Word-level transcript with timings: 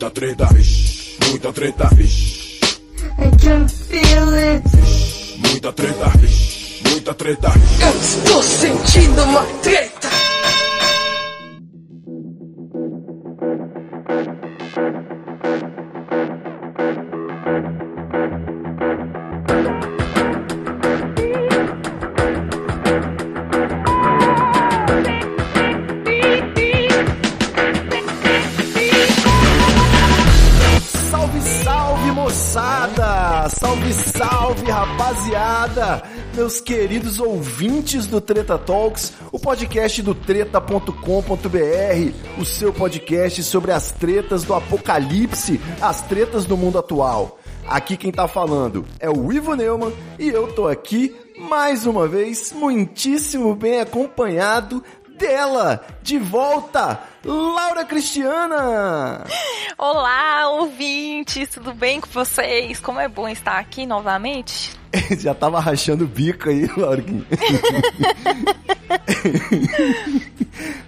Muita 0.00 0.14
treta, 0.14 0.46
vixe, 0.52 1.16
muita 1.28 1.52
treta, 1.52 1.88
vixe. 1.96 2.60
I 3.18 3.30
can 3.42 3.68
feel 3.68 4.32
it. 4.32 4.62
Muita 5.38 5.72
treta, 5.72 6.08
vixe, 6.20 6.80
muita 6.88 7.14
treta. 7.14 7.52
Eu 7.80 8.00
estou 8.00 8.40
sentindo 8.40 9.24
uma 9.24 9.42
treta. 9.60 9.97
Meus 36.48 36.62
queridos 36.62 37.20
ouvintes 37.20 38.06
do 38.06 38.22
Treta 38.22 38.56
Talks, 38.56 39.12
o 39.30 39.38
podcast 39.38 40.00
do 40.00 40.14
treta.com.br, 40.14 42.40
o 42.40 42.44
seu 42.46 42.72
podcast 42.72 43.44
sobre 43.44 43.70
as 43.70 43.92
tretas 43.92 44.44
do 44.44 44.54
apocalipse, 44.54 45.60
as 45.78 46.00
tretas 46.00 46.46
do 46.46 46.56
mundo 46.56 46.78
atual. 46.78 47.38
Aqui 47.66 47.98
quem 47.98 48.10
tá 48.10 48.26
falando 48.26 48.86
é 48.98 49.10
o 49.10 49.30
Ivo 49.30 49.54
Neumann 49.54 49.92
e 50.18 50.30
eu 50.30 50.50
tô 50.54 50.66
aqui 50.66 51.14
mais 51.38 51.84
uma 51.84 52.08
vez 52.08 52.50
muitíssimo 52.50 53.54
bem 53.54 53.80
acompanhado 53.80 54.82
dela, 55.18 55.84
de 56.00 56.16
volta, 56.16 57.00
Laura 57.24 57.84
Cristiana! 57.84 59.24
Olá, 59.76 60.48
ouvintes, 60.48 61.50
tudo 61.50 61.74
bem 61.74 62.00
com 62.00 62.08
vocês? 62.08 62.78
Como 62.78 63.00
é 63.00 63.08
bom 63.08 63.28
estar 63.28 63.58
aqui 63.58 63.84
novamente. 63.84 64.78
Já 65.18 65.34
tava 65.34 65.58
rachando 65.58 66.04
o 66.04 66.08
bico 66.08 66.48
aí, 66.48 66.70
Laurinha. 66.78 67.26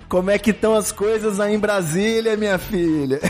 Como 0.09 0.31
é 0.31 0.39
que 0.39 0.50
estão 0.50 0.75
as 0.75 0.92
coisas 0.92 1.41
aí 1.41 1.55
em 1.55 1.59
Brasília, 1.59 2.37
minha 2.37 2.59
filha? 2.59 3.20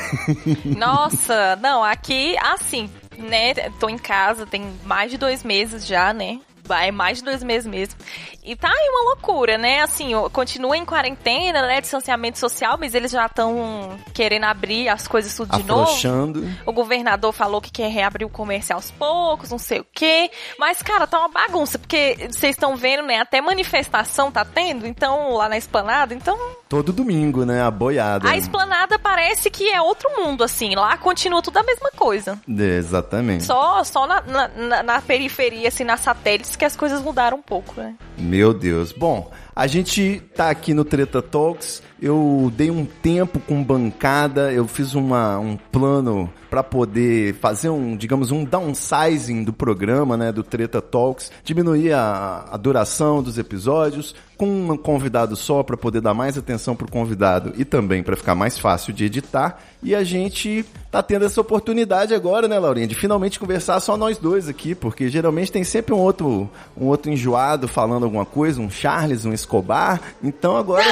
Nossa, 0.64 1.56
não, 1.56 1.82
aqui, 1.82 2.36
assim, 2.38 2.88
né? 3.18 3.54
Tô 3.78 3.88
em 3.88 3.98
casa, 3.98 4.46
tem 4.46 4.70
mais 4.84 5.10
de 5.10 5.18
dois 5.18 5.42
meses 5.44 5.86
já, 5.86 6.12
né? 6.14 6.40
Vai 6.70 6.92
mais 6.92 7.18
de 7.18 7.24
dois 7.24 7.42
meses 7.42 7.66
mesmo. 7.66 7.96
E 8.44 8.54
tá 8.54 8.68
aí 8.68 8.88
uma 8.90 9.10
loucura, 9.10 9.58
né? 9.58 9.80
Assim, 9.82 10.12
continua 10.32 10.76
em 10.76 10.84
quarentena, 10.84 11.66
né? 11.66 11.80
Distanciamento 11.80 12.38
social, 12.38 12.76
mas 12.78 12.94
eles 12.94 13.10
já 13.10 13.26
estão 13.26 13.98
querendo 14.14 14.44
abrir 14.44 14.88
as 14.88 15.08
coisas 15.08 15.34
tudo 15.34 15.56
de 15.56 15.64
novo. 15.64 15.82
Afrouxando. 15.82 16.48
O 16.64 16.72
governador 16.72 17.32
falou 17.32 17.60
que 17.60 17.72
quer 17.72 17.91
reabrir 17.91 18.24
o 18.24 18.30
comércio 18.30 18.72
aos 18.74 18.88
poucos, 18.92 19.50
não 19.50 19.58
sei 19.58 19.80
o 19.80 19.86
quê. 19.92 20.30
Mas, 20.60 20.80
cara, 20.80 21.08
tá 21.08 21.18
uma 21.18 21.28
bagunça, 21.28 21.76
porque 21.76 22.28
vocês 22.30 22.54
estão 22.54 22.76
vendo, 22.76 23.02
né? 23.02 23.18
Até 23.18 23.41
manifestação 23.41 24.30
tá 24.30 24.44
tendo, 24.44 24.86
então, 24.86 25.32
lá 25.34 25.48
na 25.48 25.58
esplanada, 25.58 26.14
então. 26.14 26.38
Todo 26.68 26.92
domingo, 26.92 27.44
né? 27.44 27.60
A 27.62 27.70
boiada. 27.70 28.28
A 28.30 28.36
esplanada 28.36 28.96
parece 28.96 29.50
que 29.50 29.68
é 29.68 29.82
outro 29.82 30.08
mundo, 30.22 30.44
assim. 30.44 30.76
Lá 30.76 30.96
continua 30.96 31.42
tudo 31.42 31.56
a 31.58 31.62
mesma 31.64 31.91
coisa. 31.96 32.38
É, 32.48 32.62
Exatamente. 32.76 33.44
Só, 33.44 33.82
só 33.82 34.06
na, 34.06 34.20
na, 34.20 34.48
na- 34.48 34.82
na 34.84 35.02
periferia, 35.02 35.66
assim, 35.68 35.82
nas 35.84 36.00
satélites, 36.00 36.54
que 36.61 36.64
as 36.66 36.77
coisas 36.77 37.00
mudaram 37.00 37.39
um 37.39 37.42
pouco, 37.42 37.80
né? 37.80 37.94
Meu 38.19 38.53
Deus. 38.53 38.92
Bom, 38.92 39.33
a 39.56 39.66
gente 39.66 40.20
tá 40.36 40.50
aqui 40.50 40.75
no 40.75 40.84
Treta 40.84 41.22
Talks. 41.22 41.83
Eu 42.00 42.50
dei 42.56 42.70
um 42.70 42.86
tempo 42.86 43.38
com 43.40 43.62
bancada, 43.62 44.50
eu 44.52 44.66
fiz 44.66 44.94
uma, 44.94 45.38
um 45.38 45.56
plano 45.56 46.32
pra 46.48 46.64
poder 46.64 47.34
fazer 47.34 47.68
um, 47.68 47.96
digamos, 47.96 48.32
um 48.32 48.44
downsizing 48.44 49.44
do 49.44 49.52
programa, 49.52 50.16
né, 50.16 50.32
do 50.32 50.42
Treta 50.42 50.82
Talks, 50.82 51.30
diminuir 51.44 51.92
a, 51.92 52.46
a 52.50 52.56
duração 52.56 53.22
dos 53.22 53.38
episódios, 53.38 54.16
com 54.36 54.70
um 54.70 54.76
convidado 54.76 55.36
só 55.36 55.62
pra 55.62 55.76
poder 55.76 56.00
dar 56.00 56.14
mais 56.14 56.36
atenção 56.36 56.75
pro 56.75 56.91
convidado 56.91 57.52
e 57.56 57.64
também 57.64 58.02
pra 58.02 58.16
ficar 58.16 58.34
mais 58.34 58.58
fácil 58.58 58.92
de 58.92 59.04
editar. 59.04 59.60
E 59.82 59.94
a 59.94 60.02
gente 60.02 60.64
tá 60.91 61.02
tendo 61.02 61.26
essa 61.26 61.41
oportunidade 61.41 62.14
agora, 62.14 62.48
né, 62.48 62.58
Laurinha, 62.58 62.86
de 62.86 62.94
finalmente 62.94 63.38
conversar 63.38 63.78
só 63.80 63.96
nós 63.96 64.19
dois 64.19 64.48
aqui, 64.48 64.75
porque 64.75 65.08
geralmente 65.08 65.52
tem 65.52 65.62
sempre 65.62 65.94
um 65.94 65.98
outro, 65.98 66.50
um 66.76 66.86
outro 66.86 67.12
enjoado 67.12 67.69
falando 67.69 68.04
alguma 68.04 68.25
coisa, 68.25 68.60
um 68.60 68.70
Charles, 68.70 69.25
um 69.25 69.32
Escobar. 69.32 70.00
Então 70.22 70.56
agora 70.56 70.84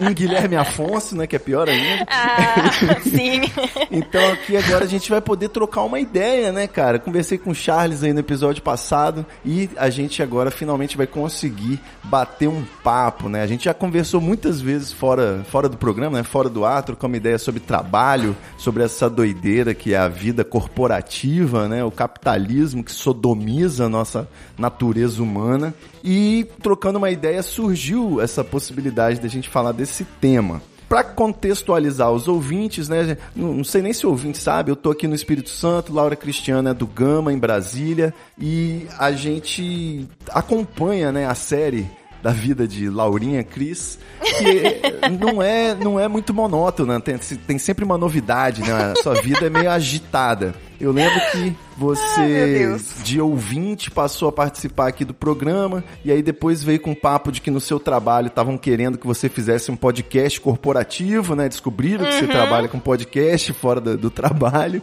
um, 0.00 0.06
um 0.06 0.14
Guilherme 0.14 0.53
Afonso, 0.56 1.16
né, 1.16 1.26
que 1.26 1.36
é 1.36 1.38
pior 1.38 1.68
ainda. 1.68 2.04
Ah, 2.14 3.00
sim. 3.02 3.42
Então 3.90 4.32
aqui 4.32 4.56
agora 4.56 4.84
a 4.84 4.88
gente 4.88 5.10
vai 5.10 5.20
poder 5.20 5.48
trocar 5.48 5.82
uma 5.82 6.00
ideia, 6.00 6.52
né, 6.52 6.66
cara? 6.66 6.98
Conversei 6.98 7.38
com 7.38 7.50
o 7.50 7.54
Charles 7.54 8.02
aí 8.02 8.12
no 8.12 8.20
episódio 8.20 8.62
passado 8.62 9.24
e 9.44 9.68
a 9.76 9.90
gente 9.90 10.22
agora 10.22 10.50
finalmente 10.50 10.96
vai 10.96 11.06
conseguir 11.06 11.80
bater 12.02 12.48
um 12.48 12.64
papo, 12.82 13.28
né? 13.28 13.42
A 13.42 13.46
gente 13.46 13.64
já 13.64 13.74
conversou 13.74 14.20
muitas 14.20 14.60
vezes 14.60 14.92
fora, 14.92 15.44
fora 15.50 15.68
do 15.68 15.76
programa, 15.76 16.18
né? 16.18 16.24
Fora 16.24 16.48
do 16.48 16.64
ar, 16.64 16.82
trocando 16.82 17.12
uma 17.12 17.16
ideia 17.16 17.38
sobre 17.38 17.60
trabalho, 17.60 18.36
sobre 18.58 18.82
essa 18.82 19.08
doideira 19.08 19.74
que 19.74 19.94
é 19.94 19.98
a 19.98 20.08
vida 20.08 20.44
corporativa, 20.44 21.68
né? 21.68 21.84
O 21.84 21.90
capitalismo 21.90 22.82
que 22.82 22.92
sodomiza 22.92 23.86
a 23.86 23.88
nossa 23.88 24.28
natureza 24.58 25.22
humana. 25.22 25.74
E 26.04 26.46
trocando 26.62 26.98
uma 26.98 27.10
ideia 27.10 27.42
surgiu 27.42 28.20
essa 28.20 28.44
possibilidade 28.44 29.18
da 29.20 29.28
gente 29.28 29.48
falar 29.48 29.72
desse 29.72 30.04
tema. 30.04 30.60
Pra 30.86 31.02
contextualizar 31.02 32.12
os 32.12 32.28
ouvintes, 32.28 32.90
né? 32.90 33.16
Não, 33.34 33.54
não 33.54 33.64
sei 33.64 33.80
nem 33.80 33.92
se 33.94 34.06
o 34.06 34.10
ouvinte 34.10 34.36
sabe, 34.36 34.70
eu 34.70 34.76
tô 34.76 34.90
aqui 34.90 35.08
no 35.08 35.14
Espírito 35.14 35.48
Santo, 35.48 35.94
Laura 35.94 36.14
Cristiana 36.14 36.70
é 36.70 36.74
do 36.74 36.86
Gama, 36.86 37.32
em 37.32 37.38
Brasília, 37.38 38.12
e 38.38 38.86
a 38.98 39.10
gente 39.12 40.06
acompanha, 40.28 41.10
né, 41.10 41.26
a 41.26 41.34
série 41.34 41.90
da 42.24 42.30
vida 42.30 42.66
de 42.66 42.88
Laurinha 42.88 43.44
Cris, 43.44 43.98
que 44.38 44.80
não 45.22 45.42
é, 45.42 45.74
não 45.74 46.00
é 46.00 46.08
muito 46.08 46.32
monótona, 46.32 46.98
tem, 46.98 47.18
tem 47.18 47.58
sempre 47.58 47.84
uma 47.84 47.98
novidade, 47.98 48.62
né? 48.62 48.72
A 48.72 49.02
sua 49.02 49.20
vida 49.20 49.44
é 49.44 49.50
meio 49.50 49.70
agitada. 49.70 50.54
Eu 50.80 50.90
lembro 50.90 51.20
que 51.30 51.54
você, 51.76 52.58
Deus. 52.58 52.94
de 53.02 53.20
ouvinte, 53.20 53.90
passou 53.90 54.28
a 54.28 54.32
participar 54.32 54.88
aqui 54.88 55.04
do 55.04 55.12
programa, 55.12 55.84
e 56.02 56.10
aí 56.10 56.22
depois 56.22 56.62
veio 56.62 56.80
com 56.80 56.92
um 56.92 56.94
papo 56.94 57.30
de 57.30 57.42
que 57.42 57.50
no 57.50 57.60
seu 57.60 57.78
trabalho 57.78 58.28
estavam 58.28 58.56
querendo 58.56 58.96
que 58.96 59.06
você 59.06 59.28
fizesse 59.28 59.70
um 59.70 59.76
podcast 59.76 60.40
corporativo, 60.40 61.34
né? 61.34 61.46
Descobriram 61.46 62.06
que 62.06 62.14
você 62.14 62.26
trabalha 62.26 62.68
com 62.68 62.78
podcast 62.78 63.52
fora 63.52 63.82
do, 63.82 63.98
do 63.98 64.10
trabalho. 64.10 64.82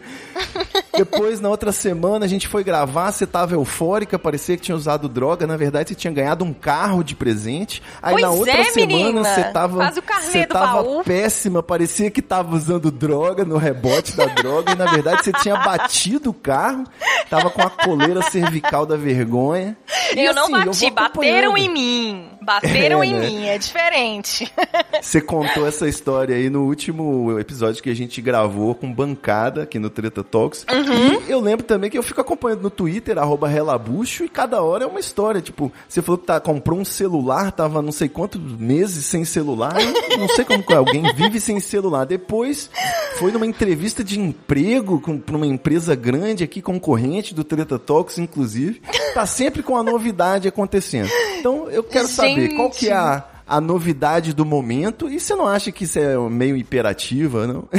Depois, 0.96 1.40
na 1.40 1.48
outra 1.48 1.72
semana, 1.72 2.24
a 2.24 2.28
gente 2.28 2.46
foi 2.48 2.62
gravar, 2.62 3.10
você 3.12 3.26
tava 3.26 3.54
eufórica, 3.54 4.18
parecia 4.18 4.56
que 4.56 4.62
tinha 4.62 4.76
usado 4.76 5.08
droga. 5.08 5.46
Na 5.46 5.56
verdade, 5.56 5.88
você 5.90 5.94
tinha 5.94 6.12
ganhado 6.12 6.44
um 6.44 6.52
carro 6.52 7.02
de 7.02 7.14
presente. 7.14 7.82
Aí 8.02 8.12
Pois 8.12 8.22
na 8.22 8.30
outra 8.30 8.52
é, 8.52 8.64
semana, 8.64 8.86
menina. 8.86 9.24
você 9.24 9.44
tava. 9.44 9.78
Faz 9.78 9.96
o 9.96 10.02
Você 10.20 10.46
tava 10.46 10.82
baú. 10.82 11.02
péssima, 11.04 11.62
parecia 11.62 12.10
que 12.10 12.20
tava 12.20 12.54
usando 12.54 12.90
droga 12.90 13.44
no 13.44 13.56
rebote 13.56 14.16
da 14.16 14.26
droga. 14.26 14.72
E 14.72 14.76
na 14.76 14.86
verdade, 14.86 15.24
você 15.24 15.32
tinha 15.32 15.56
batido 15.56 16.30
o 16.30 16.34
carro, 16.34 16.84
tava 17.30 17.50
com 17.50 17.62
a 17.62 17.70
coleira 17.70 18.22
cervical 18.22 18.84
da 18.84 18.96
vergonha. 18.96 19.76
E, 20.14 20.20
eu 20.24 20.34
não 20.34 20.44
assim, 20.44 20.52
eu 20.54 20.64
bati, 20.66 20.80
vou 20.80 20.90
bateram 20.90 21.56
em 21.56 21.68
mim. 21.70 22.28
Bateram 22.44 23.02
É, 23.02 23.06
em 23.06 23.14
né? 23.14 23.26
mim, 23.26 23.46
é 23.46 23.58
diferente. 23.58 24.50
Você 25.00 25.20
contou 25.20 25.66
essa 25.66 25.88
história 25.88 26.34
aí 26.36 26.50
no 26.50 26.64
último 26.66 27.38
episódio 27.38 27.82
que 27.82 27.90
a 27.90 27.94
gente 27.94 28.20
gravou 28.20 28.74
com 28.74 28.92
bancada 28.92 29.62
aqui 29.62 29.78
no 29.78 29.90
Treta 29.90 30.22
Talks. 30.22 30.64
Uhum. 30.70 31.22
E 31.26 31.30
eu 31.30 31.40
lembro 31.40 31.64
também 31.64 31.90
que 31.90 31.98
eu 31.98 32.02
fico 32.02 32.20
acompanhando 32.20 32.62
no 32.62 32.70
Twitter, 32.70 33.18
arroba 33.18 33.48
Relabucho, 33.48 34.24
e 34.24 34.28
cada 34.28 34.62
hora 34.62 34.84
é 34.84 34.86
uma 34.86 35.00
história. 35.00 35.40
Tipo, 35.40 35.72
você 35.88 36.02
falou 36.02 36.18
que 36.18 36.26
tá, 36.26 36.40
comprou 36.40 36.78
um 36.78 36.84
celular, 36.84 37.52
tava 37.52 37.80
não 37.82 37.92
sei 37.92 38.08
quantos 38.08 38.40
meses 38.58 39.06
sem 39.06 39.24
celular. 39.24 39.74
Não 40.18 40.28
sei 40.28 40.44
como 40.44 40.62
que 40.62 40.74
alguém 40.74 41.02
vive 41.14 41.40
sem 41.40 41.58
celular. 41.60 42.04
Depois 42.04 42.70
foi 43.18 43.30
numa 43.32 43.46
entrevista 43.46 44.02
de 44.04 44.18
emprego 44.18 45.00
com, 45.00 45.18
pra 45.18 45.36
uma 45.36 45.46
empresa 45.46 45.94
grande 45.94 46.44
aqui, 46.44 46.60
concorrente 46.62 47.34
do 47.34 47.44
Treta 47.44 47.78
Talks, 47.78 48.18
inclusive. 48.18 48.82
Tá 49.14 49.26
sempre 49.26 49.62
com 49.62 49.76
a 49.76 49.82
novidade 49.82 50.48
acontecendo. 50.48 51.10
Então 51.38 51.68
eu 51.70 51.82
quero 51.82 52.06
saber 52.08 52.31
qual 52.56 52.70
que 52.70 52.88
é 52.88 52.92
a 52.94 53.24
a 53.52 53.60
novidade 53.60 54.32
do 54.32 54.46
momento. 54.46 55.10
E 55.10 55.20
você 55.20 55.34
não 55.34 55.46
acha 55.46 55.70
que 55.70 55.84
isso 55.84 55.98
é 55.98 56.16
meio 56.16 56.56
imperativa, 56.56 57.46
não? 57.46 57.68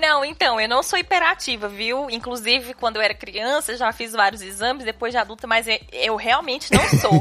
Não, 0.00 0.24
então, 0.24 0.58
eu 0.58 0.68
não 0.68 0.82
sou 0.82 0.98
hiperativa, 0.98 1.68
viu? 1.68 2.08
Inclusive, 2.10 2.72
quando 2.74 2.96
eu 2.96 3.02
era 3.02 3.12
criança, 3.12 3.76
já 3.76 3.92
fiz 3.92 4.12
vários 4.12 4.40
exames, 4.40 4.84
depois 4.84 5.12
de 5.12 5.18
adulta, 5.18 5.46
mas 5.46 5.68
eu, 5.68 5.78
eu 5.92 6.16
realmente 6.16 6.72
não 6.72 6.82
sou. 6.98 7.12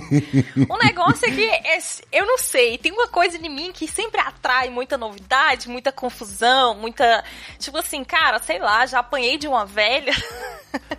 o 0.69 0.77
negócio 0.77 1.27
é 1.27 1.31
que 1.31 1.45
é- 1.45 1.79
eu 2.11 2.25
não 2.25 2.37
sei, 2.37 2.77
tem 2.77 2.91
uma 2.93 3.07
coisa 3.07 3.37
em 3.37 3.49
mim 3.49 3.71
que 3.73 3.85
sempre 3.87 4.21
atrai 4.21 4.69
muita 4.69 4.97
novidade, 4.97 5.67
muita 5.69 5.91
confusão, 5.91 6.73
muita. 6.75 7.23
Tipo 7.57 7.77
assim, 7.79 8.03
cara, 8.03 8.39
sei 8.39 8.59
lá, 8.59 8.85
já 8.85 8.99
apanhei 8.99 9.37
de 9.37 9.47
uma 9.47 9.65
velha. 9.65 10.13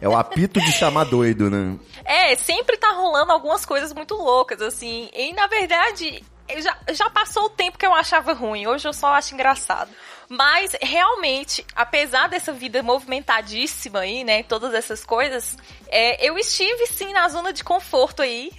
É 0.00 0.08
o 0.08 0.16
apito 0.16 0.60
de 0.60 0.72
chamar 0.72 1.04
doido, 1.04 1.48
né? 1.48 1.76
É, 2.04 2.34
sempre 2.36 2.76
tá 2.76 2.90
rolando 2.92 3.32
algumas 3.32 3.64
coisas 3.64 3.92
muito 3.94 4.14
loucas, 4.14 4.60
assim. 4.60 5.08
E 5.14 5.32
na 5.40 5.46
verdade, 5.46 6.22
já, 6.58 6.76
já 6.92 7.08
passou 7.08 7.44
o 7.44 7.50
tempo 7.50 7.78
que 7.78 7.86
eu 7.86 7.94
achava 7.94 8.34
ruim. 8.34 8.66
Hoje 8.66 8.86
eu 8.86 8.92
só 8.92 9.14
acho 9.14 9.32
engraçado. 9.32 9.90
Mas 10.28 10.76
realmente, 10.82 11.64
apesar 11.74 12.28
dessa 12.28 12.52
vida 12.52 12.82
movimentadíssima 12.82 14.00
aí, 14.00 14.22
né, 14.22 14.42
todas 14.42 14.74
essas 14.74 15.04
coisas, 15.04 15.56
é, 15.88 16.24
eu 16.24 16.38
estive 16.38 16.86
sim 16.86 17.12
na 17.12 17.26
zona 17.28 17.52
de 17.54 17.64
conforto 17.64 18.20
aí. 18.20 18.52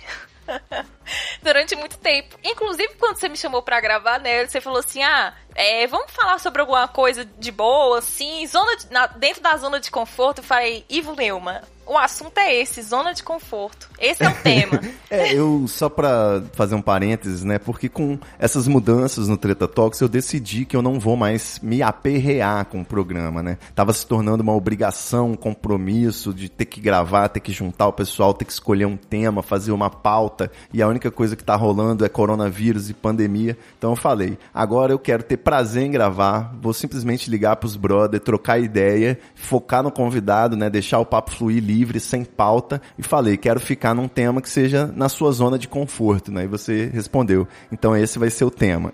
Durante 1.42 1.76
muito 1.76 1.98
tempo. 1.98 2.38
Inclusive, 2.44 2.96
quando 3.00 3.18
você 3.18 3.30
me 3.30 3.38
chamou 3.38 3.62
pra 3.62 3.82
gravar, 3.82 4.20
né? 4.20 4.46
Você 4.46 4.62
falou 4.62 4.80
assim: 4.80 5.02
ah, 5.04 5.34
é, 5.56 5.86
vamos 5.88 6.12
falar 6.12 6.40
sobre 6.40 6.62
alguma 6.62 6.88
coisa 6.88 7.26
de 7.26 7.52
boa, 7.52 8.00
assim, 8.00 8.46
zona 8.48 8.76
de, 8.78 8.92
na, 8.92 9.08
dentro 9.08 9.42
da 9.42 9.56
zona 9.58 9.80
de 9.80 9.92
conforto. 9.92 10.40
Eu 10.40 10.44
falei, 10.44 10.86
Ivo 10.90 11.16
Neuma, 11.16 11.62
o 11.86 11.98
assunto 11.98 12.38
é 12.38 12.56
esse, 12.56 12.82
zona 12.82 13.14
de 13.14 13.22
conforto. 13.22 13.90
Esse 14.00 14.24
é 14.24 14.30
o 14.30 14.34
tema. 14.36 14.80
é, 15.10 15.34
eu, 15.34 15.66
só 15.68 15.90
pra 15.90 16.42
fazer 16.54 16.74
um 16.76 16.82
parênteses, 16.82 17.44
né? 17.44 17.60
Porque 17.60 17.90
com 17.90 18.18
essas 18.40 18.68
mudanças 18.68 19.28
no 19.28 19.36
Treta 19.36 19.68
Talks, 19.68 20.00
eu 20.00 20.08
decidi 20.08 20.64
que 20.64 20.76
eu 20.76 20.82
não 20.82 21.00
vou 21.00 21.18
mais 21.18 21.60
me 21.62 21.82
aperrear 21.82 22.66
com 22.66 22.82
o 22.82 22.86
programa, 22.86 23.44
né? 23.44 23.58
Tava 23.76 23.92
se 23.92 24.06
tornando 24.06 24.42
uma 24.42 24.56
obrigação, 24.56 25.32
um 25.32 25.36
compromisso 25.36 26.34
de 26.34 26.48
ter 26.48 26.66
que 26.66 26.80
gravar, 26.80 27.28
ter 27.28 27.42
que 27.42 27.52
juntar 27.52 27.88
o 27.88 27.94
pessoal, 27.94 28.34
ter 28.34 28.46
que 28.46 28.54
escolher 28.54 28.86
um 28.86 28.96
tema, 28.96 29.44
fazer 29.44 29.72
uma 29.72 29.90
pauta. 29.90 30.50
E 30.72 30.82
a 30.82 30.88
única 30.88 31.01
coisa 31.10 31.36
que 31.36 31.44
tá 31.44 31.56
rolando 31.56 32.06
é 32.06 32.10
coronavírus 32.10 32.90
e 32.90 32.94
pandemia. 32.94 33.58
Então 33.78 33.92
eu 33.92 33.96
falei, 33.96 34.38
agora 34.54 34.92
eu 34.94 35.00
quero 35.00 35.24
ter 35.24 35.38
prazer 35.38 35.84
em 35.84 35.92
gravar, 35.92 36.54
vou 36.62 36.74
simplesmente 36.74 37.30
ligar 37.30 37.56
pros 37.56 37.76
brother, 37.76 38.20
trocar 38.20 38.60
ideia, 38.60 39.18
focar 39.34 39.82
no 39.82 39.92
convidado, 39.92 40.56
né? 40.56 40.70
Deixar 40.70 41.00
o 41.00 41.06
papo 41.06 41.32
fluir 41.32 41.64
livre 41.64 41.82
livre, 41.82 42.00
sem 42.00 42.24
pauta, 42.24 42.82
e 42.98 43.04
falei, 43.04 43.38
quero 43.38 43.60
ficar 43.60 43.94
num 43.94 44.08
tema 44.08 44.42
que 44.42 44.50
seja 44.50 44.88
na 44.88 45.10
sua 45.10 45.32
zona 45.32 45.58
de 45.58 45.68
conforto, 45.68 46.32
né? 46.32 46.44
E 46.44 46.48
você 46.48 46.90
respondeu, 46.94 47.48
então 47.72 47.96
esse 47.96 48.20
vai 48.20 48.30
ser 48.30 48.46
o 48.46 48.52
tema. 48.52 48.94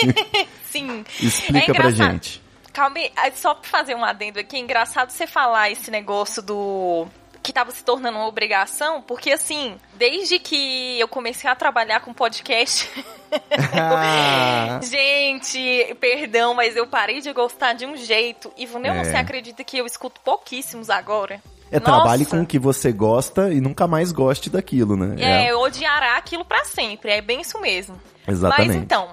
Sim. 0.70 1.04
Explica 1.20 1.72
é 1.72 1.74
pra 1.74 1.90
gente. 1.90 2.42
Calma 2.72 2.96
aí, 2.96 3.32
só 3.34 3.54
pra 3.54 3.68
fazer 3.68 3.94
um 3.94 4.04
adendo 4.04 4.40
aqui, 4.40 4.56
é 4.56 4.60
engraçado 4.60 5.10
você 5.10 5.26
falar 5.26 5.70
esse 5.70 5.90
negócio 5.90 6.42
do 6.42 7.06
que 7.44 7.50
estava 7.50 7.70
se 7.70 7.84
tornando 7.84 8.16
uma 8.16 8.26
obrigação, 8.26 9.02
porque 9.02 9.30
assim, 9.30 9.76
desde 9.96 10.38
que 10.38 10.98
eu 10.98 11.06
comecei 11.06 11.48
a 11.48 11.54
trabalhar 11.54 12.00
com 12.00 12.14
podcast. 12.14 12.90
gente, 14.82 15.94
perdão, 16.00 16.54
mas 16.54 16.74
eu 16.74 16.86
parei 16.86 17.20
de 17.20 17.30
gostar 17.34 17.74
de 17.74 17.84
um 17.84 17.96
jeito. 17.98 18.50
E 18.56 18.64
é. 18.64 19.04
você 19.04 19.16
acredita 19.16 19.62
que 19.62 19.76
eu 19.76 19.84
escuto 19.84 20.22
pouquíssimos 20.22 20.88
agora? 20.88 21.42
É 21.70 21.78
Nossa. 21.78 21.92
trabalhe 21.92 22.24
com 22.24 22.40
o 22.40 22.46
que 22.46 22.58
você 22.58 22.90
gosta 22.90 23.52
e 23.52 23.60
nunca 23.60 23.86
mais 23.86 24.10
goste 24.10 24.48
daquilo, 24.48 24.96
né? 24.96 25.16
É, 25.18 25.48
é. 25.48 25.54
odiará 25.54 26.16
aquilo 26.16 26.46
para 26.46 26.64
sempre. 26.64 27.10
É 27.10 27.20
bem 27.20 27.42
isso 27.42 27.60
mesmo. 27.60 28.00
Exatamente. 28.26 28.68
Mas 28.68 28.76
então, 28.76 29.08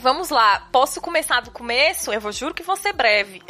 Vamos 0.00 0.30
lá, 0.30 0.68
posso 0.72 1.02
começar 1.02 1.40
do 1.42 1.50
começo? 1.50 2.10
Eu 2.10 2.20
vou 2.20 2.32
juro 2.32 2.54
que 2.54 2.62
vou 2.62 2.76
ser 2.76 2.94
breve. 2.94 3.42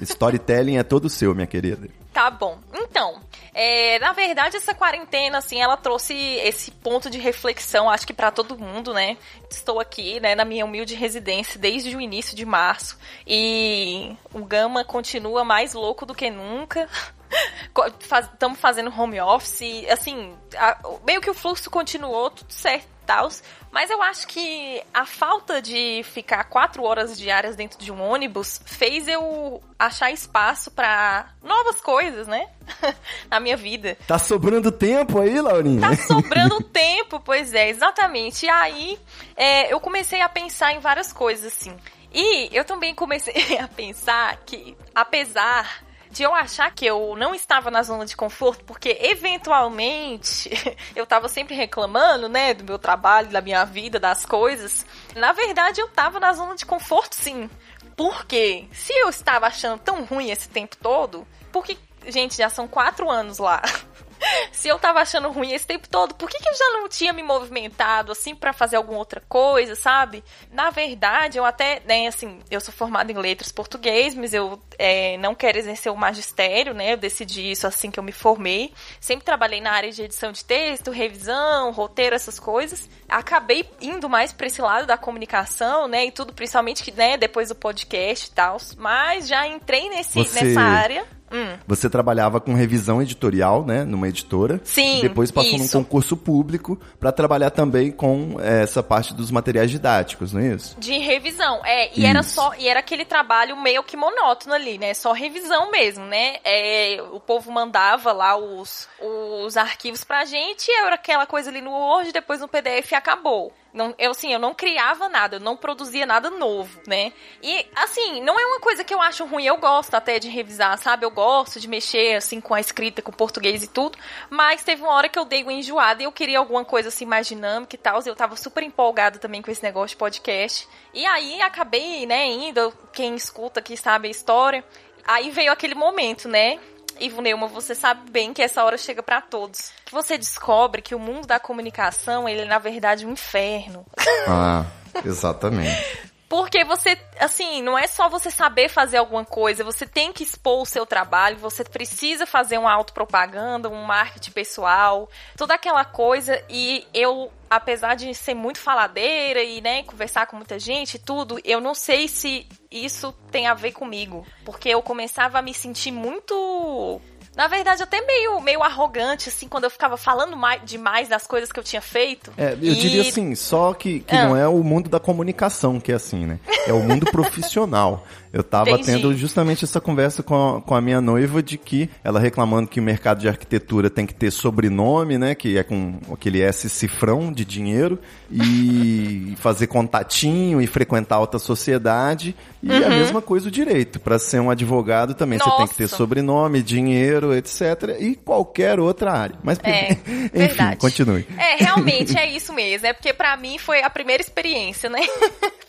Storytelling 0.00 0.78
é 0.78 0.82
todo 0.82 1.10
seu, 1.10 1.34
minha 1.34 1.46
querida. 1.46 1.90
Tá 2.12 2.28
bom. 2.28 2.58
Então, 2.74 3.20
é, 3.54 3.98
na 4.00 4.12
verdade, 4.12 4.56
essa 4.56 4.74
quarentena, 4.74 5.38
assim, 5.38 5.60
ela 5.60 5.76
trouxe 5.76 6.14
esse 6.14 6.70
ponto 6.72 7.08
de 7.08 7.18
reflexão, 7.18 7.88
acho 7.88 8.06
que 8.06 8.12
para 8.12 8.32
todo 8.32 8.58
mundo, 8.58 8.92
né? 8.92 9.16
Estou 9.48 9.78
aqui, 9.78 10.18
né, 10.18 10.34
na 10.34 10.44
minha 10.44 10.64
humilde 10.64 10.94
residência 10.94 11.58
desde 11.58 11.94
o 11.94 12.00
início 12.00 12.36
de 12.36 12.44
março 12.44 12.98
e 13.26 14.16
o 14.32 14.44
Gama 14.44 14.84
continua 14.84 15.44
mais 15.44 15.72
louco 15.72 16.04
do 16.04 16.14
que 16.14 16.30
nunca 16.30 16.88
estamos 17.90 18.58
faz, 18.58 18.60
fazendo 18.60 18.90
home 18.90 19.20
office, 19.20 19.86
assim, 19.90 20.34
a, 20.56 20.78
meio 21.06 21.20
que 21.20 21.30
o 21.30 21.34
fluxo 21.34 21.70
continuou, 21.70 22.30
tudo 22.30 22.52
certo 22.52 23.00
tal, 23.10 23.28
mas 23.72 23.90
eu 23.90 24.00
acho 24.00 24.28
que 24.28 24.80
a 24.94 25.04
falta 25.04 25.60
de 25.60 26.00
ficar 26.04 26.44
quatro 26.44 26.84
horas 26.84 27.18
diárias 27.18 27.56
dentro 27.56 27.76
de 27.76 27.90
um 27.90 28.00
ônibus 28.00 28.60
fez 28.64 29.08
eu 29.08 29.60
achar 29.76 30.12
espaço 30.12 30.70
para 30.70 31.28
novas 31.42 31.80
coisas, 31.80 32.28
né? 32.28 32.48
Na 33.28 33.40
minha 33.40 33.56
vida. 33.56 33.98
Tá 34.06 34.16
sobrando 34.16 34.70
tempo 34.70 35.20
aí, 35.20 35.40
Laurinha? 35.40 35.80
Tá 35.80 35.96
sobrando 35.96 36.62
tempo, 36.70 37.18
pois 37.18 37.52
é, 37.52 37.68
exatamente. 37.68 38.46
E 38.46 38.48
aí 38.48 38.96
é, 39.36 39.72
eu 39.72 39.80
comecei 39.80 40.20
a 40.20 40.28
pensar 40.28 40.72
em 40.72 40.78
várias 40.78 41.12
coisas, 41.12 41.52
assim. 41.52 41.76
E 42.12 42.48
eu 42.56 42.64
também 42.64 42.94
comecei 42.94 43.58
a 43.58 43.66
pensar 43.66 44.36
que, 44.46 44.76
apesar 44.94 45.82
de 46.10 46.22
eu 46.24 46.34
achar 46.34 46.74
que 46.74 46.84
eu 46.84 47.14
não 47.16 47.34
estava 47.34 47.70
na 47.70 47.82
zona 47.82 48.04
de 48.04 48.16
conforto, 48.16 48.64
porque 48.64 48.98
eventualmente 49.00 50.50
eu 50.94 51.04
estava 51.04 51.28
sempre 51.28 51.54
reclamando, 51.54 52.28
né, 52.28 52.52
do 52.52 52.64
meu 52.64 52.78
trabalho, 52.78 53.28
da 53.28 53.40
minha 53.40 53.64
vida, 53.64 54.00
das 54.00 54.26
coisas. 54.26 54.84
Na 55.14 55.32
verdade, 55.32 55.80
eu 55.80 55.86
estava 55.86 56.18
na 56.18 56.32
zona 56.32 56.56
de 56.56 56.66
conforto, 56.66 57.14
sim. 57.14 57.48
Porque 57.96 58.66
se 58.72 58.92
eu 58.92 59.08
estava 59.08 59.46
achando 59.46 59.78
tão 59.78 60.04
ruim 60.04 60.30
esse 60.30 60.48
tempo 60.48 60.76
todo, 60.76 61.26
porque, 61.52 61.78
gente, 62.08 62.36
já 62.36 62.48
são 62.48 62.66
quatro 62.66 63.10
anos 63.10 63.38
lá. 63.38 63.62
se 64.52 64.68
eu 64.68 64.78
tava 64.78 65.00
achando 65.00 65.30
ruim 65.30 65.52
esse 65.52 65.66
tempo 65.66 65.88
todo, 65.88 66.14
por 66.14 66.28
que, 66.28 66.38
que 66.38 66.48
eu 66.48 66.54
já 66.54 66.70
não 66.72 66.88
tinha 66.88 67.12
me 67.12 67.22
movimentado 67.22 68.12
assim 68.12 68.34
para 68.34 68.52
fazer 68.52 68.76
alguma 68.76 68.98
outra 68.98 69.22
coisa, 69.28 69.74
sabe? 69.74 70.22
Na 70.52 70.70
verdade, 70.70 71.38
eu 71.38 71.44
até, 71.44 71.80
né, 71.86 72.06
assim, 72.06 72.40
eu 72.50 72.60
sou 72.60 72.72
formada 72.72 73.10
em 73.10 73.16
letras 73.16 73.52
português, 73.52 74.14
mas 74.14 74.34
eu 74.34 74.60
é, 74.78 75.16
não 75.18 75.34
quero 75.34 75.58
exercer 75.58 75.92
o 75.92 75.96
magistério, 75.96 76.74
né? 76.74 76.92
Eu 76.92 76.96
decidi 76.96 77.50
isso 77.50 77.66
assim 77.66 77.90
que 77.90 77.98
eu 77.98 78.04
me 78.04 78.12
formei. 78.12 78.72
Sempre 79.00 79.24
trabalhei 79.24 79.60
na 79.60 79.72
área 79.72 79.90
de 79.90 80.02
edição 80.02 80.32
de 80.32 80.44
texto, 80.44 80.90
revisão, 80.90 81.70
roteiro, 81.70 82.14
essas 82.16 82.38
coisas. 82.38 82.88
Acabei 83.08 83.68
indo 83.80 84.08
mais 84.08 84.32
para 84.32 84.46
esse 84.46 84.60
lado 84.60 84.86
da 84.86 84.96
comunicação, 84.96 85.86
né? 85.88 86.06
E 86.06 86.10
tudo, 86.10 86.32
principalmente 86.32 86.82
que, 86.82 86.92
né, 86.92 87.16
depois 87.16 87.48
do 87.48 87.54
podcast 87.54 88.28
e 88.28 88.30
tal. 88.30 88.56
Mas 88.76 89.28
já 89.28 89.46
entrei 89.46 89.88
nesse, 89.90 90.14
Você... 90.14 90.44
nessa 90.44 90.60
área. 90.60 91.19
Hum. 91.30 91.56
Você 91.66 91.88
trabalhava 91.88 92.40
com 92.40 92.54
revisão 92.54 93.00
editorial, 93.00 93.64
né, 93.64 93.84
numa 93.84 94.08
editora. 94.08 94.60
Sim. 94.64 94.98
E 94.98 95.02
depois 95.02 95.30
passou 95.30 95.54
isso. 95.56 95.76
num 95.76 95.84
concurso 95.84 96.16
público 96.16 96.78
para 96.98 97.12
trabalhar 97.12 97.50
também 97.50 97.90
com 97.90 98.36
é, 98.40 98.62
essa 98.62 98.82
parte 98.82 99.14
dos 99.14 99.30
materiais 99.30 99.70
didáticos, 99.70 100.32
não 100.32 100.40
é 100.40 100.54
isso? 100.54 100.76
De 100.78 100.98
revisão, 100.98 101.60
é. 101.64 101.88
E 101.88 101.98
isso. 101.98 102.06
era 102.06 102.22
só, 102.22 102.52
e 102.58 102.68
era 102.68 102.80
aquele 102.80 103.04
trabalho 103.04 103.56
meio 103.56 103.82
que 103.82 103.96
monótono 103.96 104.54
ali, 104.54 104.78
né? 104.78 104.94
Só 104.94 105.12
revisão 105.12 105.70
mesmo, 105.70 106.04
né? 106.04 106.36
É, 106.44 107.00
o 107.12 107.20
povo 107.20 107.50
mandava 107.52 108.12
lá 108.12 108.36
os, 108.36 108.88
os 109.00 109.56
arquivos 109.56 110.04
pra 110.04 110.24
gente, 110.24 110.70
era 110.70 110.94
aquela 110.94 111.26
coisa 111.26 111.50
ali 111.50 111.60
no 111.60 111.70
Word, 111.70 112.12
depois 112.12 112.40
no 112.40 112.48
PDF 112.48 112.92
e 112.92 112.94
acabou. 112.94 113.52
Não, 113.72 113.94
eu, 113.98 114.10
assim, 114.10 114.32
eu 114.32 114.38
não 114.38 114.52
criava 114.52 115.08
nada, 115.08 115.36
eu 115.36 115.40
não 115.40 115.56
produzia 115.56 116.04
nada 116.04 116.28
novo, 116.28 116.80
né? 116.86 117.12
E, 117.42 117.66
assim, 117.76 118.20
não 118.20 118.38
é 118.38 118.44
uma 118.44 118.60
coisa 118.60 118.82
que 118.82 118.92
eu 118.92 119.00
acho 119.00 119.24
ruim, 119.24 119.44
eu 119.44 119.56
gosto 119.58 119.94
até 119.94 120.18
de 120.18 120.28
revisar, 120.28 120.76
sabe? 120.78 121.04
Eu 121.04 121.10
gosto 121.10 121.60
de 121.60 121.68
mexer, 121.68 122.16
assim, 122.16 122.40
com 122.40 122.52
a 122.52 122.60
escrita, 122.60 123.00
com 123.00 123.12
o 123.12 123.16
português 123.16 123.62
e 123.62 123.68
tudo, 123.68 123.96
mas 124.28 124.64
teve 124.64 124.82
uma 124.82 124.92
hora 124.92 125.08
que 125.08 125.18
eu 125.18 125.24
dei 125.24 125.42
uma 125.42 125.52
enjoada 125.52 126.02
e 126.02 126.04
eu 126.04 126.12
queria 126.12 126.38
alguma 126.38 126.64
coisa, 126.64 126.88
assim, 126.88 127.06
mais 127.06 127.28
dinâmica 127.28 127.76
e 127.76 127.78
tal, 127.78 128.00
eu 128.04 128.16
tava 128.16 128.36
super 128.36 128.62
empolgada 128.62 129.18
também 129.18 129.40
com 129.40 129.50
esse 129.50 129.62
negócio 129.62 129.90
de 129.90 129.96
podcast. 129.96 130.68
E 130.92 131.06
aí, 131.06 131.40
acabei, 131.40 132.06
né, 132.06 132.26
indo, 132.26 132.72
quem 132.92 133.14
escuta 133.14 133.60
aqui 133.60 133.76
sabe 133.76 134.08
a 134.08 134.10
história, 134.10 134.64
aí 135.06 135.30
veio 135.30 135.52
aquele 135.52 135.74
momento, 135.74 136.28
né? 136.28 136.58
Ivo 137.00 137.20
Neuma, 137.20 137.46
você 137.46 137.74
sabe 137.74 138.10
bem 138.10 138.32
que 138.32 138.42
essa 138.42 138.62
hora 138.62 138.76
chega 138.76 139.02
para 139.02 139.20
todos. 139.20 139.72
Que 139.84 139.92
você 139.92 140.18
descobre 140.18 140.82
que 140.82 140.94
o 140.94 140.98
mundo 140.98 141.26
da 141.26 141.40
comunicação, 141.40 142.28
ele 142.28 142.42
é 142.42 142.44
na 142.44 142.58
verdade 142.58 143.06
um 143.06 143.12
inferno. 143.12 143.84
Ah, 144.28 144.66
exatamente. 145.04 146.10
Porque 146.30 146.62
você, 146.64 146.96
assim, 147.18 147.60
não 147.60 147.76
é 147.76 147.88
só 147.88 148.08
você 148.08 148.30
saber 148.30 148.68
fazer 148.68 148.98
alguma 148.98 149.24
coisa, 149.24 149.64
você 149.64 149.84
tem 149.84 150.12
que 150.12 150.22
expor 150.22 150.62
o 150.62 150.64
seu 150.64 150.86
trabalho, 150.86 151.36
você 151.38 151.64
precisa 151.64 152.24
fazer 152.24 152.56
uma 152.56 152.72
autopropaganda, 152.72 153.68
um 153.68 153.82
marketing 153.82 154.30
pessoal, 154.30 155.10
toda 155.36 155.54
aquela 155.54 155.84
coisa. 155.84 156.40
E 156.48 156.86
eu, 156.94 157.32
apesar 157.50 157.96
de 157.96 158.14
ser 158.14 158.34
muito 158.34 158.58
faladeira 158.58 159.42
e, 159.42 159.60
né, 159.60 159.82
conversar 159.82 160.26
com 160.28 160.36
muita 160.36 160.56
gente 160.56 160.94
e 160.94 160.98
tudo, 161.00 161.40
eu 161.44 161.60
não 161.60 161.74
sei 161.74 162.06
se 162.06 162.46
isso 162.70 163.12
tem 163.32 163.48
a 163.48 163.54
ver 163.54 163.72
comigo. 163.72 164.24
Porque 164.44 164.68
eu 164.68 164.80
começava 164.80 165.40
a 165.40 165.42
me 165.42 165.52
sentir 165.52 165.90
muito 165.90 167.00
na 167.36 167.46
verdade, 167.46 167.82
até 167.82 168.04
meio, 168.04 168.40
meio 168.40 168.62
arrogante, 168.62 169.28
assim, 169.28 169.48
quando 169.48 169.64
eu 169.64 169.70
ficava 169.70 169.96
falando 169.96 170.36
mais, 170.36 170.60
demais 170.64 171.08
das 171.08 171.26
coisas 171.26 171.50
que 171.50 171.58
eu 171.58 171.64
tinha 171.64 171.80
feito. 171.80 172.32
É, 172.36 172.52
eu 172.52 172.72
e... 172.72 172.74
diria 172.74 173.02
assim, 173.02 173.34
só 173.34 173.72
que, 173.72 174.00
que 174.00 174.16
ah. 174.16 174.26
não 174.26 174.36
é 174.36 174.48
o 174.48 174.62
mundo 174.64 174.90
da 174.90 174.98
comunicação 174.98 175.80
que 175.80 175.92
é 175.92 175.94
assim, 175.94 176.26
né? 176.26 176.40
É 176.66 176.72
o 176.72 176.80
mundo 176.80 177.06
profissional. 177.06 178.04
Eu 178.32 178.44
tava 178.44 178.70
Entendi. 178.70 178.86
tendo 178.86 179.14
justamente 179.16 179.64
essa 179.64 179.80
conversa 179.80 180.22
com 180.22 180.56
a, 180.58 180.62
com 180.62 180.74
a 180.74 180.80
minha 180.80 181.00
noiva 181.00 181.42
de 181.42 181.58
que 181.58 181.90
ela 182.04 182.20
reclamando 182.20 182.68
que 182.68 182.78
o 182.78 182.82
mercado 182.82 183.18
de 183.20 183.28
arquitetura 183.28 183.90
tem 183.90 184.06
que 184.06 184.14
ter 184.14 184.30
sobrenome, 184.30 185.18
né? 185.18 185.34
Que 185.34 185.58
é 185.58 185.64
com 185.64 185.98
aquele 186.12 186.40
S 186.40 186.68
cifrão 186.70 187.32
de 187.32 187.44
dinheiro 187.44 187.98
e 188.30 189.34
fazer 189.40 189.66
contatinho 189.66 190.60
e 190.60 190.66
frequentar 190.66 191.16
alta 191.16 191.38
sociedade. 191.38 192.36
E 192.62 192.70
uhum. 192.70 192.86
a 192.86 192.90
mesma 192.90 193.20
coisa 193.22 193.48
o 193.48 193.50
direito. 193.50 193.98
Para 193.98 194.18
ser 194.18 194.40
um 194.40 194.50
advogado 194.50 195.14
também 195.14 195.38
Nossa. 195.38 195.50
você 195.50 195.56
tem 195.56 195.66
que 195.68 195.74
ter 195.76 195.88
sobrenome, 195.88 196.62
dinheiro 196.62 197.34
etc. 197.34 197.96
E 197.98 198.14
qualquer 198.14 198.78
outra 198.78 199.12
área. 199.12 199.36
Mas, 199.42 199.58
É, 199.64 199.92
enfim, 200.06 200.28
verdade. 200.32 200.76
continue. 200.76 201.26
É, 201.36 201.56
realmente 201.64 202.16
é 202.18 202.30
isso 202.30 202.52
mesmo. 202.52 202.86
É 202.86 202.92
porque 202.92 203.12
pra 203.12 203.36
mim 203.36 203.58
foi 203.58 203.82
a 203.82 203.90
primeira 203.90 204.22
experiência, 204.22 204.88
né? 204.88 205.00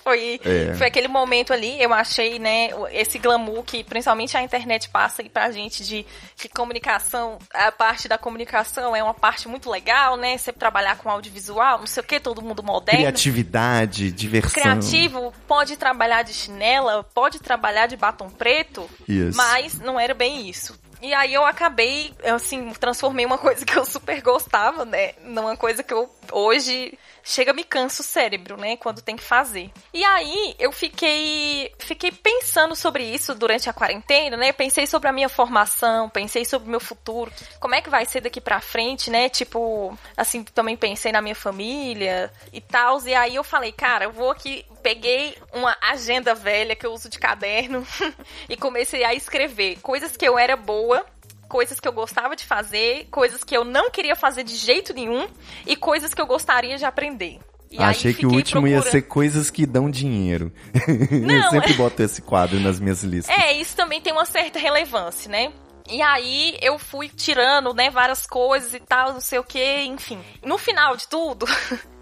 foi, 0.03 0.39
É. 0.43 0.73
foi 0.75 0.87
aquele 0.87 1.07
momento 1.07 1.53
ali, 1.53 1.81
eu 1.81 1.93
achei, 1.93 2.37
né, 2.39 2.50
esse 2.91 3.17
glamour 3.19 3.63
que 3.63 3.83
principalmente 3.83 4.35
a 4.35 4.41
internet 4.41 4.89
passa 4.89 5.21
aí 5.21 5.29
pra 5.29 5.51
gente 5.51 5.83
de 5.83 6.05
que 6.35 6.49
comunicação, 6.49 7.37
a 7.53 7.71
parte 7.71 8.07
da 8.07 8.17
comunicação 8.17 8.95
é 8.95 9.03
uma 9.03 9.13
parte 9.13 9.47
muito 9.47 9.69
legal, 9.69 10.17
né? 10.17 10.37
Você 10.37 10.51
trabalhar 10.51 10.97
com 10.97 11.09
audiovisual, 11.09 11.79
não 11.79 11.87
sei 11.87 12.01
o 12.01 12.05
que, 12.05 12.19
todo 12.19 12.41
mundo 12.41 12.63
moderno. 12.63 13.01
Criatividade, 13.01 14.11
diversão. 14.11 14.61
Criativo, 14.61 15.33
pode 15.47 15.77
trabalhar 15.77 16.23
de 16.23 16.33
chinela, 16.33 17.03
pode 17.13 17.39
trabalhar 17.39 17.87
de 17.87 17.97
batom 17.97 18.29
preto, 18.29 18.89
mas 19.35 19.79
não 19.79 19.99
era 19.99 20.13
bem 20.13 20.49
isso. 20.49 20.79
E 21.01 21.15
aí 21.15 21.33
eu 21.33 21.43
acabei, 21.43 22.13
assim, 22.23 22.71
transformei 22.79 23.25
uma 23.25 23.37
coisa 23.37 23.65
que 23.65 23.75
eu 23.77 23.83
super 23.85 24.21
gostava, 24.21 24.85
né, 24.85 25.13
numa 25.23 25.57
coisa 25.57 25.81
que 25.81 25.93
eu 25.93 26.07
hoje 26.31 26.97
chega 27.23 27.53
me 27.53 27.63
cansa 27.63 28.01
o 28.01 28.05
cérebro, 28.05 28.57
né, 28.57 28.77
quando 28.77 29.01
tem 29.01 29.15
que 29.15 29.23
fazer. 29.23 29.71
E 29.93 30.03
aí 30.03 30.55
eu 30.59 30.71
fiquei 30.71 31.71
fiquei 31.79 32.11
pensando 32.11 32.75
sobre 32.75 33.03
isso 33.03 33.35
durante 33.35 33.69
a 33.69 33.73
quarentena, 33.73 34.37
né? 34.37 34.51
Pensei 34.51 34.87
sobre 34.87 35.09
a 35.09 35.13
minha 35.13 35.29
formação, 35.29 36.09
pensei 36.09 36.45
sobre 36.45 36.67
o 36.67 36.71
meu 36.71 36.79
futuro, 36.79 37.31
como 37.59 37.75
é 37.75 37.81
que 37.81 37.89
vai 37.89 38.05
ser 38.05 38.21
daqui 38.21 38.41
pra 38.41 38.59
frente, 38.59 39.09
né? 39.09 39.29
Tipo, 39.29 39.97
assim, 40.15 40.43
também 40.43 40.75
pensei 40.75 41.11
na 41.11 41.21
minha 41.21 41.35
família 41.35 42.31
e 42.51 42.61
tal. 42.61 43.01
E 43.05 43.13
aí 43.13 43.35
eu 43.35 43.43
falei, 43.43 43.71
cara, 43.71 44.05
eu 44.05 44.11
vou 44.11 44.31
aqui 44.31 44.65
peguei 44.81 45.37
uma 45.53 45.77
agenda 45.81 46.33
velha 46.33 46.75
que 46.75 46.85
eu 46.85 46.91
uso 46.91 47.09
de 47.09 47.19
caderno 47.19 47.85
e 48.49 48.57
comecei 48.57 49.03
a 49.03 49.13
escrever 49.13 49.79
coisas 49.81 50.17
que 50.17 50.27
eu 50.27 50.37
era 50.37 50.55
boa, 50.55 51.05
coisas 51.51 51.81
que 51.81 51.87
eu 51.87 51.91
gostava 51.91 52.33
de 52.33 52.45
fazer, 52.45 53.07
coisas 53.11 53.43
que 53.43 53.55
eu 53.55 53.65
não 53.65 53.91
queria 53.91 54.15
fazer 54.15 54.41
de 54.45 54.55
jeito 54.55 54.93
nenhum 54.93 55.27
e 55.67 55.75
coisas 55.75 56.13
que 56.13 56.21
eu 56.21 56.25
gostaria 56.25 56.77
de 56.77 56.85
aprender. 56.85 57.39
E 57.69 57.77
Achei 57.77 58.13
que 58.13 58.25
o 58.25 58.31
último 58.31 58.65
ia 58.67 58.75
procurando- 58.77 58.91
ser 58.91 59.01
coisas 59.01 59.49
que 59.49 59.65
dão 59.65 59.91
dinheiro. 59.91 60.49
eu 61.11 61.19
Não, 61.19 61.49
sempre 61.49 61.73
é- 61.73 61.75
boto 61.75 62.01
esse 62.01 62.21
quadro 62.21 62.57
nas 62.61 62.79
minhas 62.79 63.03
listas. 63.03 63.37
É, 63.37 63.51
isso 63.51 63.75
também 63.75 63.99
tem 63.99 64.13
uma 64.13 64.25
certa 64.25 64.59
relevância, 64.59 65.29
né? 65.29 65.51
E 65.89 66.01
aí 66.01 66.57
eu 66.61 66.79
fui 66.79 67.09
tirando, 67.09 67.73
né, 67.73 67.89
várias 67.89 68.25
coisas 68.25 68.73
e 68.73 68.79
tal, 68.79 69.11
não 69.11 69.19
sei 69.19 69.39
o 69.39 69.43
que, 69.43 69.81
enfim. 69.83 70.19
No 70.45 70.57
final 70.57 70.95
de 70.95 71.05
tudo, 71.09 71.45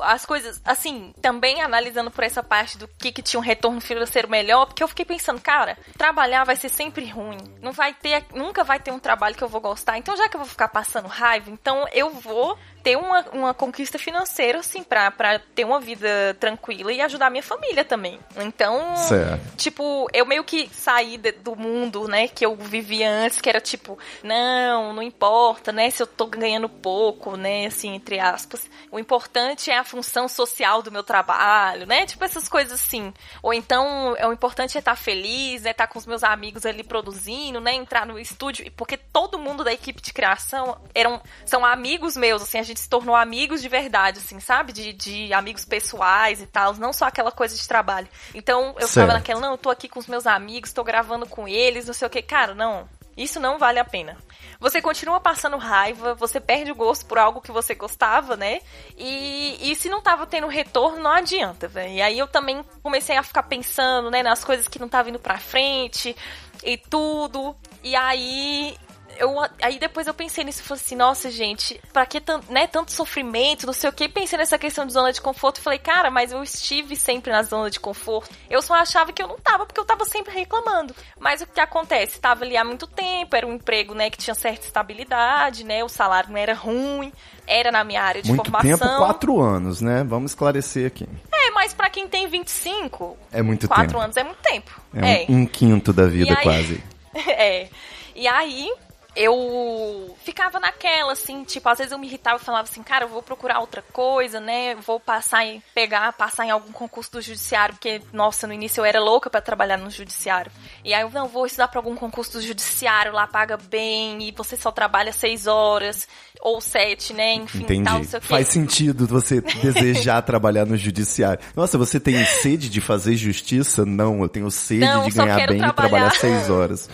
as 0.00 0.24
coisas, 0.24 0.60
assim, 0.64 1.12
também 1.20 1.60
analisando 1.62 2.10
por 2.10 2.24
essa 2.24 2.42
parte 2.42 2.78
do 2.78 2.88
que, 2.88 3.12
que 3.12 3.22
tinha 3.22 3.40
um 3.40 3.42
retorno 3.42 3.80
financeiro 3.80 4.28
melhor, 4.28 4.66
porque 4.66 4.82
eu 4.82 4.88
fiquei 4.88 5.04
pensando, 5.04 5.40
cara, 5.40 5.76
trabalhar 5.96 6.44
vai 6.44 6.56
ser 6.56 6.68
sempre 6.68 7.06
ruim. 7.06 7.38
Não 7.60 7.72
vai 7.72 7.94
ter, 7.94 8.24
nunca 8.34 8.64
vai 8.64 8.78
ter 8.78 8.90
um 8.90 8.98
trabalho 8.98 9.34
que 9.34 9.42
eu 9.42 9.48
vou 9.48 9.60
gostar. 9.60 9.98
Então, 9.98 10.16
já 10.16 10.28
que 10.28 10.36
eu 10.36 10.40
vou 10.40 10.48
ficar 10.48 10.68
passando 10.68 11.08
raiva, 11.08 11.50
então 11.50 11.86
eu 11.92 12.10
vou 12.10 12.58
ter 12.82 12.96
uma, 12.96 13.20
uma 13.32 13.54
conquista 13.54 13.98
financeira, 13.98 14.58
assim, 14.60 14.82
pra, 14.82 15.10
pra 15.10 15.38
ter 15.38 15.64
uma 15.64 15.80
vida 15.80 16.36
tranquila 16.40 16.92
e 16.92 17.00
ajudar 17.00 17.26
a 17.26 17.30
minha 17.30 17.42
família 17.42 17.84
também. 17.84 18.18
Então, 18.36 18.96
Certo. 18.96 19.56
tipo, 19.56 20.08
eu 20.12 20.24
meio 20.26 20.44
que 20.44 20.68
saí 20.72 21.16
de- 21.16 21.32
do 21.32 21.54
mundo, 21.56 22.06
né, 22.08 22.28
que 22.28 22.44
eu 22.44 22.54
vivia 22.56 23.10
antes, 23.10 23.40
que 23.40 23.48
era 23.48 23.60
tipo, 23.60 23.98
não, 24.22 24.92
não 24.92 25.02
importa, 25.02 25.72
né, 25.72 25.90
se 25.90 26.02
eu 26.02 26.06
tô 26.06 26.26
ganhando 26.26 26.68
pouco, 26.68 27.36
né, 27.36 27.66
assim, 27.66 27.94
entre 27.94 28.18
aspas. 28.20 28.68
O 28.90 28.98
importante 28.98 29.70
é 29.70 29.78
a 29.78 29.84
função 29.84 30.28
social 30.28 30.82
do 30.82 30.90
meu 30.92 31.02
trabalho, 31.02 31.86
né, 31.86 32.06
tipo 32.06 32.24
essas 32.24 32.48
coisas 32.48 32.80
assim. 32.80 33.12
Ou 33.42 33.52
então, 33.52 34.14
é, 34.16 34.26
o 34.26 34.32
importante 34.32 34.76
é 34.76 34.80
estar 34.80 34.96
feliz, 34.96 35.62
né, 35.62 35.70
estar 35.70 35.86
com 35.86 35.98
os 35.98 36.06
meus 36.06 36.22
amigos 36.22 36.64
ali 36.66 36.82
produzindo, 36.82 37.60
né, 37.60 37.74
entrar 37.74 38.06
no 38.06 38.18
estúdio, 38.18 38.70
porque 38.76 38.96
todo 38.96 39.38
mundo 39.38 39.64
da 39.64 39.72
equipe 39.72 40.00
de 40.00 40.12
criação 40.12 40.78
eram, 40.94 41.20
são 41.44 41.64
amigos 41.64 42.16
meus, 42.16 42.42
assim, 42.42 42.58
a 42.58 42.62
gente 42.68 42.80
se 42.80 42.88
tornou 42.88 43.14
amigos 43.14 43.60
de 43.60 43.68
verdade, 43.68 44.18
assim, 44.18 44.40
sabe, 44.40 44.72
de, 44.72 44.92
de 44.92 45.32
amigos 45.32 45.64
pessoais 45.64 46.40
e 46.40 46.46
tal, 46.46 46.74
não 46.74 46.92
só 46.92 47.06
aquela 47.06 47.32
coisa 47.32 47.56
de 47.56 47.66
trabalho. 47.66 48.08
Então, 48.34 48.68
eu 48.76 48.86
Certo. 48.86 48.90
ficava 48.90 49.12
naquela, 49.14 49.40
não, 49.40 49.52
eu 49.52 49.58
tô 49.58 49.70
aqui 49.70 49.88
com 49.88 49.98
os 49.98 50.06
meus 50.06 50.26
amigos, 50.26 50.72
tô 50.72 50.84
gravando 50.84 51.26
com 51.26 51.48
eles, 51.48 51.86
não 51.86 51.94
sei 51.94 52.06
o 52.06 52.10
que. 52.10 52.22
Cara, 52.22 52.54
não. 52.54 52.88
Isso 53.16 53.40
não 53.40 53.58
vale 53.58 53.80
a 53.80 53.84
pena. 53.84 54.16
Você 54.60 54.80
continua 54.80 55.18
passando 55.18 55.56
raiva, 55.56 56.14
você 56.14 56.38
perde 56.38 56.70
o 56.70 56.74
gosto 56.74 57.04
por 57.04 57.18
algo 57.18 57.40
que 57.40 57.50
você 57.50 57.74
gostava, 57.74 58.36
né? 58.36 58.60
E, 58.96 59.58
e 59.60 59.74
se 59.74 59.88
não 59.88 60.00
tava 60.00 60.24
tendo 60.24 60.46
retorno, 60.46 61.02
não 61.02 61.10
adianta, 61.10 61.66
velho. 61.66 61.94
E 61.94 62.00
aí 62.00 62.16
eu 62.18 62.28
também 62.28 62.64
comecei 62.80 63.16
a 63.16 63.22
ficar 63.24 63.42
pensando, 63.42 64.08
né, 64.08 64.22
nas 64.22 64.44
coisas 64.44 64.68
que 64.68 64.78
não 64.78 64.88
tava 64.88 65.08
indo 65.10 65.18
pra 65.18 65.36
frente 65.36 66.14
e 66.62 66.76
tudo. 66.76 67.56
E 67.82 67.96
aí 67.96 68.76
eu, 69.18 69.34
aí 69.60 69.78
depois 69.78 70.06
eu 70.06 70.14
pensei 70.14 70.44
nisso 70.44 70.60
e 70.60 70.64
falei 70.64 70.80
assim, 70.82 70.96
nossa, 70.96 71.30
gente, 71.30 71.80
pra 71.92 72.06
que 72.06 72.20
tanto, 72.20 72.50
né, 72.52 72.66
tanto 72.66 72.92
sofrimento, 72.92 73.66
não 73.66 73.72
sei 73.72 73.90
o 73.90 73.92
que. 73.92 74.08
Pensei 74.08 74.38
nessa 74.38 74.58
questão 74.58 74.86
de 74.86 74.92
zona 74.92 75.12
de 75.12 75.20
conforto 75.20 75.58
e 75.58 75.60
falei, 75.62 75.78
cara, 75.78 76.10
mas 76.10 76.32
eu 76.32 76.42
estive 76.42 76.96
sempre 76.96 77.30
na 77.32 77.42
zona 77.42 77.70
de 77.70 77.78
conforto. 77.80 78.30
Eu 78.48 78.62
só 78.62 78.74
achava 78.74 79.12
que 79.12 79.22
eu 79.22 79.28
não 79.28 79.38
tava, 79.38 79.66
porque 79.66 79.80
eu 79.80 79.84
tava 79.84 80.04
sempre 80.04 80.32
reclamando. 80.32 80.94
Mas 81.18 81.40
o 81.40 81.46
que 81.46 81.60
acontece? 81.60 82.20
Tava 82.20 82.44
ali 82.44 82.56
há 82.56 82.64
muito 82.64 82.86
tempo, 82.86 83.34
era 83.36 83.46
um 83.46 83.54
emprego, 83.54 83.94
né, 83.94 84.08
que 84.10 84.18
tinha 84.18 84.34
certa 84.34 84.64
estabilidade, 84.66 85.64
né, 85.64 85.82
o 85.84 85.88
salário 85.88 86.30
não 86.30 86.38
era 86.38 86.54
ruim, 86.54 87.12
era 87.46 87.70
na 87.72 87.82
minha 87.84 88.02
área 88.02 88.22
de 88.22 88.28
Muito 88.30 88.50
formação. 88.50 88.70
tempo, 88.78 88.96
quatro 88.98 89.40
anos, 89.40 89.80
né? 89.80 90.04
Vamos 90.04 90.32
esclarecer 90.32 90.86
aqui. 90.86 91.08
É, 91.32 91.50
mas 91.50 91.72
pra 91.72 91.88
quem 91.88 92.06
tem 92.06 92.28
25, 92.28 93.16
É 93.32 93.40
muito 93.42 93.66
quatro 93.66 93.86
tempo. 93.86 93.98
anos 94.00 94.16
é 94.16 94.22
muito 94.24 94.42
tempo. 94.42 94.70
É, 94.94 95.24
um, 95.30 95.38
um 95.42 95.46
quinto 95.46 95.92
da 95.92 96.06
vida, 96.06 96.34
aí- 96.36 96.42
quase. 96.42 96.82
É. 97.26 97.68
E 98.14 98.28
aí, 98.28 98.70
eu 99.16 100.16
ficava 100.22 100.60
naquela, 100.60 101.12
assim, 101.12 101.42
tipo, 101.44 101.68
às 101.68 101.78
vezes 101.78 101.92
eu 101.92 101.98
me 101.98 102.06
irritava 102.06 102.36
e 102.36 102.44
falava 102.44 102.68
assim, 102.68 102.82
cara, 102.82 103.04
eu 103.04 103.08
vou 103.08 103.22
procurar 103.22 103.58
outra 103.58 103.82
coisa, 103.92 104.38
né? 104.38 104.74
Vou 104.76 105.00
passar 105.00 105.44
em, 105.44 105.62
pegar, 105.74 106.12
passar 106.12 106.46
em 106.46 106.50
algum 106.50 106.72
concurso 106.72 107.12
do 107.12 107.20
judiciário, 107.20 107.74
porque, 107.74 108.00
nossa, 108.12 108.46
no 108.46 108.52
início 108.52 108.80
eu 108.80 108.84
era 108.84 109.00
louca 109.00 109.28
pra 109.28 109.40
trabalhar 109.40 109.76
no 109.76 109.90
judiciário. 109.90 110.52
E 110.84 110.94
aí 110.94 111.02
eu, 111.02 111.10
não, 111.10 111.26
vou 111.26 111.46
estudar 111.46 111.68
pra 111.68 111.78
algum 111.78 111.96
concurso 111.96 112.32
do 112.32 112.42
judiciário, 112.42 113.12
lá 113.12 113.26
paga 113.26 113.56
bem, 113.56 114.22
e 114.22 114.30
você 114.30 114.56
só 114.56 114.70
trabalha 114.70 115.12
seis 115.12 115.46
horas, 115.46 116.06
ou 116.40 116.60
sete, 116.60 117.12
né? 117.12 117.34
Enfim, 117.34 117.62
Entendi. 117.62 117.84
tal. 117.84 118.20
Faz 118.20 118.48
sentido 118.48 119.06
você 119.06 119.40
desejar 119.40 120.22
trabalhar 120.22 120.64
no 120.66 120.76
judiciário. 120.76 121.40
Nossa, 121.56 121.76
você 121.78 121.98
tem 122.00 122.24
sede 122.24 122.68
de 122.68 122.80
fazer 122.80 123.16
justiça? 123.16 123.84
Não, 123.84 124.22
eu 124.22 124.28
tenho 124.28 124.50
sede 124.50 124.80
Não, 124.84 125.04
de 125.04 125.10
ganhar 125.10 125.46
bem 125.46 125.56
e 125.56 125.60
trabalhar. 125.60 125.72
trabalhar 125.74 126.10
seis 126.18 126.50
horas. 126.50 126.88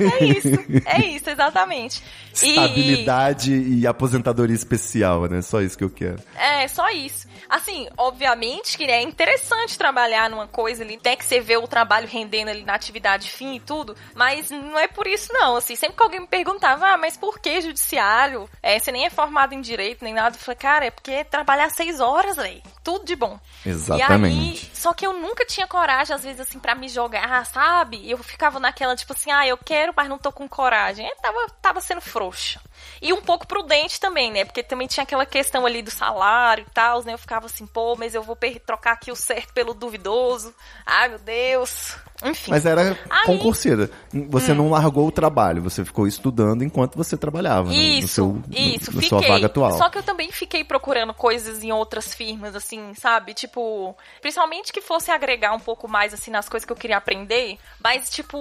É 0.00 0.24
isso, 0.24 0.48
é 0.86 1.06
isso, 1.06 1.30
exatamente. 1.30 2.02
E- 2.42 2.50
Estabilidade 2.50 3.52
e 3.54 3.86
aposentadoria 3.86 4.54
especial, 4.54 5.26
né? 5.26 5.40
Só 5.42 5.60
isso 5.60 5.76
que 5.76 5.84
eu 5.84 5.90
quero. 5.90 6.18
É, 6.36 6.66
só 6.68 6.88
isso. 6.90 7.26
Assim, 7.48 7.88
obviamente 7.96 8.76
que 8.76 8.84
é 8.84 9.00
interessante 9.02 9.78
trabalhar 9.78 10.28
numa 10.28 10.46
coisa 10.48 10.82
ali, 10.82 10.94
até 10.96 11.14
que 11.14 11.24
você 11.24 11.40
vê 11.40 11.56
o 11.56 11.68
trabalho 11.68 12.08
rendendo 12.08 12.48
ali 12.48 12.64
na 12.64 12.74
atividade 12.74 13.30
fim 13.30 13.54
e 13.56 13.60
tudo, 13.60 13.94
mas 14.14 14.50
não 14.50 14.78
é 14.78 14.88
por 14.88 15.06
isso 15.06 15.32
não, 15.32 15.56
assim, 15.56 15.76
sempre 15.76 15.96
que 15.96 16.02
alguém 16.02 16.20
me 16.20 16.26
perguntava, 16.26 16.86
ah, 16.88 16.96
mas 16.98 17.16
por 17.16 17.38
que 17.38 17.60
judiciário? 17.60 18.48
É, 18.62 18.78
você 18.86 18.92
nem 18.92 19.04
é 19.04 19.10
formado 19.10 19.52
em 19.52 19.60
direito, 19.60 20.04
nem 20.04 20.14
nada, 20.14 20.36
eu 20.36 20.40
falei, 20.40 20.56
cara, 20.56 20.86
é 20.86 20.90
porque 20.90 21.24
trabalhar 21.24 21.68
seis 21.70 21.98
horas, 21.98 22.36
velho, 22.36 22.62
tudo 22.84 23.04
de 23.04 23.16
bom. 23.16 23.38
Exatamente. 23.64 24.64
E 24.64 24.68
aí, 24.68 24.70
só 24.72 24.92
que 24.92 25.04
eu 25.04 25.12
nunca 25.12 25.44
tinha 25.44 25.66
coragem, 25.66 26.14
às 26.14 26.22
vezes, 26.22 26.40
assim, 26.40 26.60
pra 26.60 26.74
me 26.74 26.88
jogar, 26.88 27.44
sabe? 27.46 28.08
Eu 28.08 28.18
ficava 28.18 28.60
naquela, 28.60 28.94
tipo 28.94 29.12
assim, 29.12 29.30
ah, 29.32 29.46
eu 29.46 29.58
quero, 29.58 29.92
mas 29.96 30.08
não 30.08 30.18
tô 30.18 30.30
com 30.30 30.48
coragem. 30.48 31.06
Eu 31.06 31.16
tava, 31.16 31.46
tava 31.60 31.80
sendo 31.80 32.00
frouxa. 32.00 32.60
E 33.02 33.12
um 33.12 33.20
pouco 33.20 33.46
prudente 33.46 33.98
também, 33.98 34.30
né? 34.30 34.44
Porque 34.44 34.62
também 34.62 34.86
tinha 34.86 35.02
aquela 35.02 35.26
questão 35.26 35.66
ali 35.66 35.82
do 35.82 35.90
salário 35.90 36.64
e 36.68 36.72
tal, 36.72 37.02
né? 37.02 37.14
Eu 37.14 37.18
ficava 37.18 37.46
assim, 37.46 37.66
pô, 37.66 37.96
mas 37.96 38.14
eu 38.14 38.22
vou 38.22 38.38
trocar 38.64 38.92
aqui 38.92 39.10
o 39.10 39.16
certo 39.16 39.52
pelo 39.52 39.74
duvidoso. 39.74 40.54
Ai, 40.86 41.08
meu 41.08 41.18
Deus. 41.18 41.96
Enfim. 42.24 42.50
Mas 42.50 42.64
era 42.64 42.80
Aí- 42.82 42.92
Hum. 42.92 43.26
concurseira. 43.26 43.90
Você 44.30 44.54
não 44.54 44.70
largou 44.70 45.06
o 45.06 45.12
trabalho, 45.12 45.62
você 45.62 45.84
ficou 45.84 46.06
estudando 46.06 46.62
enquanto 46.64 46.96
você 46.96 47.16
trabalhava 47.16 47.68
no- 47.68 47.74
no, 47.74 47.80
Isso, 47.80 48.08
seu, 48.08 48.26
no- 48.28 48.44
isso, 48.50 48.86
na 48.94 49.02
fiquei. 49.02 49.08
sua 49.08 49.20
vaga 49.20 49.46
atual. 49.46 49.72
Só 49.72 49.88
que 49.90 49.98
eu 49.98 50.02
também 50.02 50.32
fiquei 50.32 50.64
procurando 50.64 51.12
coisas 51.12 51.62
em 51.62 51.72
outras 51.72 52.14
firmas, 52.14 52.56
assim, 52.56 52.94
sabe? 52.94 53.34
Tipo, 53.34 53.94
principalmente 54.20 54.72
que 54.72 54.80
fosse 54.80 55.10
agregar 55.10 55.52
um 55.52 55.60
pouco 55.60 55.86
mais, 55.88 56.14
assim, 56.14 56.30
nas 56.30 56.48
coisas 56.48 56.64
que 56.64 56.72
eu 56.72 56.76
queria 56.76 56.96
aprender. 56.96 57.58
Mas, 57.82 58.08
tipo, 58.08 58.38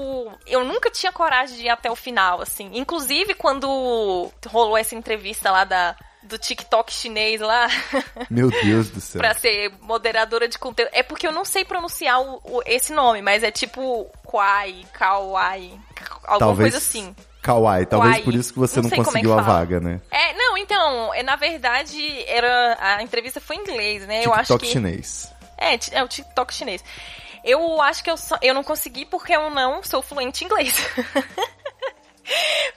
eu 0.47 0.63
nunca 0.63 0.89
tinha 0.89 1.11
coragem 1.11 1.57
de 1.57 1.63
ir 1.65 1.69
até 1.69 1.91
o 1.91 1.95
final, 1.95 2.41
assim. 2.41 2.69
Inclusive, 2.73 3.33
quando 3.33 4.31
rolou 4.47 4.77
essa 4.77 4.95
entrevista 4.95 5.51
lá 5.51 5.63
da, 5.65 5.95
do 6.25 6.37
TikTok 6.37 6.91
chinês 6.91 7.39
lá, 7.39 7.67
Meu 8.29 8.49
Deus 8.49 8.89
do 8.89 8.99
céu. 8.99 9.19
pra 9.21 9.33
ser 9.33 9.71
moderadora 9.81 10.47
de 10.47 10.57
conteúdo. 10.57 10.89
É 10.93 11.01
porque 11.03 11.25
eu 11.27 11.31
não 11.31 11.45
sei 11.45 11.63
pronunciar 11.63 12.19
o- 12.21 12.41
o- 12.43 12.61
esse 12.65 12.91
nome, 12.93 13.21
mas 13.21 13.43
é 13.43 13.51
tipo 13.51 14.05
Kwai, 14.23 14.85
Kawai, 14.93 15.71
alguma 16.23 16.39
talvez 16.39 16.71
coisa 16.71 16.77
assim. 16.77 17.15
Kawaii, 17.41 17.85
talvez 17.85 18.11
Kawaii. 18.13 18.23
por 18.25 18.33
isso 18.33 18.51
que 18.53 18.57
você 18.59 18.81
Não 18.81 18.89
não, 18.89 18.93
é 18.97 19.03
conseguiu 19.05 19.33
a 19.39 19.43
fala. 19.43 19.59
vaga, 19.59 19.79
né? 19.79 20.01
É, 20.09 20.33
não, 20.33 20.57
então, 20.57 21.13
é, 21.13 21.21
na 21.21 21.35
verdade, 21.35 22.23
era 22.27 22.75
a 22.79 23.03
entrevista 23.03 23.39
foi 23.39 23.57
em 23.57 23.59
inglês, 23.59 24.07
né? 24.07 24.25
eu 24.25 24.33
acho 24.33 24.45
TikTok 24.57 24.65
que 24.65 24.71
chinês. 24.71 25.31
é, 25.55 25.77
é 25.99 26.03
o 26.03 26.07
TikTok 26.07 26.51
chinês. 26.51 26.83
Eu 27.43 27.79
acho 27.79 28.03
que 28.03 28.09
eu, 28.09 28.17
só- 28.17 28.39
eu 28.41 28.55
não 28.55 28.63
consegui 28.63 29.05
porque 29.05 29.31
eu 29.35 29.51
não 29.51 29.83
sou 29.83 30.01
fluente 30.01 30.43
em 30.43 30.47
inglês. 30.47 30.73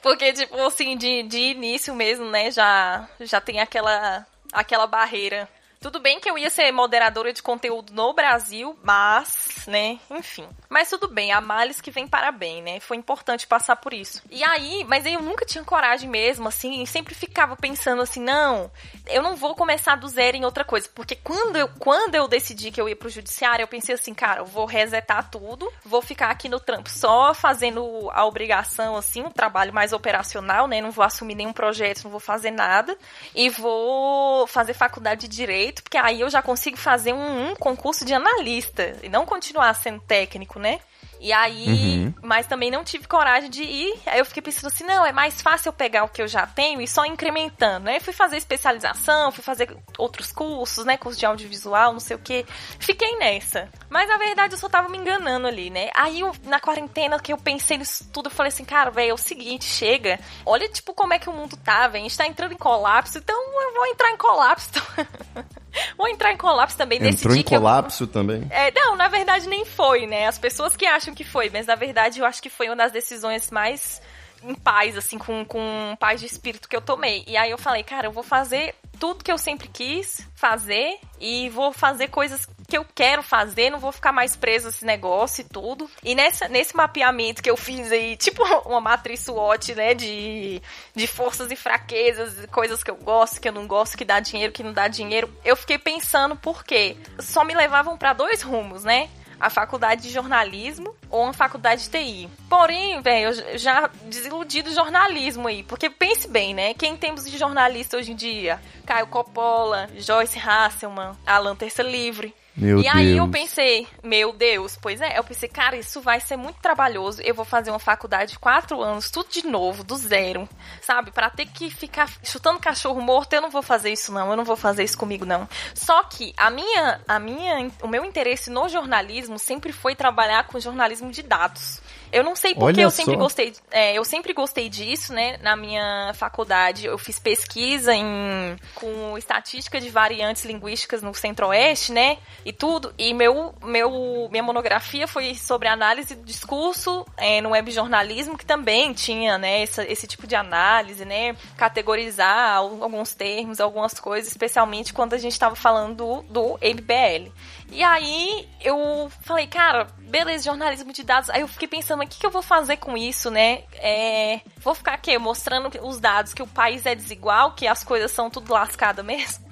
Porque, 0.09 0.33
tipo, 0.33 0.59
assim, 0.63 0.97
de, 0.97 1.23
de 1.25 1.37
início 1.37 1.95
mesmo, 1.95 2.25
né, 2.31 2.51
já, 2.51 3.07
já 3.21 3.43
tem 3.43 3.61
aquela, 3.61 4.27
aquela 4.51 4.87
barreira 4.87 5.47
tudo 5.81 6.01
bem 6.01 6.19
que 6.19 6.29
eu 6.29 6.37
ia 6.37 6.51
ser 6.51 6.73
moderadora 6.73 7.33
de 7.33 7.43
conteúdo 7.43 7.93
no 7.93 8.13
Brasil, 8.13 8.77
mas, 8.83 9.65
né, 9.67 9.99
enfim. 10.11 10.47
Mas 10.69 10.91
tudo 10.91 11.09
bem, 11.09 11.33
a 11.33 11.41
males 11.41 11.81
que 11.81 11.91
vem 11.91 12.07
para 12.07 12.33
bem, 12.33 12.63
né? 12.63 12.81
Foi 12.81 12.97
importante 12.97 13.47
passar 13.47 13.77
por 13.77 13.95
isso. 13.95 14.23
E 14.31 14.43
aí, 14.43 14.85
mas 14.89 15.07
eu 15.07 15.23
nunca 15.23 15.47
tinha 15.47 15.65
coragem 15.65 16.09
mesmo, 16.09 16.49
assim, 16.49 16.85
sempre 16.85 17.15
ficava 17.15 17.57
pensando 17.57 18.03
assim, 18.03 18.21
não, 18.21 18.71
eu 19.07 19.23
não 19.23 19.37
vou 19.37 19.55
começar 19.55 19.97
do 19.97 20.09
zero 20.09 20.37
em 20.37 20.45
outra 20.45 20.65
coisa. 20.65 20.89
Porque 20.95 21.15
quando 21.15 21.57
eu, 21.57 21.69
quando 21.79 22.15
eu 22.15 22.27
decidi 22.27 22.71
que 22.71 22.81
eu 22.81 22.89
ia 22.89 22.97
pro 22.97 23.09
judiciário, 23.09 23.63
eu 23.63 23.69
pensei 23.69 23.95
assim, 23.95 24.13
cara, 24.13 24.41
eu 24.41 24.47
vou 24.47 24.67
resetar 24.67 25.31
tudo, 25.31 25.73
vou 25.85 26.03
ficar 26.03 26.31
aqui 26.31 26.49
no 26.49 26.61
trampo 26.61 26.91
só 26.91 27.33
fazendo 27.33 28.11
a 28.13 28.27
obrigação, 28.27 28.97
assim, 28.97 29.23
um 29.23 29.31
trabalho 29.31 29.73
mais 29.73 29.93
operacional, 29.93 30.67
né? 30.67 30.81
Não 30.81 30.91
vou 30.91 31.05
assumir 31.05 31.35
nenhum 31.35 31.53
projeto, 31.53 32.05
não 32.05 32.11
vou 32.11 32.21
fazer 32.21 32.51
nada. 32.51 32.99
E 33.35 33.49
vou 33.49 34.47
fazer 34.47 34.75
faculdade 34.75 35.29
de 35.29 35.39
Direito 35.39 35.68
direito, 35.69 35.83
porque 35.83 35.97
aí 35.97 36.21
eu 36.21 36.31
já 36.31 36.43
consigo 36.43 36.77
fazer 36.77 37.13
um, 37.13 37.51
um 37.51 37.55
concurso 37.55 38.05
de 38.05 38.15
analista 38.15 38.97
e 39.03 39.09
não 39.09 39.27
continuar 39.27 39.73
sendo 39.75 40.01
técnico, 40.01 40.59
né? 40.59 40.81
E 41.21 41.33
aí, 41.33 41.67
uhum. 41.67 42.15
mas 42.23 42.47
também 42.47 42.71
não 42.71 42.85
tive 42.85 43.07
coragem 43.07 43.51
de 43.51 43.63
ir. 43.63 44.01
Aí 44.07 44.19
eu 44.19 44.25
fiquei 44.25 44.43
pensando 44.43 44.69
assim, 44.69 44.85
não, 44.85 45.05
é 45.05 45.13
mais 45.13 45.43
fácil 45.43 45.69
eu 45.71 45.73
pegar 45.73 46.05
o 46.05 46.09
que 46.09 46.23
eu 46.23 46.29
já 46.29 46.47
tenho 46.47 46.81
e 46.81 46.87
só 46.87 47.05
incrementando, 47.05 47.87
né? 47.87 47.99
Fui 47.99 48.13
fazer 48.13 48.37
especialização, 48.37 49.33
fui 49.33 49.43
fazer 49.43 49.77
outros 49.99 50.31
cursos, 50.31 50.85
né? 50.85 50.97
Curso 50.97 51.19
de 51.19 51.27
audiovisual, 51.27 51.93
não 51.93 52.01
sei 52.01 52.17
o 52.17 52.21
que. 52.21 52.47
Fiquei 52.79 53.17
nessa. 53.19 53.69
Mas 53.91 54.09
na 54.09 54.17
verdade 54.17 54.55
eu 54.55 54.59
só 54.59 54.69
tava 54.69 54.89
me 54.89 54.99
enganando 54.99 55.47
ali, 55.49 55.71
né? 55.71 55.91
Aí 55.95 56.21
eu, 56.21 56.33
na 56.45 56.61
quarentena 56.61 57.19
que 57.19 57.33
eu 57.33 57.39
pensei 57.39 57.79
nisso 57.79 58.09
tudo, 58.13 58.27
eu 58.27 58.35
falei 58.35 58.53
assim, 58.53 58.65
cara, 58.65 58.91
velho, 58.91 59.11
é 59.11 59.15
o 59.15 59.19
seguinte, 59.19 59.65
chega. 59.65 60.21
Olha, 60.47 60.69
tipo, 60.69 60.95
como 60.95 61.15
é 61.15 61.19
que 61.19 61.29
o 61.29 61.33
mundo 61.33 61.57
tá, 61.57 61.89
velho. 61.89 62.05
A 62.05 62.09
gente 62.09 62.17
tá 62.17 62.27
entrando 62.27 62.53
em 62.53 62.59
colapso, 62.59 63.19
então 63.19 63.37
eu 63.37 63.75
vou 63.75 63.87
entrar 63.87 64.11
em 64.13 64.17
colapso. 64.17 64.71
Vou 65.97 66.09
entrar 66.09 66.33
em 66.33 66.37
colapso 66.37 66.77
também. 66.77 67.07
Entrou 67.07 67.35
em 67.35 67.43
colapso 67.43 68.05
eu... 68.05 68.07
também? 68.07 68.47
É, 68.51 68.71
não, 68.73 68.97
na 68.97 69.09
verdade 69.09 69.49
nem 69.49 69.65
foi, 69.65 70.07
né? 70.07 70.27
As 70.27 70.39
pessoas 70.39 70.77
que 70.77 70.87
acham 70.87 71.15
que 71.15 71.25
foi, 71.25 71.51
mas 71.51 71.67
na 71.67 71.75
verdade 71.75 72.21
eu 72.21 72.27
acho 72.27 72.43
que 72.43 72.51
foi 72.51 72.69
uma 72.69 72.77
das 72.77 72.93
decisões 72.93 73.51
mais 73.51 74.01
em 74.43 74.55
paz, 74.55 74.97
assim, 74.97 75.19
com, 75.19 75.45
com 75.45 75.97
paz 75.99 76.21
de 76.21 76.27
espírito 76.27 76.69
que 76.69 76.77
eu 76.77 76.81
tomei. 76.81 77.25
E 77.27 77.37
aí 77.37 77.51
eu 77.51 77.59
falei, 77.59 77.83
cara, 77.83 78.07
eu 78.07 78.13
vou 78.13 78.23
fazer 78.23 78.75
tudo 78.99 79.25
que 79.25 79.31
eu 79.31 79.39
sempre 79.39 79.69
quis 79.69 80.27
fazer 80.35 80.99
e 81.21 81.49
vou 81.51 81.73
fazer 81.73 82.09
coisas 82.09 82.49
que 82.67 82.77
eu 82.77 82.85
quero 82.95 83.23
fazer, 83.23 83.71
não 83.71 83.79
vou 83.79 83.93
ficar 83.93 84.13
mais 84.13 84.37
preso 84.37 84.67
a 84.67 84.71
esse 84.71 84.85
negócio 84.85 85.43
e 85.43 85.45
tudo. 85.45 85.89
E 86.05 86.15
nessa, 86.15 86.49
nesse 86.49 86.77
mapeamento 86.77 87.43
que 87.43 87.51
eu 87.51 87.57
fiz 87.57 87.91
aí, 87.91 88.15
tipo 88.19 88.43
uma 88.67 88.81
matriz 88.81 89.21
SWOT, 89.21 89.75
né, 89.75 89.95
de, 89.95 90.61
de 90.95 91.07
forças 91.07 91.51
e 91.51 91.57
fraquezas, 91.57 92.47
coisas 92.47 92.83
que 92.83 92.91
eu 92.91 92.97
gosto, 92.97 93.41
que 93.41 93.49
eu 93.49 93.53
não 93.53 93.67
gosto, 93.67 93.97
que 93.97 94.05
dá 94.05 94.21
dinheiro, 94.21 94.53
que 94.53 94.63
não 94.63 94.73
dá 94.73 94.89
dinheiro, 94.89 95.33
eu 95.45 95.57
fiquei 95.57 95.79
pensando 95.79 96.37
por 96.37 96.65
quê? 96.65 96.97
Só 97.19 97.45
me 97.45 97.55
levavam 97.55 97.97
para 97.97 98.13
dois 98.13 98.43
rumos, 98.43 98.85
né? 98.85 99.09
A 99.41 99.51
faculdade 99.51 100.03
de 100.03 100.11
jornalismo 100.11 100.95
ou 101.11 101.25
uma 101.25 101.33
faculdade 101.33 101.83
de 101.83 101.91
TI. 101.91 102.29
Porém, 102.49 103.01
velho, 103.01 103.31
eu 103.31 103.59
já 103.59 103.89
desiludi 104.05 104.63
do 104.63 104.73
jornalismo 104.73 105.49
aí, 105.49 105.63
porque 105.63 105.89
pense 105.89 106.29
bem, 106.29 106.55
né? 106.55 106.75
Quem 106.75 106.97
temos 106.97 107.25
de 107.25 107.37
jornalista 107.39 107.97
hoje 107.97 108.13
em 108.13 108.17
dia? 108.17 108.61
Caio 108.85 109.07
Coppola, 109.07 109.89
Joyce 109.97 110.39
Hasselman, 110.39 111.13
Alan 111.27 111.57
Terça 111.57 111.83
Livre. 111.83 112.35
Meu 112.59 112.81
e 112.81 112.89
aí 112.89 113.17
eu 113.17 113.29
pensei, 113.29 113.87
meu 114.03 114.33
Deus, 114.33 114.77
pois 114.81 115.01
é, 115.01 115.17
eu 115.17 115.23
pensei, 115.23 115.49
cara, 115.49 115.77
isso 115.77 116.01
vai 116.01 116.19
ser 116.19 116.37
muito 116.37 116.57
trabalhoso. 116.57 117.23
Eu 117.23 117.33
vou 117.35 117.45
fazer 117.45 117.71
uma 117.71 117.79
faculdade 117.79 118.33
de 118.33 118.39
quatro 118.39 118.83
anos, 118.83 119.11
tudo 119.11 119.29
de 119.31 119.47
novo, 119.47 119.85
do 119.85 119.97
zero, 119.97 120.49
sabe? 120.83 121.13
Para 121.13 121.31
ter 121.31 121.47
que 121.47 121.71
ficar 121.71 122.11
chutando 122.25 122.59
cachorro 122.59 123.01
morto, 123.01 123.33
eu 123.33 123.41
não 123.41 123.51
vou 123.51 123.63
fazer 123.63 123.93
isso 123.93 124.11
não, 124.11 124.31
eu 124.31 124.37
não 124.37 124.45
vou 124.45 124.57
fazer 124.57 124.83
isso 124.83 124.99
comigo 124.99 125.25
não. 125.25 125.49
Só 125.73 126.03
que 126.03 126.35
a 126.37 126.51
minha, 126.51 127.01
a 127.07 127.21
minha, 127.21 127.71
o 127.81 127.87
meu 127.87 128.05
interesse 128.05 128.51
no 128.51 128.69
jornalismo 128.69 129.39
sempre 129.39 129.73
foi 129.73 129.95
trabalhar 129.95 130.45
com 130.49 130.59
jornalismo 130.59 131.13
de 131.13 131.23
dados. 131.23 131.81
Eu 132.13 132.25
não 132.25 132.35
sei 132.35 132.55
porque 132.55 132.81
eu 132.81 132.91
sempre 132.91 133.17
gostei. 133.17 133.53
É, 133.71 133.95
eu 133.95 134.05
sempre 134.05 134.33
gostei 134.33 134.69
disso, 134.69 135.13
né? 135.13 135.39
Na 135.39 135.57
minha 135.57 136.13
faculdade, 136.15 136.87
eu 136.87 136.99
fiz 136.99 137.19
pesquisa 137.19 137.95
em, 137.95 138.57
com 138.75 139.17
estatística 139.19 139.81
de 139.81 139.91
variantes 139.91 140.45
linguísticas 140.45 141.03
no 141.03 141.15
Centro-Oeste, 141.15 141.93
né? 141.93 142.19
E 142.45 142.53
tudo. 142.53 142.93
E 142.99 143.13
meu, 143.13 143.55
meu, 143.63 144.29
minha 144.31 144.43
monografia 144.43 145.07
foi 145.07 145.35
sobre 145.35 145.69
análise 145.69 146.15
do 146.15 146.25
discurso 146.25 147.07
é, 147.17 147.41
no 147.41 147.51
webjornalismo, 147.51 148.39
que 148.39 148.47
também 148.47 148.93
tinha, 148.93 149.39
né? 149.39 149.63
Essa, 149.63 149.85
esse 149.85 150.07
tipo 150.07 150.27
de 150.27 150.35
análise, 150.35 151.05
né? 151.05 151.37
Categorizar 151.57 152.57
alguns 152.57 153.15
termos, 153.15 153.61
algumas 153.61 153.99
coisas, 154.01 154.31
especialmente 154.31 154.93
quando 154.93 155.15
a 155.15 155.19
gente 155.19 155.33
estava 155.33 155.55
falando 155.55 155.97
do, 155.97 156.23
do 156.23 156.59
MBL. 156.63 157.33
E 157.71 157.83
aí 157.83 158.49
eu 158.63 159.11
falei, 159.21 159.47
cara, 159.47 159.87
beleza, 159.99 160.45
jornalismo 160.45 160.93
de 160.93 161.03
dados. 161.03 161.31
Aí 161.31 161.43
eu 161.43 161.49
fiquei 161.49 161.69
pensando, 161.69 162.03
o 162.03 162.07
que, 162.07 162.19
que 162.19 162.27
eu 162.27 162.31
vou 162.31 162.43
fazer 162.43 162.79
com 162.79 162.97
isso, 162.97 163.31
né? 163.31 163.65
É, 163.75 164.41
vou 164.59 164.75
ficar 164.75 164.95
aqui 164.95 165.17
mostrando 165.19 165.71
os 165.83 166.01
dados 166.01 166.33
que 166.33 166.43
o 166.43 166.47
país 166.47 166.87
é 166.87 166.95
desigual, 166.95 167.53
que 167.53 167.67
as 167.67 167.85
coisas 167.85 168.11
são 168.11 168.31
tudo 168.31 168.53
lascada 168.53 169.03
mesmo. 169.03 169.48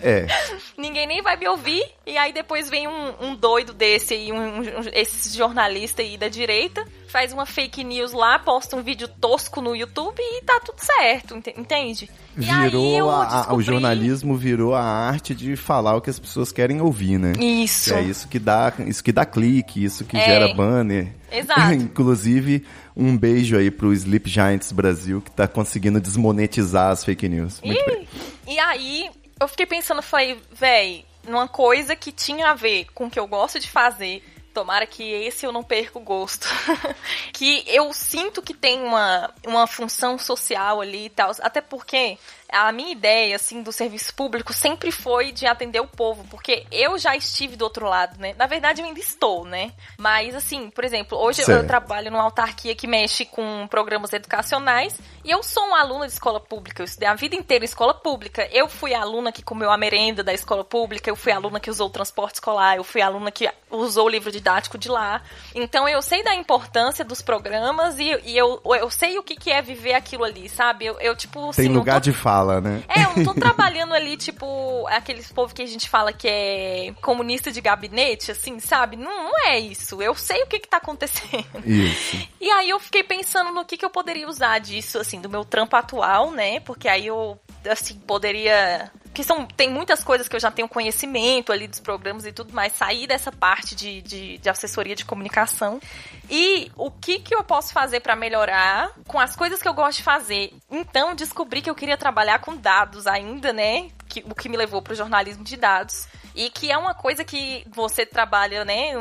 É. 0.00 0.26
Ninguém 0.76 1.06
nem 1.06 1.22
vai 1.22 1.36
me 1.36 1.48
ouvir. 1.48 1.84
E 2.06 2.16
aí 2.16 2.32
depois 2.32 2.70
vem 2.70 2.86
um, 2.86 3.14
um 3.20 3.34
doido 3.34 3.72
desse 3.72 4.14
aí, 4.14 4.32
um, 4.32 4.58
um, 4.58 4.64
esse 4.92 5.36
jornalista 5.36 6.02
aí 6.02 6.16
da 6.16 6.28
direita, 6.28 6.84
faz 7.08 7.32
uma 7.32 7.44
fake 7.44 7.82
news 7.84 8.12
lá, 8.12 8.38
posta 8.38 8.76
um 8.76 8.82
vídeo 8.82 9.08
tosco 9.08 9.60
no 9.60 9.74
YouTube 9.74 10.18
e 10.18 10.42
tá 10.42 10.60
tudo 10.64 10.78
certo, 10.80 11.36
entende? 11.36 12.08
Virou 12.34 13.10
a, 13.10 13.24
descobri... 13.24 13.56
o 13.56 13.60
jornalismo 13.62 14.36
virou 14.36 14.74
a 14.74 14.82
arte 14.82 15.34
de 15.34 15.56
falar 15.56 15.96
o 15.96 16.00
que 16.00 16.10
as 16.10 16.18
pessoas 16.18 16.52
querem 16.52 16.80
ouvir, 16.80 17.18
né? 17.18 17.32
Isso. 17.38 17.90
Que 17.92 17.96
é 17.98 18.02
isso 18.02 18.28
que 18.28 18.38
dá, 18.38 18.72
isso 18.86 19.02
que 19.02 19.12
dá 19.12 19.26
clique, 19.26 19.84
isso 19.84 20.04
que 20.04 20.16
é. 20.16 20.24
gera 20.24 20.54
banner. 20.54 21.12
Exato. 21.30 21.72
Inclusive, 21.74 22.64
um 22.98 23.16
beijo 23.16 23.56
aí 23.56 23.70
pro 23.70 23.92
Sleep 23.92 24.28
Giants 24.28 24.72
Brasil 24.72 25.22
que 25.22 25.30
tá 25.30 25.46
conseguindo 25.46 26.00
desmonetizar 26.00 26.90
as 26.90 27.04
fake 27.04 27.28
news. 27.28 27.60
Muito 27.60 27.80
e, 27.80 27.86
bem. 27.86 28.08
E 28.48 28.58
aí, 28.58 29.08
eu 29.40 29.46
fiquei 29.46 29.66
pensando, 29.66 30.02
falei, 30.02 30.36
véi, 30.52 31.04
numa 31.26 31.46
coisa 31.46 31.94
que 31.94 32.10
tinha 32.10 32.50
a 32.50 32.54
ver 32.54 32.86
com 32.92 33.06
o 33.06 33.10
que 33.10 33.20
eu 33.20 33.26
gosto 33.28 33.60
de 33.60 33.68
fazer. 33.68 34.24
Tomara 34.52 34.86
que 34.86 35.04
esse 35.04 35.46
eu 35.46 35.52
não 35.52 35.62
perca 35.62 35.98
o 35.98 36.02
gosto. 36.02 36.48
que 37.32 37.62
eu 37.68 37.92
sinto 37.92 38.42
que 38.42 38.52
tem 38.52 38.82
uma, 38.82 39.32
uma 39.46 39.66
função 39.68 40.18
social 40.18 40.80
ali 40.80 41.06
e 41.06 41.10
tal. 41.10 41.30
Até 41.40 41.60
porque 41.60 42.18
a 42.50 42.72
minha 42.72 42.92
ideia, 42.92 43.36
assim, 43.36 43.62
do 43.62 43.70
serviço 43.70 44.14
público 44.14 44.52
sempre 44.52 44.90
foi 44.90 45.32
de 45.32 45.46
atender 45.46 45.80
o 45.80 45.86
povo, 45.86 46.24
porque 46.30 46.66
eu 46.72 46.98
já 46.98 47.14
estive 47.14 47.56
do 47.56 47.62
outro 47.62 47.86
lado, 47.86 48.18
né? 48.18 48.34
Na 48.38 48.46
verdade, 48.46 48.80
eu 48.80 48.86
ainda 48.86 49.00
estou, 49.00 49.44
né? 49.44 49.72
Mas, 49.98 50.34
assim, 50.34 50.70
por 50.70 50.84
exemplo, 50.84 51.18
hoje 51.18 51.44
certo. 51.44 51.62
eu 51.62 51.66
trabalho 51.66 52.10
numa 52.10 52.22
autarquia 52.22 52.74
que 52.74 52.86
mexe 52.86 53.26
com 53.26 53.66
programas 53.68 54.12
educacionais 54.12 54.98
e 55.24 55.30
eu 55.30 55.42
sou 55.42 55.62
uma 55.64 55.80
aluna 55.80 56.06
de 56.06 56.12
escola 56.12 56.40
pública. 56.40 56.80
Eu 56.80 56.86
estudei 56.86 57.08
a 57.08 57.14
vida 57.14 57.36
inteira 57.36 57.64
em 57.64 57.66
escola 57.66 57.92
pública. 57.92 58.48
Eu 58.50 58.68
fui 58.68 58.94
aluna 58.94 59.30
que 59.30 59.42
comeu 59.42 59.70
a 59.70 59.76
merenda 59.76 60.24
da 60.24 60.32
escola 60.32 60.64
pública, 60.64 61.10
eu 61.10 61.16
fui 61.16 61.32
aluna 61.32 61.60
que 61.60 61.70
usou 61.70 61.88
o 61.88 61.90
transporte 61.90 62.36
escolar, 62.36 62.76
eu 62.76 62.84
fui 62.84 63.02
aluna 63.02 63.30
que 63.30 63.48
usou 63.70 64.06
o 64.06 64.08
livro 64.08 64.32
didático 64.32 64.78
de 64.78 64.88
lá. 64.88 65.20
Então, 65.54 65.86
eu 65.86 66.00
sei 66.00 66.24
da 66.24 66.34
importância 66.34 67.04
dos 67.04 67.20
programas 67.20 67.98
e, 67.98 68.08
e 68.24 68.38
eu, 68.38 68.60
eu 68.64 68.90
sei 68.90 69.18
o 69.18 69.22
que, 69.22 69.36
que 69.36 69.50
é 69.50 69.60
viver 69.60 69.92
aquilo 69.92 70.24
ali, 70.24 70.48
sabe? 70.48 70.86
Eu, 70.86 70.98
eu 70.98 71.14
tipo, 71.14 71.50
assim, 71.50 71.64
Tem 71.64 71.72
lugar 71.72 72.00
tô... 72.00 72.10
de 72.10 72.12
fala 72.12 72.37
fala, 72.38 72.60
né? 72.60 72.82
É, 72.88 73.04
eu 73.04 73.16
não 73.16 73.24
tô 73.24 73.34
trabalhando 73.38 73.94
ali, 73.94 74.16
tipo, 74.16 74.86
aqueles 74.88 75.30
povo 75.32 75.54
que 75.54 75.62
a 75.62 75.66
gente 75.66 75.88
fala 75.88 76.12
que 76.12 76.28
é 76.28 76.94
comunista 77.02 77.50
de 77.50 77.60
gabinete, 77.60 78.30
assim, 78.30 78.60
sabe? 78.60 78.96
Não, 78.96 79.24
não 79.24 79.46
é 79.46 79.58
isso. 79.58 80.00
Eu 80.00 80.14
sei 80.14 80.42
o 80.42 80.46
que 80.46 80.60
que 80.60 80.68
tá 80.68 80.76
acontecendo. 80.76 81.46
Isso. 81.64 82.28
E 82.40 82.50
aí 82.50 82.70
eu 82.70 82.78
fiquei 82.78 83.02
pensando 83.02 83.52
no 83.52 83.64
que 83.64 83.76
que 83.76 83.84
eu 83.84 83.90
poderia 83.90 84.28
usar 84.28 84.58
disso, 84.58 84.98
assim, 84.98 85.20
do 85.20 85.28
meu 85.28 85.44
trampo 85.44 85.76
atual, 85.76 86.30
né? 86.30 86.60
Porque 86.60 86.88
aí 86.88 87.06
eu, 87.06 87.38
assim, 87.68 87.94
poderia 88.06 88.90
que 89.12 89.24
são, 89.24 89.46
tem 89.46 89.68
muitas 89.68 90.04
coisas 90.04 90.28
que 90.28 90.36
eu 90.36 90.40
já 90.40 90.50
tenho 90.50 90.68
conhecimento 90.68 91.50
ali 91.50 91.66
dos 91.66 91.80
programas 91.80 92.24
e 92.24 92.30
tudo 92.30 92.54
mais, 92.54 92.72
sair 92.74 93.06
dessa 93.08 93.32
parte 93.32 93.74
de, 93.74 94.00
de, 94.00 94.38
de 94.38 94.48
assessoria 94.48 94.94
de 94.94 95.04
comunicação. 95.04 95.80
E 96.30 96.70
o 96.76 96.90
que, 96.90 97.20
que 97.20 97.34
eu 97.34 97.42
posso 97.42 97.72
fazer 97.72 98.00
para 98.00 98.14
melhorar 98.14 98.92
com 99.06 99.18
as 99.18 99.34
coisas 99.34 99.62
que 99.62 99.68
eu 99.68 99.74
gosto 99.74 99.98
de 99.98 100.04
fazer? 100.04 100.52
Então, 100.70 101.14
descobri 101.14 101.62
que 101.62 101.70
eu 101.70 101.74
queria 101.74 101.96
trabalhar 101.96 102.40
com 102.40 102.56
dados 102.56 103.06
ainda, 103.06 103.52
né? 103.52 103.90
Que, 104.08 104.24
o 104.28 104.34
que 104.34 104.48
me 104.48 104.56
levou 104.56 104.82
para 104.82 104.92
o 104.92 104.96
jornalismo 104.96 105.44
de 105.44 105.56
dados. 105.56 106.06
E 106.34 106.50
que 106.50 106.70
é 106.70 106.78
uma 106.78 106.94
coisa 106.94 107.24
que 107.24 107.64
você 107.68 108.06
trabalha, 108.06 108.64
né, 108.64 108.92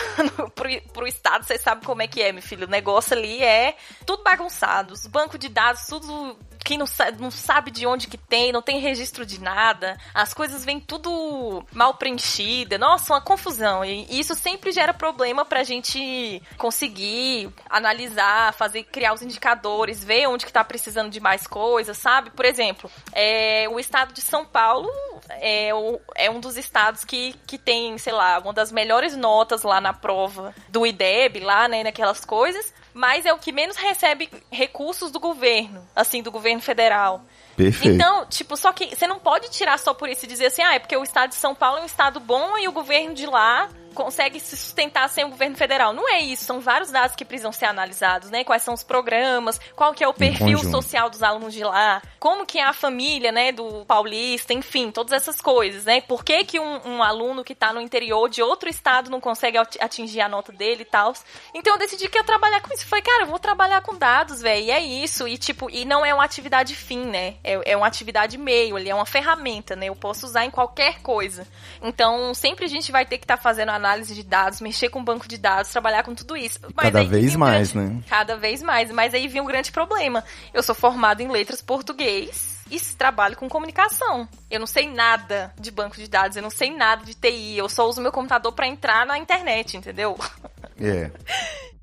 pro, 0.54 0.68
pro 0.92 1.06
Estado, 1.06 1.44
você 1.44 1.58
sabe 1.58 1.84
como 1.84 2.00
é 2.00 2.06
que 2.06 2.22
é, 2.22 2.32
meu 2.32 2.42
filho. 2.42 2.66
O 2.66 2.70
negócio 2.70 3.14
ali 3.14 3.42
é 3.42 3.76
tudo 4.06 4.22
bagunçado. 4.22 4.94
Os 4.94 5.06
bancos 5.06 5.38
de 5.38 5.48
dados, 5.48 5.86
tudo 5.86 6.38
quem 6.66 6.76
não, 6.76 6.86
sa 6.86 7.12
não 7.12 7.30
sabe 7.30 7.70
de 7.70 7.86
onde 7.86 8.08
que 8.08 8.18
tem, 8.18 8.50
não 8.50 8.60
tem 8.60 8.80
registro 8.80 9.24
de 9.24 9.40
nada, 9.40 9.96
as 10.12 10.34
coisas 10.34 10.64
vêm 10.64 10.80
tudo 10.80 11.64
mal 11.72 11.94
preenchida, 11.94 12.76
nossa, 12.76 13.12
uma 13.12 13.20
confusão. 13.20 13.84
E 13.84 14.18
isso 14.18 14.34
sempre 14.34 14.72
gera 14.72 14.92
problema 14.92 15.44
pra 15.44 15.62
gente 15.62 16.42
conseguir 16.58 16.75
analisar, 17.68 18.52
fazer, 18.54 18.84
criar 18.84 19.12
os 19.12 19.22
indicadores, 19.22 20.02
ver 20.02 20.26
onde 20.28 20.44
que 20.44 20.52
tá 20.52 20.64
precisando 20.64 21.10
de 21.10 21.20
mais 21.20 21.46
coisas, 21.46 21.96
sabe? 21.96 22.30
Por 22.30 22.44
exemplo, 22.44 22.90
é, 23.12 23.68
o 23.68 23.78
estado 23.78 24.12
de 24.12 24.20
São 24.20 24.44
Paulo 24.44 24.88
é, 25.40 25.74
o, 25.74 26.00
é 26.14 26.30
um 26.30 26.40
dos 26.40 26.56
estados 26.56 27.04
que, 27.04 27.34
que 27.46 27.58
tem, 27.58 27.96
sei 27.98 28.12
lá, 28.12 28.38
uma 28.38 28.52
das 28.52 28.70
melhores 28.70 29.16
notas 29.16 29.62
lá 29.62 29.80
na 29.80 29.92
prova 29.92 30.54
do 30.68 30.86
IDEB, 30.86 31.40
lá, 31.40 31.68
né, 31.68 31.82
naquelas 31.82 32.24
coisas, 32.24 32.72
mas 32.92 33.26
é 33.26 33.32
o 33.32 33.38
que 33.38 33.52
menos 33.52 33.76
recebe 33.76 34.30
recursos 34.50 35.10
do 35.10 35.20
governo, 35.20 35.86
assim, 35.94 36.22
do 36.22 36.30
governo 36.30 36.62
federal. 36.62 37.22
Perfeito. 37.56 37.94
Então, 37.94 38.26
tipo, 38.26 38.56
só 38.56 38.72
que 38.72 38.94
você 38.94 39.06
não 39.06 39.18
pode 39.18 39.50
tirar 39.50 39.78
só 39.78 39.94
por 39.94 40.08
isso 40.08 40.24
e 40.24 40.28
dizer 40.28 40.46
assim, 40.46 40.62
ah, 40.62 40.74
é 40.74 40.78
porque 40.78 40.96
o 40.96 41.02
estado 41.02 41.30
de 41.30 41.36
São 41.36 41.54
Paulo 41.54 41.78
é 41.78 41.82
um 41.82 41.86
estado 41.86 42.20
bom 42.20 42.56
e 42.58 42.68
o 42.68 42.72
governo 42.72 43.14
de 43.14 43.26
lá 43.26 43.68
consegue 43.96 44.38
se 44.38 44.56
sustentar 44.56 45.08
sem 45.08 45.24
o 45.24 45.30
governo 45.30 45.56
federal. 45.56 45.92
Não 45.92 46.08
é 46.08 46.20
isso, 46.20 46.44
são 46.44 46.60
vários 46.60 46.92
dados 46.92 47.16
que 47.16 47.24
precisam 47.24 47.50
ser 47.50 47.64
analisados, 47.64 48.30
né? 48.30 48.44
Quais 48.44 48.62
são 48.62 48.74
os 48.74 48.84
programas, 48.84 49.58
qual 49.74 49.92
que 49.92 50.04
é 50.04 50.08
o 50.08 50.14
perfil 50.14 50.58
social 50.70 51.10
dos 51.10 51.22
alunos 51.22 51.52
de 51.52 51.64
lá, 51.64 52.00
como 52.20 52.46
que 52.46 52.58
é 52.58 52.64
a 52.64 52.72
família, 52.72 53.32
né, 53.32 53.50
do 53.50 53.84
paulista, 53.86 54.52
enfim, 54.52 54.90
todas 54.90 55.12
essas 55.12 55.40
coisas, 55.40 55.84
né? 55.84 56.00
Por 56.02 56.22
que 56.22 56.44
que 56.44 56.60
um, 56.60 56.80
um 56.86 57.02
aluno 57.02 57.42
que 57.42 57.54
tá 57.54 57.72
no 57.72 57.80
interior 57.80 58.28
de 58.28 58.42
outro 58.42 58.68
estado 58.68 59.10
não 59.10 59.20
consegue 59.20 59.56
atingir 59.58 60.20
a 60.20 60.28
nota 60.28 60.52
dele 60.52 60.82
e 60.82 60.84
tal. 60.84 61.14
Então 61.54 61.74
eu 61.74 61.78
decidi 61.78 62.08
que 62.08 62.18
ia 62.18 62.24
trabalhar 62.24 62.60
com 62.60 62.72
isso. 62.74 62.86
Falei, 62.86 63.02
cara, 63.02 63.22
eu 63.22 63.28
vou 63.28 63.38
trabalhar 63.38 63.80
com 63.80 63.96
dados, 63.96 64.42
velho, 64.42 64.64
e 64.64 64.70
é 64.70 64.80
isso. 64.80 65.26
E 65.26 65.38
tipo, 65.38 65.70
e 65.70 65.84
não 65.84 66.04
é 66.04 66.12
uma 66.12 66.24
atividade 66.24 66.74
fim, 66.74 67.06
né? 67.06 67.36
É, 67.42 67.72
é 67.72 67.76
uma 67.76 67.86
atividade 67.86 68.36
meio, 68.36 68.76
ali 68.76 68.90
é 68.90 68.94
uma 68.94 69.06
ferramenta, 69.06 69.74
né? 69.74 69.86
Eu 69.86 69.96
posso 69.96 70.26
usar 70.26 70.44
em 70.44 70.50
qualquer 70.50 71.00
coisa. 71.00 71.46
Então, 71.82 72.34
sempre 72.34 72.66
a 72.66 72.68
gente 72.68 72.92
vai 72.92 73.06
ter 73.06 73.18
que 73.18 73.24
estar 73.24 73.36
tá 73.36 73.42
fazendo 73.42 73.70
análise 73.70 73.85
análise 73.86 74.14
de 74.14 74.22
dados, 74.22 74.60
mexer 74.60 74.88
com 74.88 75.04
banco 75.04 75.28
de 75.28 75.38
dados, 75.38 75.70
trabalhar 75.70 76.02
com 76.02 76.14
tudo 76.14 76.36
isso. 76.36 76.58
Mas 76.74 76.86
cada 76.86 77.04
vez 77.04 77.36
mais, 77.36 77.72
grande, 77.72 77.94
né? 77.94 78.02
Cada 78.08 78.36
vez 78.36 78.62
mais. 78.62 78.90
Mas 78.90 79.14
aí 79.14 79.28
vinha 79.28 79.42
um 79.42 79.46
grande 79.46 79.70
problema. 79.70 80.24
Eu 80.52 80.62
sou 80.62 80.74
formado 80.74 81.20
em 81.20 81.28
letras 81.28 81.62
português 81.62 82.56
e 82.70 82.80
trabalho 82.96 83.36
com 83.36 83.48
comunicação. 83.48 84.28
Eu 84.50 84.60
não 84.60 84.66
sei 84.66 84.88
nada 84.90 85.52
de 85.58 85.70
banco 85.70 85.96
de 85.96 86.08
dados, 86.08 86.36
eu 86.36 86.42
não 86.42 86.50
sei 86.50 86.74
nada 86.76 87.04
de 87.04 87.14
TI, 87.14 87.56
eu 87.56 87.68
só 87.68 87.88
uso 87.88 88.00
meu 88.00 88.12
computador 88.12 88.52
para 88.52 88.66
entrar 88.66 89.06
na 89.06 89.18
internet, 89.18 89.76
entendeu? 89.76 90.18
É. 90.80 91.10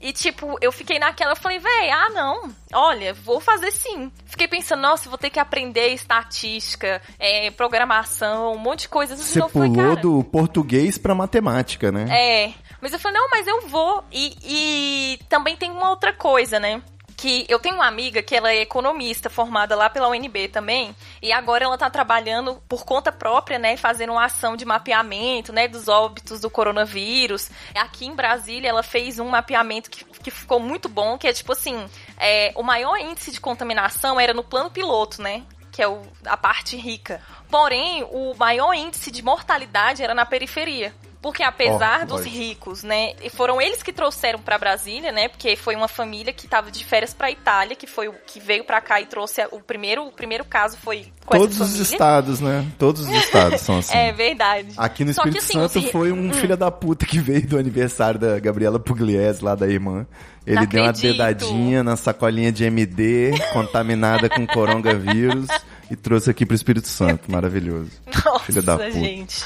E, 0.04 0.12
tipo, 0.12 0.58
eu 0.60 0.70
fiquei 0.70 1.00
naquela, 1.00 1.32
eu 1.32 1.36
falei, 1.38 1.60
véi, 1.60 1.90
ah, 1.90 2.10
não, 2.10 2.54
olha, 2.74 3.14
vou 3.14 3.40
fazer 3.40 3.72
sim. 3.72 4.12
Fiquei 4.26 4.50
pensando, 4.50 4.82
nossa, 4.82 5.08
vou 5.08 5.18
ter 5.18 5.30
que 5.30 5.40
aprender 5.40 5.88
estatística, 5.94 7.02
é, 7.18 7.50
programação, 7.52 8.52
um 8.52 8.58
monte 8.58 8.82
de 8.82 8.90
coisas. 8.90 9.18
Você 9.18 9.40
pulou 9.48 9.74
falei, 9.74 9.96
do 9.96 10.22
português 10.26 10.98
pra 10.98 11.16
matemática, 11.16 11.90
né? 11.90 12.06
É, 12.12 12.54
mas 12.82 12.92
eu 12.92 13.00
falei, 13.00 13.18
não, 13.18 13.30
mas 13.30 13.48
eu 13.48 13.62
vou. 13.70 14.04
E, 14.12 14.36
e 14.44 15.20
também 15.30 15.56
tem 15.56 15.72
uma 15.72 15.90
outra 15.90 16.12
coisa, 16.12 16.60
né? 16.60 16.82
Que 17.24 17.46
eu 17.48 17.58
tenho 17.58 17.76
uma 17.76 17.88
amiga 17.88 18.22
que 18.22 18.36
ela 18.36 18.52
é 18.52 18.58
economista, 18.58 19.30
formada 19.30 19.78
lá 19.78 19.90
pela 19.90 20.10
UNB 20.10 20.50
também, 20.50 20.94
e 21.22 21.32
agora 21.32 21.64
ela 21.64 21.76
está 21.76 21.90
trabalhando 21.90 22.62
por 22.68 22.84
conta 22.84 23.14
própria, 23.14 23.58
né, 23.58 23.78
fazendo 23.78 24.12
uma 24.12 24.26
ação 24.26 24.58
de 24.58 24.66
mapeamento, 24.66 25.54
né, 25.54 25.66
dos 25.66 25.88
óbitos 25.88 26.42
do 26.42 26.50
coronavírus. 26.50 27.50
Aqui 27.76 28.08
em 28.08 28.14
Brasília, 28.14 28.68
ela 28.68 28.84
fez 28.84 29.20
um 29.20 29.30
mapeamento 29.30 29.90
que, 29.90 30.04
que 30.04 30.30
ficou 30.30 30.60
muito 30.60 30.90
bom, 30.90 31.18
que 31.18 31.26
é 31.26 31.32
tipo 31.32 31.54
assim, 31.54 31.90
é, 32.18 32.52
o 32.58 32.62
maior 32.62 32.98
índice 32.98 33.32
de 33.32 33.40
contaminação 33.40 34.20
era 34.20 34.34
no 34.34 34.44
plano 34.44 34.70
piloto, 34.70 35.22
né, 35.22 35.44
que 35.72 35.82
é 35.82 35.88
o, 35.88 36.02
a 36.26 36.36
parte 36.36 36.76
rica. 36.76 37.22
Porém, 37.50 38.04
o 38.12 38.34
maior 38.36 38.74
índice 38.74 39.10
de 39.10 39.24
mortalidade 39.24 40.04
era 40.04 40.14
na 40.14 40.26
periferia. 40.26 40.94
Porque 41.24 41.42
apesar 41.42 42.02
oh, 42.04 42.06
dos 42.06 42.26
ricos, 42.26 42.84
né, 42.84 43.14
foram 43.34 43.62
eles 43.62 43.82
que 43.82 43.94
trouxeram 43.94 44.40
para 44.40 44.58
Brasília, 44.58 45.10
né, 45.10 45.30
porque 45.30 45.56
foi 45.56 45.74
uma 45.74 45.88
família 45.88 46.34
que 46.34 46.46
estava 46.46 46.70
de 46.70 46.84
férias 46.84 47.14
para 47.14 47.32
Itália, 47.32 47.78
que 47.78 47.88
foi 47.88 48.10
o 48.10 48.14
que 48.28 48.42
veio 48.42 48.66
para 48.66 48.82
cá 48.82 49.00
e 49.00 49.06
trouxe 49.06 49.42
o 49.50 49.62
primeiro, 49.62 50.06
o 50.06 50.12
primeiro 50.12 50.44
caso 50.44 50.78
foi 50.78 51.08
com 51.26 51.38
Todos 51.38 51.62
os 51.62 51.80
estados, 51.80 52.42
né? 52.42 52.66
Todos 52.78 53.08
os 53.08 53.10
estados 53.10 53.62
são 53.62 53.78
assim. 53.80 53.96
é 53.96 54.12
verdade. 54.12 54.74
Aqui 54.76 55.06
no 55.06 55.12
Espírito 55.12 55.32
que, 55.32 55.40
assim, 55.40 55.54
Santo 55.54 55.92
foi 55.94 56.12
um 56.12 56.28
hum. 56.28 56.34
filho 56.34 56.58
da 56.58 56.70
puta 56.70 57.06
que 57.06 57.20
veio 57.20 57.48
do 57.48 57.58
aniversário 57.58 58.20
da 58.20 58.38
Gabriela 58.38 58.78
Pugliese, 58.78 59.42
lá 59.42 59.56
da 59.56 59.66
irmã. 59.66 60.06
Ele 60.46 60.58
Não 60.58 60.66
deu 60.66 60.84
acredito. 60.84 61.06
uma 61.06 61.12
dedadinha 61.14 61.84
na 61.84 61.96
sacolinha 61.96 62.52
de 62.52 62.66
MD, 62.66 63.32
contaminada 63.54 64.28
com 64.28 64.46
coronavírus, 64.46 65.48
e 65.90 65.96
trouxe 65.96 66.30
aqui 66.30 66.46
pro 66.46 66.54
Espírito 66.54 66.90
Santo. 66.90 67.32
Maravilhoso. 67.32 67.92
Nossa, 68.26 68.40
filho 68.40 68.62
da 68.62 68.76
puta. 68.78 68.92
gente. 68.92 69.46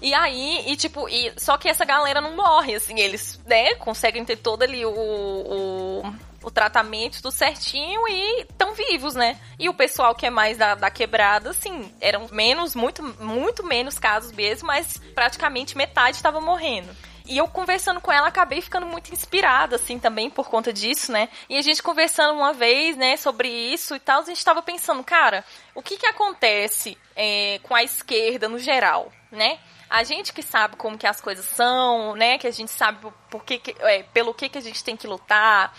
E 0.00 0.12
aí, 0.14 0.64
e 0.66 0.76
tipo, 0.76 1.08
e, 1.08 1.32
só 1.36 1.56
que 1.56 1.68
essa 1.68 1.84
galera 1.84 2.20
não 2.20 2.36
morre, 2.36 2.74
assim, 2.74 2.98
eles, 2.98 3.40
né, 3.46 3.74
conseguem 3.76 4.24
ter 4.24 4.36
todo 4.36 4.62
ali 4.62 4.84
o, 4.84 4.90
o, 4.90 6.02
o 6.42 6.50
tratamento 6.50 7.22
tudo 7.22 7.32
certinho 7.32 8.00
e 8.08 8.42
estão 8.42 8.74
vivos, 8.74 9.14
né? 9.14 9.38
E 9.58 9.68
o 9.68 9.74
pessoal 9.74 10.14
que 10.14 10.26
é 10.26 10.30
mais 10.30 10.56
da, 10.56 10.74
da 10.74 10.90
quebrada, 10.90 11.50
assim, 11.50 11.92
eram 12.00 12.26
menos, 12.30 12.74
muito, 12.74 13.02
muito 13.20 13.64
menos 13.64 13.98
casos 13.98 14.32
mesmo, 14.32 14.66
mas 14.66 14.96
praticamente 15.14 15.76
metade 15.76 16.16
estava 16.16 16.40
morrendo. 16.40 16.94
E 17.28 17.36
eu 17.36 17.46
conversando 17.46 18.00
com 18.00 18.10
ela, 18.10 18.28
acabei 18.28 18.62
ficando 18.62 18.86
muito 18.86 19.12
inspirada, 19.12 19.76
assim, 19.76 19.98
também 19.98 20.30
por 20.30 20.48
conta 20.48 20.72
disso, 20.72 21.12
né? 21.12 21.28
E 21.48 21.58
a 21.58 21.62
gente 21.62 21.82
conversando 21.82 22.32
uma 22.32 22.54
vez, 22.54 22.96
né, 22.96 23.18
sobre 23.18 23.48
isso 23.48 23.94
e 23.94 24.00
tal, 24.00 24.22
a 24.22 24.24
gente 24.24 24.38
estava 24.38 24.62
pensando, 24.62 25.04
cara, 25.04 25.44
o 25.74 25.82
que 25.82 25.98
que 25.98 26.06
acontece 26.06 26.96
é, 27.14 27.60
com 27.62 27.74
a 27.74 27.82
esquerda 27.82 28.48
no 28.48 28.58
geral, 28.58 29.12
né? 29.30 29.58
a 29.90 30.04
gente 30.04 30.32
que 30.32 30.42
sabe 30.42 30.76
como 30.76 30.98
que 30.98 31.06
as 31.06 31.20
coisas 31.20 31.44
são, 31.44 32.14
né? 32.14 32.36
Que 32.36 32.46
a 32.46 32.50
gente 32.50 32.70
sabe 32.70 33.06
por 33.30 33.42
que, 33.42 33.58
que 33.58 33.74
é, 33.80 34.02
pelo 34.02 34.34
que, 34.34 34.48
que 34.48 34.58
a 34.58 34.60
gente 34.60 34.84
tem 34.84 34.96
que 34.96 35.06
lutar 35.06 35.74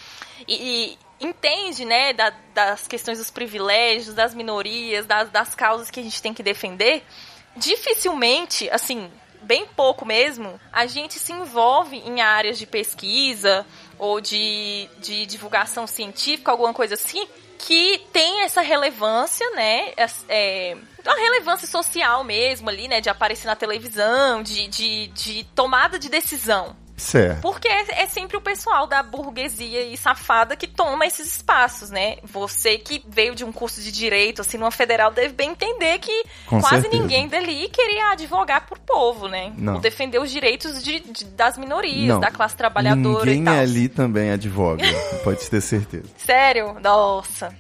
e, 0.48 0.98
e 1.20 1.28
entende, 1.28 1.86
né, 1.86 2.14
da, 2.14 2.34
das 2.54 2.88
questões 2.88 3.18
dos 3.18 3.30
privilégios, 3.30 4.16
das 4.16 4.34
minorias, 4.34 5.06
das, 5.06 5.30
das 5.30 5.54
causas 5.54 5.92
que 5.92 6.00
a 6.00 6.04
gente 6.04 6.22
tem 6.22 6.34
que 6.34 6.42
defender, 6.42 7.04
dificilmente, 7.58 8.70
assim, 8.70 9.12
bem 9.42 9.66
pouco 9.68 10.06
mesmo, 10.06 10.60
a 10.72 10.86
gente 10.86 11.20
se 11.20 11.34
envolve 11.34 11.98
em 11.98 12.22
áreas 12.22 12.58
de 12.58 12.66
pesquisa 12.66 13.66
ou 13.98 14.22
de, 14.22 14.88
de 15.00 15.26
divulgação 15.26 15.86
científica, 15.86 16.52
alguma 16.52 16.74
coisa 16.74 16.94
assim, 16.94 17.28
que 17.60 18.00
tem 18.14 18.42
essa 18.42 18.62
relevância, 18.62 19.48
né? 19.52 19.94
É, 20.30 20.78
uma 21.06 21.16
relevância 21.16 21.68
social 21.68 22.24
mesmo 22.24 22.70
ali, 22.70 22.88
né? 22.88 23.02
De 23.02 23.10
aparecer 23.10 23.48
na 23.48 23.56
televisão, 23.56 24.42
de, 24.42 24.68
de, 24.68 25.08
de 25.08 25.44
tomada 25.54 26.00
de 26.00 26.10
decisão. 26.10 26.76
Certo. 27.00 27.42
Porque 27.42 27.68
é, 27.68 28.04
é, 28.04 28.08
sempre 28.08 28.38
o 28.38 28.42
pessoal 28.42 28.86
da 28.86 29.02
burguesia 29.02 29.84
e 29.86 29.98
safada 29.98 30.56
que 30.56 30.68
toma 30.68 31.06
esses 31.06 31.36
espaços, 31.38 31.90
né? 31.90 32.18
Você 32.24 32.78
que 32.78 33.04
veio 33.08 33.34
de 33.34 33.44
um 33.44 33.52
curso 33.52 33.82
de 33.82 33.92
direito, 33.92 34.42
assim, 34.42 34.58
numa 34.58 34.72
federal, 34.72 35.12
deve 35.12 35.34
bem 35.34 35.52
entender 35.52 35.98
que 36.00 36.24
Com 36.48 36.60
quase 36.60 36.82
certeza. 36.82 37.02
ninguém 37.02 37.28
dali 37.28 37.70
queria 37.70 38.12
advogar 38.12 38.68
por 38.68 38.78
povo, 38.80 39.28
né? 39.28 39.54
Não. 39.58 39.76
Ou 39.76 39.80
defender 39.80 40.20
os 40.20 40.30
direitos 40.30 40.84
de, 40.84 41.00
de 41.00 41.26
das 41.26 41.58
minorias, 41.58 42.08
Não. 42.10 42.20
da 42.20 42.30
classe 42.32 42.56
trabalhadora 42.56 43.26
ninguém 43.26 43.42
e 43.42 43.46
tal. 43.46 43.56
ali 43.56 43.90
também 43.90 44.32
advoga, 44.32 44.84
pode 45.24 45.50
ter 45.50 45.62
certeza. 45.62 46.10
Sério? 46.18 46.76
Nossa. 46.82 47.54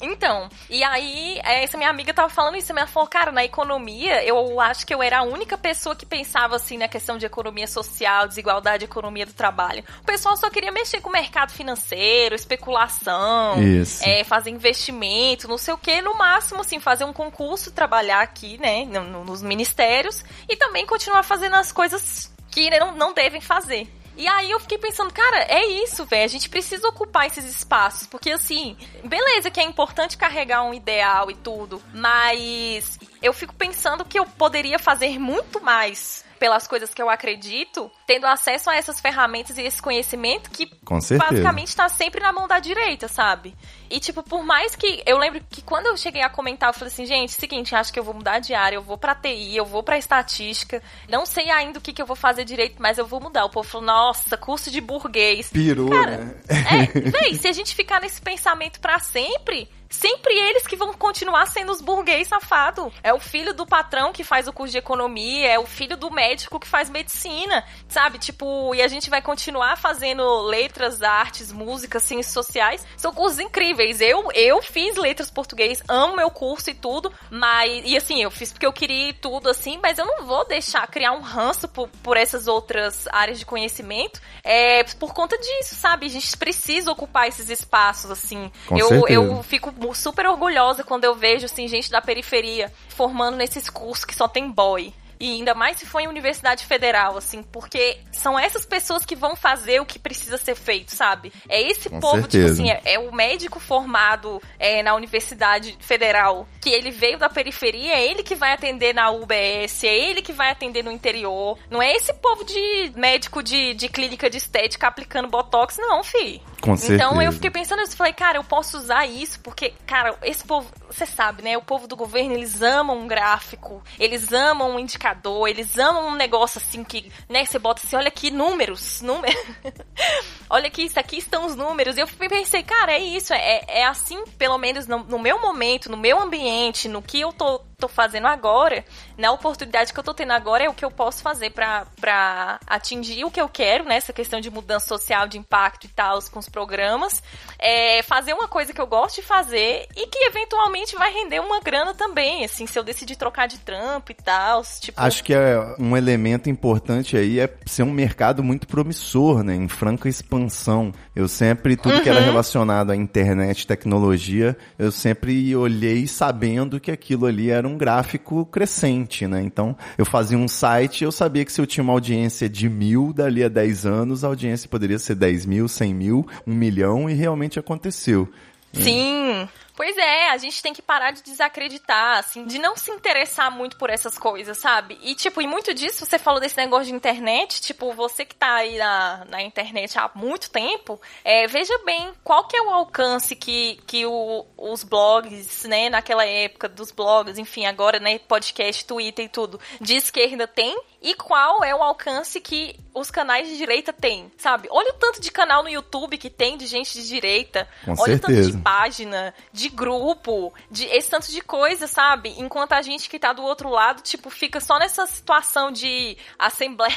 Então, 0.00 0.48
e 0.68 0.84
aí, 0.84 1.40
essa 1.42 1.78
minha 1.78 1.88
amiga 1.88 2.12
tava 2.12 2.28
falando 2.28 2.56
isso, 2.56 2.70
ela 2.70 2.86
falou, 2.86 3.08
cara, 3.08 3.32
na 3.32 3.44
economia, 3.44 4.22
eu 4.24 4.60
acho 4.60 4.86
que 4.86 4.94
eu 4.94 5.02
era 5.02 5.18
a 5.18 5.22
única 5.22 5.56
pessoa 5.56 5.96
que 5.96 6.04
pensava 6.04 6.56
assim 6.56 6.76
na 6.76 6.86
questão 6.86 7.16
de 7.16 7.24
economia 7.24 7.66
social, 7.66 8.28
desigualdade, 8.28 8.84
economia 8.84 9.24
do 9.24 9.32
trabalho. 9.32 9.82
O 10.02 10.04
pessoal 10.04 10.36
só 10.36 10.50
queria 10.50 10.70
mexer 10.70 11.00
com 11.00 11.08
o 11.08 11.12
mercado 11.12 11.52
financeiro, 11.52 12.34
especulação, 12.34 13.54
é, 14.02 14.22
fazer 14.22 14.50
investimento, 14.50 15.48
não 15.48 15.58
sei 15.58 15.72
o 15.72 15.78
que, 15.78 16.02
no 16.02 16.16
máximo, 16.16 16.60
assim, 16.60 16.78
fazer 16.78 17.04
um 17.04 17.12
concurso, 17.12 17.72
trabalhar 17.72 18.20
aqui, 18.20 18.58
né, 18.58 18.84
nos 18.84 19.42
ministérios 19.42 20.24
e 20.48 20.56
também 20.56 20.84
continuar 20.86 21.22
fazendo 21.22 21.56
as 21.56 21.72
coisas 21.72 22.30
que 22.50 22.68
não, 22.70 22.94
não 22.96 23.14
devem 23.14 23.40
fazer. 23.40 23.88
E 24.16 24.26
aí 24.26 24.50
eu 24.50 24.58
fiquei 24.60 24.78
pensando, 24.78 25.12
cara, 25.12 25.42
é 25.42 25.64
isso, 25.82 26.04
velho. 26.06 26.24
A 26.24 26.28
gente 26.28 26.48
precisa 26.48 26.88
ocupar 26.88 27.26
esses 27.26 27.44
espaços. 27.44 28.06
Porque, 28.06 28.30
assim, 28.30 28.76
beleza 29.04 29.50
que 29.50 29.60
é 29.60 29.62
importante 29.62 30.16
carregar 30.16 30.62
um 30.62 30.72
ideal 30.72 31.30
e 31.30 31.34
tudo, 31.34 31.82
mas 31.92 32.98
eu 33.22 33.32
fico 33.32 33.54
pensando 33.54 34.04
que 34.04 34.18
eu 34.18 34.24
poderia 34.24 34.78
fazer 34.78 35.18
muito 35.18 35.60
mais 35.60 36.24
pelas 36.38 36.66
coisas 36.66 36.92
que 36.92 37.02
eu 37.02 37.08
acredito 37.08 37.90
tendo 38.06 38.26
acesso 38.26 38.70
a 38.70 38.76
essas 38.76 39.00
ferramentas 39.00 39.58
e 39.58 39.62
esse 39.62 39.80
conhecimento 39.80 40.50
que 40.50 40.70
basicamente 41.18 41.74
tá 41.74 41.88
sempre 41.88 42.20
na 42.20 42.32
mão 42.32 42.46
da 42.46 42.58
direita, 42.58 43.08
sabe? 43.08 43.54
E, 43.90 44.00
tipo, 44.00 44.22
por 44.22 44.42
mais 44.42 44.74
que. 44.74 45.02
Eu 45.06 45.18
lembro 45.18 45.40
que 45.50 45.62
quando 45.62 45.86
eu 45.86 45.96
cheguei 45.96 46.22
a 46.22 46.28
comentar, 46.28 46.70
eu 46.70 46.74
falei 46.74 46.92
assim, 46.92 47.06
gente, 47.06 47.32
seguinte, 47.32 47.74
acho 47.74 47.92
que 47.92 47.98
eu 47.98 48.04
vou 48.04 48.14
mudar 48.14 48.38
de 48.38 48.54
área, 48.54 48.76
eu 48.76 48.82
vou 48.82 48.98
pra 48.98 49.14
TI, 49.14 49.56
eu 49.56 49.64
vou 49.64 49.82
pra 49.82 49.98
estatística. 49.98 50.82
Não 51.08 51.24
sei 51.26 51.50
ainda 51.50 51.78
o 51.78 51.82
que, 51.82 51.92
que 51.92 52.02
eu 52.02 52.06
vou 52.06 52.16
fazer 52.16 52.44
direito, 52.44 52.76
mas 52.78 52.98
eu 52.98 53.06
vou 53.06 53.20
mudar. 53.20 53.44
O 53.44 53.50
povo 53.50 53.68
falou, 53.68 53.86
nossa, 53.86 54.36
curso 54.36 54.70
de 54.70 54.80
burguês. 54.80 55.50
Pirou, 55.50 55.90
Cara, 55.90 56.18
né? 56.18 56.34
É, 56.48 57.00
véi, 57.10 57.34
se 57.34 57.48
a 57.48 57.52
gente 57.52 57.74
ficar 57.74 58.00
nesse 58.00 58.20
pensamento 58.20 58.80
pra 58.80 58.98
sempre, 58.98 59.68
sempre 59.88 60.34
eles 60.34 60.66
que 60.66 60.76
vão 60.76 60.92
continuar 60.92 61.46
sendo 61.46 61.72
os 61.72 61.80
burguês 61.80 62.28
safado. 62.28 62.92
É 63.02 63.12
o 63.12 63.20
filho 63.20 63.54
do 63.54 63.66
patrão 63.66 64.12
que 64.12 64.24
faz 64.24 64.48
o 64.48 64.52
curso 64.52 64.72
de 64.72 64.78
economia, 64.78 65.48
é 65.48 65.58
o 65.58 65.66
filho 65.66 65.96
do 65.96 66.10
médico 66.10 66.60
que 66.60 66.66
faz 66.66 66.90
medicina, 66.90 67.64
sabe? 67.88 68.18
Tipo, 68.18 68.74
e 68.74 68.82
a 68.82 68.88
gente 68.88 69.10
vai 69.10 69.22
continuar 69.22 69.76
fazendo 69.76 70.42
letras, 70.42 71.02
artes, 71.02 71.52
músicas, 71.52 72.02
ciências 72.02 72.32
sociais. 72.32 72.86
São 72.96 73.12
cursos 73.12 73.38
incríveis. 73.38 73.75
Eu, 74.00 74.30
eu 74.34 74.62
fiz 74.62 74.96
letras 74.96 75.30
português, 75.30 75.82
amo 75.88 76.16
meu 76.16 76.30
curso 76.30 76.70
e 76.70 76.74
tudo, 76.74 77.12
mas, 77.30 77.82
e 77.84 77.96
assim, 77.96 78.22
eu 78.22 78.30
fiz 78.30 78.52
porque 78.52 78.66
eu 78.66 78.72
queria 78.72 79.14
tudo 79.14 79.48
assim, 79.48 79.78
mas 79.82 79.98
eu 79.98 80.06
não 80.06 80.24
vou 80.24 80.46
deixar 80.46 80.86
criar 80.86 81.12
um 81.12 81.20
ranço 81.20 81.68
por, 81.68 81.88
por 82.02 82.16
essas 82.16 82.46
outras 82.46 83.06
áreas 83.08 83.38
de 83.38 83.46
conhecimento, 83.46 84.20
é, 84.42 84.84
por 84.84 85.12
conta 85.12 85.36
disso, 85.38 85.74
sabe? 85.74 86.06
A 86.06 86.10
gente 86.10 86.36
precisa 86.36 86.90
ocupar 86.90 87.28
esses 87.28 87.50
espaços, 87.50 88.10
assim. 88.10 88.50
Com 88.66 88.76
eu, 88.76 88.88
certeza. 88.88 89.12
eu 89.12 89.42
fico 89.42 89.72
super 89.94 90.26
orgulhosa 90.26 90.82
quando 90.84 91.04
eu 91.04 91.14
vejo, 91.14 91.46
assim, 91.46 91.68
gente 91.68 91.90
da 91.90 92.00
periferia 92.00 92.72
formando 92.88 93.36
nesses 93.36 93.68
cursos 93.68 94.04
que 94.04 94.14
só 94.14 94.26
tem 94.28 94.50
boy. 94.50 94.92
E 95.18 95.32
ainda 95.32 95.54
mais 95.54 95.78
se 95.78 95.86
for 95.86 96.00
em 96.00 96.08
universidade 96.08 96.66
federal, 96.66 97.16
assim, 97.16 97.42
porque 97.42 97.98
são 98.12 98.38
essas 98.38 98.66
pessoas 98.66 99.04
que 99.04 99.16
vão 99.16 99.34
fazer 99.34 99.80
o 99.80 99.86
que 99.86 99.98
precisa 99.98 100.36
ser 100.36 100.54
feito, 100.54 100.94
sabe? 100.94 101.32
É 101.48 101.60
esse 101.60 101.88
Com 101.88 102.00
povo, 102.00 102.20
certeza. 102.22 102.54
tipo 102.54 102.62
assim, 102.62 102.70
é, 102.70 102.94
é 102.94 102.98
o 102.98 103.12
médico 103.12 103.58
formado 103.58 104.42
é, 104.58 104.82
na 104.82 104.94
universidade 104.94 105.76
federal, 105.80 106.46
que 106.66 106.74
ele 106.74 106.90
veio 106.90 107.16
da 107.16 107.28
periferia, 107.28 107.92
é 107.92 108.04
ele 108.04 108.24
que 108.24 108.34
vai 108.34 108.52
atender 108.52 108.92
na 108.92 109.08
UBS, 109.08 109.84
é 109.84 109.96
ele 109.96 110.20
que 110.20 110.32
vai 110.32 110.50
atender 110.50 110.82
no 110.82 110.90
interior. 110.90 111.56
Não 111.70 111.80
é 111.80 111.92
esse 111.92 112.12
povo 112.14 112.42
de 112.42 112.92
médico 112.96 113.40
de, 113.40 113.72
de 113.74 113.88
clínica 113.88 114.28
de 114.28 114.38
estética 114.38 114.88
aplicando 114.88 115.28
botox, 115.28 115.76
não, 115.78 116.02
fi. 116.02 116.42
Com 116.60 116.72
Então 116.72 116.76
certeza. 116.76 117.22
eu 117.22 117.32
fiquei 117.32 117.50
pensando 117.50 117.78
nisso, 117.78 117.96
falei, 117.96 118.12
cara, 118.12 118.38
eu 118.38 118.42
posso 118.42 118.78
usar 118.78 119.06
isso, 119.06 119.38
porque, 119.40 119.74
cara, 119.86 120.18
esse 120.24 120.44
povo, 120.44 120.68
você 120.90 121.06
sabe, 121.06 121.40
né? 121.40 121.56
O 121.56 121.62
povo 121.62 121.86
do 121.86 121.94
governo, 121.94 122.32
eles 122.34 122.60
amam 122.60 122.98
um 122.98 123.06
gráfico, 123.06 123.80
eles 123.96 124.32
amam 124.32 124.74
um 124.74 124.78
indicador, 124.80 125.48
eles 125.48 125.78
amam 125.78 126.08
um 126.08 126.16
negócio 126.16 126.60
assim 126.60 126.82
que, 126.82 127.12
né, 127.28 127.44
você 127.44 127.60
bota 127.60 127.82
assim, 127.86 127.94
olha 127.94 128.08
aqui, 128.08 128.32
números, 128.32 129.02
números. 129.02 129.40
olha 130.50 130.66
aqui, 130.66 130.82
isso 130.82 130.98
aqui 130.98 131.18
estão 131.18 131.46
os 131.46 131.54
números. 131.54 131.96
E 131.96 132.00
eu 132.00 132.08
pensei, 132.08 132.64
cara, 132.64 132.92
é 132.92 132.98
isso, 132.98 133.32
é, 133.32 133.64
é 133.68 133.84
assim, 133.86 134.24
pelo 134.36 134.58
menos 134.58 134.88
no, 134.88 135.04
no 135.04 135.18
meu 135.20 135.40
momento, 135.40 135.88
no 135.88 135.96
meu 135.96 136.20
ambiente, 136.20 136.55
no 136.88 137.02
que 137.02 137.20
eu 137.20 137.32
tô, 137.32 137.60
tô 137.78 137.88
fazendo 137.88 138.26
agora, 138.26 138.84
na 139.18 139.30
oportunidade 139.32 139.92
que 139.92 139.98
eu 139.98 140.04
tô 140.04 140.14
tendo 140.14 140.32
agora, 140.32 140.64
é 140.64 140.68
o 140.68 140.74
que 140.74 140.84
eu 140.84 140.90
posso 140.90 141.22
fazer 141.22 141.50
pra 141.50 142.58
atingir 142.66 143.24
o 143.24 143.30
que 143.30 143.40
eu 143.40 143.48
quero, 143.48 143.84
né? 143.84 143.96
Essa 143.96 144.12
questão 144.12 144.40
de 144.40 144.50
mudança 144.50 144.86
social, 144.86 145.26
de 145.28 145.38
impacto 145.38 145.84
e 145.84 145.88
tal, 145.88 146.18
com 146.30 146.38
os 146.38 146.48
programas. 146.48 147.22
É 147.58 148.02
fazer 148.02 148.32
uma 148.32 148.48
coisa 148.48 148.72
que 148.72 148.80
eu 148.80 148.86
gosto 148.86 149.16
de 149.16 149.22
fazer 149.22 149.86
e 149.96 150.06
que 150.06 150.18
eventualmente 150.24 150.94
vai 150.96 151.12
render 151.12 151.40
uma 151.40 151.60
grana 151.60 151.94
também, 151.94 152.44
assim, 152.44 152.66
se 152.66 152.78
eu 152.78 152.82
decidir 152.84 153.16
trocar 153.16 153.46
de 153.46 153.58
trampo 153.58 154.12
e 154.12 154.14
tal. 154.14 154.62
Tipo, 154.80 155.00
Acho 155.00 155.22
que 155.22 155.34
é 155.34 155.74
um 155.78 155.96
elemento 155.96 156.48
importante 156.48 157.16
aí 157.16 157.40
é 157.40 157.52
ser 157.66 157.82
um 157.82 157.92
mercado 157.92 158.42
muito 158.42 158.66
promissor, 158.66 159.42
né? 159.42 159.54
Em 159.54 159.68
franca 159.68 160.08
expansão. 160.08 160.92
Eu 161.14 161.28
sempre, 161.28 161.76
tudo 161.76 162.00
que 162.02 162.08
era 162.08 162.20
Uhum. 162.20 162.26
relacionado 162.26 162.90
à 162.90 162.96
internet, 162.96 163.66
tecnologia, 163.66 164.56
eu 164.78 164.90
sempre 164.90 165.54
olhei 165.54 166.06
sabendo 166.06 166.80
que 166.80 166.90
aquilo 166.90 167.26
ali 167.26 167.50
era 167.50 167.65
um 167.66 167.76
gráfico 167.76 168.44
crescente, 168.46 169.26
né? 169.26 169.42
Então, 169.42 169.76
eu 169.98 170.04
fazia 170.04 170.38
um 170.38 170.48
site, 170.48 171.04
eu 171.04 171.12
sabia 171.12 171.44
que 171.44 171.52
se 171.52 171.60
eu 171.60 171.66
tinha 171.66 171.82
uma 171.84 171.92
audiência 171.92 172.48
de 172.48 172.68
mil, 172.68 173.12
dali 173.12 173.42
a 173.44 173.48
10 173.48 173.86
anos, 173.86 174.24
a 174.24 174.28
audiência 174.28 174.68
poderia 174.68 174.98
ser 174.98 175.14
10 175.14 175.46
mil, 175.46 175.68
100 175.68 175.94
mil, 175.94 176.26
um 176.46 176.54
milhão, 176.54 177.08
e 177.08 177.14
realmente 177.14 177.58
aconteceu. 177.58 178.28
Sim. 178.72 179.48
Pois 179.76 179.94
é, 179.98 180.30
a 180.30 180.38
gente 180.38 180.62
tem 180.62 180.72
que 180.72 180.80
parar 180.80 181.10
de 181.10 181.22
desacreditar, 181.22 182.18
assim, 182.18 182.46
de 182.46 182.58
não 182.58 182.74
se 182.76 182.90
interessar 182.90 183.50
muito 183.50 183.76
por 183.76 183.90
essas 183.90 184.16
coisas, 184.16 184.56
sabe? 184.56 184.98
E, 185.02 185.14
tipo, 185.14 185.42
e 185.42 185.46
muito 185.46 185.74
disso, 185.74 186.06
você 186.06 186.18
falou 186.18 186.40
desse 186.40 186.56
negócio 186.56 186.86
de 186.86 186.94
internet, 186.94 187.60
tipo, 187.60 187.92
você 187.92 188.24
que 188.24 188.34
tá 188.34 188.54
aí 188.54 188.78
na, 188.78 189.26
na 189.26 189.42
internet 189.42 189.98
há 189.98 190.10
muito 190.14 190.48
tempo, 190.50 190.98
é, 191.22 191.46
veja 191.46 191.78
bem 191.84 192.10
qual 192.24 192.48
que 192.48 192.56
é 192.56 192.62
o 192.62 192.70
alcance 192.70 193.36
que, 193.36 193.78
que 193.86 194.06
o, 194.06 194.46
os 194.56 194.82
blogs, 194.82 195.64
né, 195.64 195.90
naquela 195.90 196.24
época 196.24 196.70
dos 196.70 196.90
blogs, 196.90 197.36
enfim, 197.36 197.66
agora, 197.66 198.00
né, 198.00 198.18
podcast, 198.18 198.82
Twitter 198.86 199.26
e 199.26 199.28
tudo, 199.28 199.60
de 199.78 199.94
esquerda 199.94 200.46
tem 200.46 200.74
e 201.06 201.14
qual 201.14 201.62
é 201.62 201.72
o 201.72 201.84
alcance 201.84 202.40
que 202.40 202.74
os 202.92 203.12
canais 203.12 203.46
de 203.46 203.56
direita 203.56 203.92
têm, 203.92 204.28
sabe? 204.36 204.66
Olha 204.72 204.90
o 204.90 204.94
tanto 204.94 205.20
de 205.20 205.30
canal 205.30 205.62
no 205.62 205.68
YouTube 205.68 206.18
que 206.18 206.28
tem 206.28 206.58
de 206.58 206.66
gente 206.66 206.94
de 206.94 207.06
direita, 207.06 207.68
Com 207.84 207.92
olha 207.92 208.16
o 208.16 208.18
tanto 208.18 208.26
certeza. 208.34 208.50
de 208.50 208.58
página, 208.58 209.34
de 209.52 209.68
grupo, 209.68 210.52
de 210.68 210.84
esse 210.86 211.08
tanto 211.08 211.30
de 211.30 211.40
coisa, 211.40 211.86
sabe? 211.86 212.34
Enquanto 212.38 212.72
a 212.72 212.82
gente 212.82 213.08
que 213.08 213.20
tá 213.20 213.32
do 213.32 213.44
outro 213.44 213.68
lado, 213.68 214.02
tipo, 214.02 214.30
fica 214.30 214.58
só 214.58 214.80
nessa 214.80 215.06
situação 215.06 215.70
de 215.70 216.18
assembleia. 216.36 216.96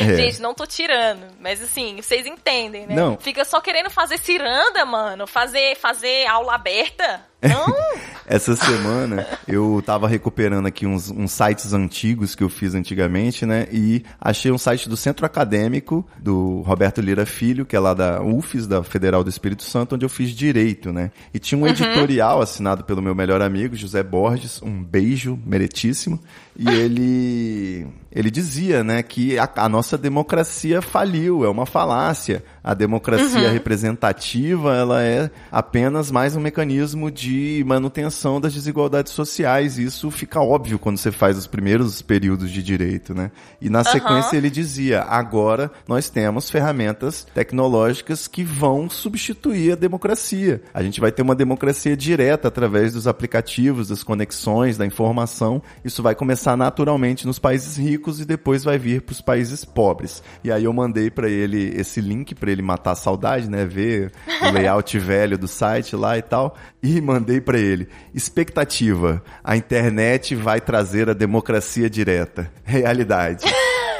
É. 0.00 0.04
gente, 0.16 0.42
não 0.42 0.52
tô 0.52 0.66
tirando, 0.66 1.34
mas 1.40 1.62
assim, 1.62 1.96
vocês 1.96 2.26
entendem, 2.26 2.86
né? 2.86 2.94
Não. 2.94 3.16
Fica 3.16 3.42
só 3.42 3.58
querendo 3.58 3.88
fazer 3.88 4.18
ciranda, 4.18 4.84
mano, 4.84 5.26
fazer 5.26 5.76
fazer 5.76 6.26
aula 6.26 6.56
aberta. 6.56 7.24
Não. 7.48 7.74
Essa 8.26 8.56
semana 8.56 9.26
eu 9.46 9.82
tava 9.84 10.08
recuperando 10.08 10.66
aqui 10.66 10.86
uns, 10.86 11.10
uns 11.10 11.30
sites 11.30 11.74
antigos 11.74 12.34
que 12.34 12.42
eu 12.42 12.48
fiz 12.48 12.74
antigamente, 12.74 13.44
né? 13.44 13.66
E 13.70 14.02
achei 14.18 14.50
um 14.50 14.56
site 14.56 14.88
do 14.88 14.96
Centro 14.96 15.26
Acadêmico 15.26 16.06
do 16.18 16.62
Roberto 16.62 17.02
Lira 17.02 17.26
Filho, 17.26 17.66
que 17.66 17.76
é 17.76 17.80
lá 17.80 17.92
da 17.92 18.22
UFES, 18.22 18.66
da 18.66 18.82
Federal 18.82 19.22
do 19.22 19.28
Espírito 19.28 19.62
Santo, 19.62 19.94
onde 19.94 20.06
eu 20.06 20.08
fiz 20.08 20.30
direito, 20.30 20.90
né? 20.90 21.10
E 21.34 21.38
tinha 21.38 21.58
um 21.60 21.66
editorial 21.66 22.40
assinado 22.40 22.82
pelo 22.84 23.02
meu 23.02 23.14
melhor 23.14 23.42
amigo, 23.42 23.76
José 23.76 24.02
Borges, 24.02 24.62
um 24.62 24.82
beijo 24.82 25.38
meritíssimo. 25.44 26.18
E 26.56 26.68
ele 26.68 27.86
ele 28.14 28.30
dizia, 28.30 28.84
né, 28.84 29.02
que 29.02 29.36
a, 29.36 29.50
a 29.56 29.68
nossa 29.68 29.98
democracia 29.98 30.80
faliu, 30.80 31.44
é 31.44 31.48
uma 31.48 31.66
falácia. 31.66 32.44
A 32.62 32.72
democracia 32.72 33.50
representativa, 33.50 34.74
ela 34.74 35.02
é 35.02 35.28
apenas 35.50 36.12
mais 36.12 36.36
um 36.36 36.40
mecanismo 36.40 37.10
de 37.10 37.64
manutenção 37.66 38.40
das 38.40 38.54
desigualdades 38.54 39.12
sociais. 39.12 39.78
Isso 39.78 40.12
fica 40.12 40.40
óbvio 40.40 40.78
quando 40.78 40.96
você 40.96 41.10
faz 41.10 41.36
os 41.36 41.48
primeiros 41.48 42.00
períodos 42.00 42.50
de 42.50 42.62
direito, 42.62 43.12
né? 43.12 43.32
E 43.60 43.68
na 43.68 43.82
sequência 43.82 44.36
ele 44.36 44.48
dizia: 44.48 45.02
agora 45.02 45.70
nós 45.88 46.08
temos 46.08 46.48
ferramentas 46.48 47.26
tecnológicas 47.34 48.28
que 48.28 48.44
vão 48.44 48.88
substituir 48.88 49.72
a 49.72 49.76
democracia. 49.76 50.62
A 50.72 50.82
gente 50.82 51.00
vai 51.00 51.10
ter 51.10 51.22
uma 51.22 51.34
democracia 51.34 51.96
direta 51.96 52.46
através 52.46 52.92
dos 52.92 53.08
aplicativos, 53.08 53.88
das 53.88 54.04
conexões, 54.04 54.78
da 54.78 54.86
informação. 54.86 55.60
Isso 55.84 56.02
vai 56.02 56.14
começar 56.14 56.43
naturalmente 56.56 57.26
nos 57.26 57.38
países 57.38 57.76
ricos 57.76 58.20
e 58.20 58.24
depois 58.24 58.62
vai 58.62 58.78
vir 58.78 59.02
para 59.02 59.12
os 59.12 59.20
países 59.20 59.64
pobres. 59.64 60.22
E 60.42 60.52
aí 60.52 60.64
eu 60.64 60.72
mandei 60.72 61.10
para 61.10 61.28
ele 61.28 61.72
esse 61.76 62.00
link 62.00 62.34
para 62.34 62.50
ele 62.50 62.62
matar 62.62 62.92
a 62.92 62.96
saudade, 62.96 63.48
né? 63.48 63.64
Ver 63.64 64.12
o 64.42 64.50
layout 64.52 64.98
velho 64.98 65.38
do 65.38 65.48
site 65.48 65.96
lá 65.96 66.18
e 66.18 66.22
tal. 66.22 66.54
E 66.82 67.00
mandei 67.00 67.40
para 67.40 67.58
ele: 67.58 67.88
expectativa, 68.14 69.22
a 69.42 69.56
internet 69.56 70.34
vai 70.34 70.60
trazer 70.60 71.08
a 71.08 71.14
democracia 71.14 71.88
direta. 71.88 72.50
Realidade. 72.62 73.44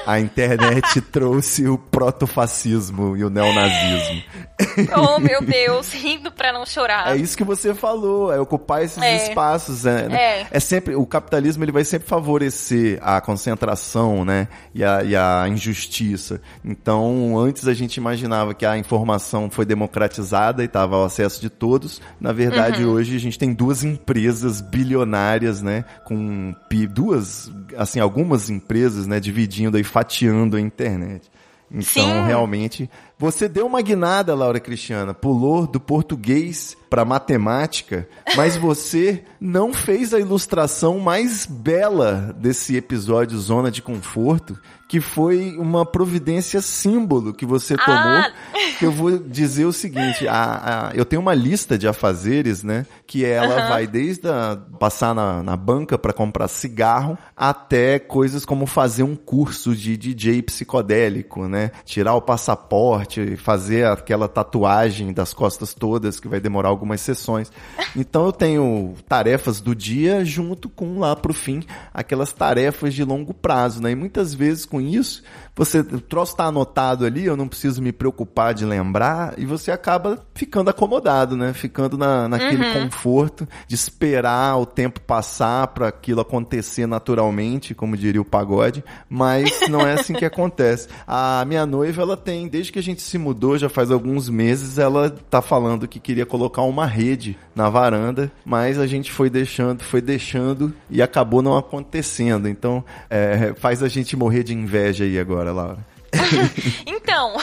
A 0.07 0.21
internet 0.21 1.01
trouxe 1.01 1.67
o 1.67 1.79
protofascismo 1.79 3.17
e 3.17 3.25
o 3.25 3.31
neonazismo. 3.31 4.23
oh, 4.97 5.19
meu 5.19 5.41
Deus, 5.43 5.93
rindo 5.93 6.31
pra 6.33 6.53
não 6.53 6.65
chorar. 6.67 7.15
É 7.15 7.17
isso 7.17 7.37
que 7.37 7.45
você 7.45 7.75
falou, 7.75 8.33
é 8.33 8.41
ocupar 8.41 8.83
esses 8.83 9.03
É. 9.03 9.17
espaços. 9.29 9.87
É, 9.87 10.09
né? 10.09 10.17
É. 10.17 10.47
é 10.51 10.61
sempre 10.61 10.95
o 10.95 11.07
capitalismo 11.07 11.65
ele 11.65 11.73
vai 11.73 11.85
sempre 11.85 12.09
favorecer 12.09 12.99
a 13.03 13.21
concentração, 13.21 14.25
né, 14.25 14.49
e 14.75 14.83
a, 14.85 15.03
e 15.03 15.15
a 15.17 15.45
injustiça. 15.49 16.41
Então, 16.65 17.39
antes 17.39 17.67
a 17.69 17.75
gente 17.75 17.97
imaginava 17.97 18.55
que 18.55 18.67
a 18.67 18.77
informação 18.77 19.51
foi 19.51 19.65
democratizada 19.65 20.63
e 20.63 20.67
estava 20.67 20.97
ao 20.97 21.05
acesso 21.05 21.41
de 21.41 21.49
todos. 21.51 22.01
Na 22.21 22.33
verdade, 22.33 22.85
Uhum. 22.85 22.93
hoje 22.93 23.17
a 23.17 23.21
gente 23.21 23.39
tem 23.39 23.53
duas 23.53 23.85
empresas 23.85 24.61
bilionárias, 24.61 25.63
né, 25.63 25.85
com 26.05 26.55
duas, 26.93 27.51
assim, 27.77 28.01
algumas 28.01 28.51
empresas, 28.51 29.07
né, 29.07 29.21
dividindo 29.21 29.79
e 29.79 29.85
fatiando 29.85 30.57
a 30.57 30.61
internet. 30.61 31.31
Então, 31.71 31.83
Sim. 32.05 32.27
realmente, 32.27 32.91
Você 33.25 33.49
deu 33.49 33.67
uma 33.67 33.81
guinada, 33.81 34.35
Laura 34.35 34.61
Cristiana, 34.61 35.15
pulou 35.15 35.67
do 35.67 35.81
português 35.81 36.77
para 36.91 37.07
matemática, 37.07 38.07
mas 38.37 38.55
você 38.55 39.25
não 39.41 39.73
fez 39.73 40.13
a 40.13 40.21
ilustração 40.21 40.99
mais 41.01 41.47
bela 41.47 42.37
desse 42.39 42.77
episódio 42.77 43.39
Zona 43.39 43.71
de 43.71 43.81
Conforto, 43.81 44.59
que 44.87 45.01
foi 45.01 45.57
uma 45.59 45.85
providência 45.87 46.61
símbolo 46.61 47.33
que 47.33 47.47
você 47.47 47.77
tomou. 47.79 47.99
Ah. 47.99 48.31
Que 48.79 48.85
eu 48.87 48.93
vou 48.93 49.19
dizer 49.19 49.65
o 49.65 49.73
seguinte: 49.73 50.29
a, 50.29 50.91
a- 50.91 50.93
eu 50.95 51.05
tenho 51.05 51.23
uma 51.23 51.35
lista 51.35 51.79
de 51.79 51.89
afazeres, 51.89 52.63
né? 52.63 52.85
Que 53.07 53.25
ela 53.25 53.69
vai 53.69 53.87
desde 53.87 54.29
a, 54.29 54.57
passar 54.79 55.15
na, 55.15 55.43
na 55.43 55.57
banca 55.57 55.97
para 55.99 56.13
comprar 56.13 56.47
cigarro 56.49 57.17
até 57.37 57.99
coisas 57.99 58.45
como 58.45 58.67
fazer 58.67 59.03
um 59.03 59.17
curso 59.17 59.75
de 59.75 59.97
DJ 59.97 60.43
psicodélico, 60.43 61.49
né? 61.49 61.71
Tirar 61.85 62.15
o 62.15 62.23
passaporte, 62.23 63.13
fazer 63.37 63.87
aquela 63.87 64.29
tatuagem 64.29 65.12
das 65.12 65.33
costas 65.33 65.74
todas 65.74 66.20
que 66.20 66.29
vai 66.29 66.40
demorar 66.40 66.68
algumas 66.68 67.00
sessões. 67.00 67.50
Então 67.96 68.27
eu 68.27 68.33
tenho 68.33 68.94
tarefas 69.09 69.61
do 69.61 69.74
dia 69.74 70.24
junto 70.24 70.68
com 70.68 70.98
lá 70.98 71.14
pro 71.14 71.35
fim 71.35 71.62
aquelas 71.92 72.33
tarefas 72.33 72.94
de 72.94 73.05
longo 73.05 73.33
prazo, 73.33 73.83
né? 73.83 73.92
E 73.92 73.94
muitas 73.94 74.35
vezes 74.35 74.64
com 74.64 74.81
isso, 74.81 75.22
você 75.55 75.81
o 75.81 76.00
troço 76.00 76.37
tá 76.37 76.44
anotado 76.44 77.05
ali, 77.05 77.24
eu 77.24 77.37
não 77.37 77.46
preciso 77.46 77.81
me 77.81 77.92
preocupar 77.92 78.55
de 78.55 78.64
lembrar 78.64 79.35
e 79.38 79.46
você 79.46 79.70
acaba 79.70 80.24
ficando 80.35 80.70
acomodado, 80.70 81.37
né? 81.37 81.53
Ficando 81.53 81.96
na, 81.96 82.29
naquele 82.29 82.72
conforto 82.72 83.48
de 83.66 83.74
esperar 83.74 84.57
o 84.59 84.66
tempo 84.66 85.00
passar 85.00 85.68
para 85.68 85.88
aquilo 85.88 86.20
acontecer 86.20 86.87
naturalmente, 86.87 87.74
como 87.74 87.96
diria 87.96 88.20
o 88.20 88.24
pagode, 88.24 88.85
mas 89.09 89.68
não 89.68 89.81
é 89.81 89.94
assim 89.94 90.14
que 90.14 90.24
acontece. 90.27 90.88
A 91.07 91.44
minha 91.46 91.64
noiva, 91.64 92.03
ela 92.03 92.16
tem, 92.16 92.48
desde 92.48 92.72
que 92.72 92.79
a 92.79 92.83
gente 92.83 92.94
se 93.03 93.19
mudou, 93.19 93.59
já 93.59 93.69
faz 93.69 93.91
alguns 93.91 94.29
meses, 94.29 94.79
ela 94.79 95.11
tá 95.11 95.41
falando 95.41 95.89
que 95.89 96.01
queria 96.01 96.27
colocar 96.27 96.63
uma 96.63 96.87
rede 96.87 97.37
na 97.55 97.69
varanda, 97.69 98.31
mas 98.45 98.79
a 98.79 98.87
gente 98.87 99.13
foi 99.13 99.31
deixando, 99.31 99.83
foi 99.83 100.01
deixando 100.01 100.75
e 100.91 101.03
acabou 101.03 101.43
não 101.43 101.57
acontecendo. 101.57 102.49
Então, 102.49 102.85
é, 103.09 103.55
faz 103.57 103.83
a 103.83 103.89
gente 103.89 104.17
morrer 104.17 104.43
de 104.43 104.55
inveja 104.55 105.05
aí 105.05 105.19
agora, 105.19 105.53
Laura. 105.53 105.79
Então, 106.87 107.37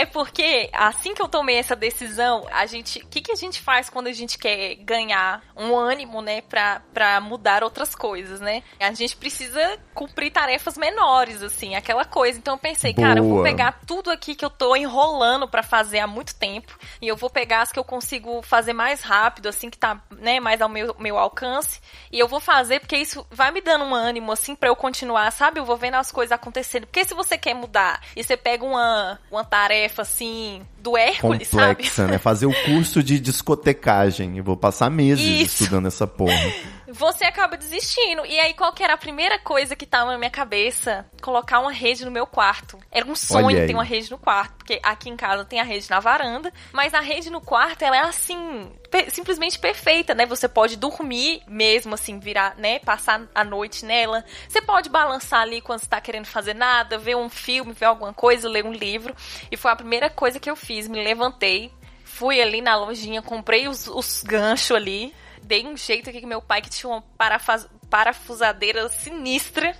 é 0.00 0.06
porque 0.06 0.70
assim 0.72 1.14
que 1.14 1.20
eu 1.20 1.28
tomei 1.28 1.56
essa 1.56 1.76
decisão, 1.76 2.46
a 2.50 2.64
gente, 2.64 3.00
o 3.00 3.06
que, 3.06 3.20
que 3.20 3.32
a 3.32 3.34
gente 3.36 3.60
faz 3.60 3.90
quando 3.90 4.06
a 4.06 4.12
gente 4.12 4.38
quer 4.38 4.76
ganhar 4.76 5.42
um 5.54 5.76
ânimo, 5.76 6.22
né, 6.22 6.40
pra, 6.40 6.80
pra 6.94 7.20
mudar 7.20 7.62
outras 7.62 7.94
coisas, 7.94 8.40
né? 8.40 8.62
A 8.80 8.92
gente 8.92 9.14
precisa 9.14 9.78
cumprir 9.92 10.30
tarefas 10.30 10.78
menores, 10.78 11.42
assim, 11.42 11.74
aquela 11.74 12.06
coisa. 12.06 12.38
Então 12.38 12.54
eu 12.54 12.58
pensei, 12.58 12.94
cara, 12.94 13.20
eu 13.20 13.24
vou 13.24 13.34
Boa. 13.34 13.44
pegar 13.44 13.78
tudo 13.86 14.10
aqui 14.10 14.34
que 14.34 14.44
eu 14.44 14.48
tô 14.48 14.74
enrolando 14.74 15.46
pra 15.46 15.62
fazer 15.62 15.98
há 15.98 16.06
muito 16.06 16.34
tempo 16.34 16.78
e 17.02 17.06
eu 17.06 17.16
vou 17.16 17.28
pegar 17.28 17.60
as 17.60 17.70
que 17.70 17.78
eu 17.78 17.84
consigo 17.84 18.40
fazer 18.40 18.72
mais 18.72 19.02
rápido, 19.02 19.50
assim, 19.50 19.68
que 19.68 19.76
tá, 19.76 20.00
né, 20.12 20.40
mais 20.40 20.62
ao 20.62 20.68
meu, 20.70 20.96
meu 20.98 21.18
alcance, 21.18 21.78
e 22.10 22.18
eu 22.18 22.26
vou 22.26 22.40
fazer 22.40 22.80
porque 22.80 22.96
isso 22.96 23.26
vai 23.30 23.50
me 23.50 23.60
dando 23.60 23.84
um 23.84 23.94
ânimo, 23.94 24.32
assim, 24.32 24.56
pra 24.56 24.70
eu 24.70 24.76
continuar, 24.76 25.30
sabe? 25.30 25.60
Eu 25.60 25.66
vou 25.66 25.76
vendo 25.76 25.96
as 25.96 26.10
coisas 26.10 26.32
acontecendo. 26.32 26.86
Porque 26.86 27.04
se 27.04 27.12
você 27.12 27.36
quer 27.36 27.52
mudar 27.52 28.00
e 28.16 28.24
você 28.24 28.34
pega 28.34 28.64
uma, 28.64 29.20
uma 29.30 29.44
tarefa, 29.44 29.89
assim, 29.98 30.62
do 30.78 30.96
Hércules, 30.96 31.48
sabe? 31.48 31.74
Complexa, 31.74 32.06
né? 32.06 32.18
Fazer 32.18 32.46
o 32.46 32.54
curso 32.64 33.02
de 33.02 33.18
discotecagem. 33.18 34.38
Eu 34.38 34.44
vou 34.44 34.56
passar 34.56 34.90
meses 34.90 35.24
Isso. 35.24 35.62
estudando 35.62 35.86
essa 35.86 36.06
porra. 36.06 36.34
Você 36.92 37.24
acaba 37.24 37.56
desistindo. 37.56 38.26
E 38.26 38.38
aí, 38.38 38.54
qual 38.54 38.72
que 38.72 38.82
era 38.82 38.94
a 38.94 38.98
primeira 38.98 39.38
coisa 39.38 39.76
que 39.76 39.86
tava 39.86 40.12
na 40.12 40.18
minha 40.18 40.30
cabeça? 40.30 41.06
Colocar 41.22 41.60
uma 41.60 41.72
rede 41.72 42.04
no 42.04 42.10
meu 42.10 42.26
quarto. 42.26 42.78
Era 42.90 43.06
um 43.06 43.14
sonho 43.14 43.66
ter 43.66 43.74
uma 43.74 43.84
rede 43.84 44.10
no 44.10 44.18
quarto. 44.18 44.54
Porque 44.58 44.80
aqui 44.82 45.08
em 45.08 45.16
casa 45.16 45.44
tem 45.44 45.60
a 45.60 45.64
rede 45.64 45.88
na 45.88 46.00
varanda. 46.00 46.52
Mas 46.72 46.94
a 46.94 47.00
rede 47.00 47.30
no 47.30 47.40
quarto, 47.40 47.82
ela 47.82 47.96
é 47.96 48.00
assim, 48.00 48.70
simplesmente 49.08 49.58
perfeita, 49.58 50.14
né? 50.14 50.26
Você 50.26 50.48
pode 50.48 50.76
dormir 50.76 51.42
mesmo, 51.46 51.94
assim, 51.94 52.18
virar, 52.18 52.56
né? 52.56 52.78
Passar 52.80 53.22
a 53.34 53.44
noite 53.44 53.84
nela. 53.84 54.24
Você 54.48 54.60
pode 54.60 54.88
balançar 54.88 55.42
ali 55.42 55.60
quando 55.60 55.80
você 55.80 55.88
tá 55.88 56.00
querendo 56.00 56.26
fazer 56.26 56.54
nada, 56.54 56.98
ver 56.98 57.16
um 57.16 57.28
filme, 57.28 57.72
ver 57.72 57.86
alguma 57.86 58.12
coisa, 58.12 58.48
ler 58.48 58.64
um 58.64 58.72
livro. 58.72 59.14
E 59.50 59.56
foi 59.56 59.70
a 59.70 59.76
primeira 59.76 60.10
coisa 60.10 60.40
que 60.40 60.50
eu 60.50 60.56
fiz. 60.56 60.88
Me 60.88 61.02
levantei, 61.02 61.72
fui 62.04 62.40
ali 62.40 62.60
na 62.60 62.76
lojinha, 62.76 63.22
comprei 63.22 63.68
os, 63.68 63.86
os 63.86 64.22
ganchos 64.22 64.76
ali. 64.76 65.14
Dei 65.50 65.66
um 65.66 65.76
jeito 65.76 66.08
aqui 66.08 66.20
que 66.20 66.26
meu 66.26 66.40
pai 66.40 66.62
que 66.62 66.70
tinha 66.70 66.88
uma 66.88 67.02
parafas- 67.18 67.68
parafusadeira 67.90 68.88
sinistra. 68.88 69.76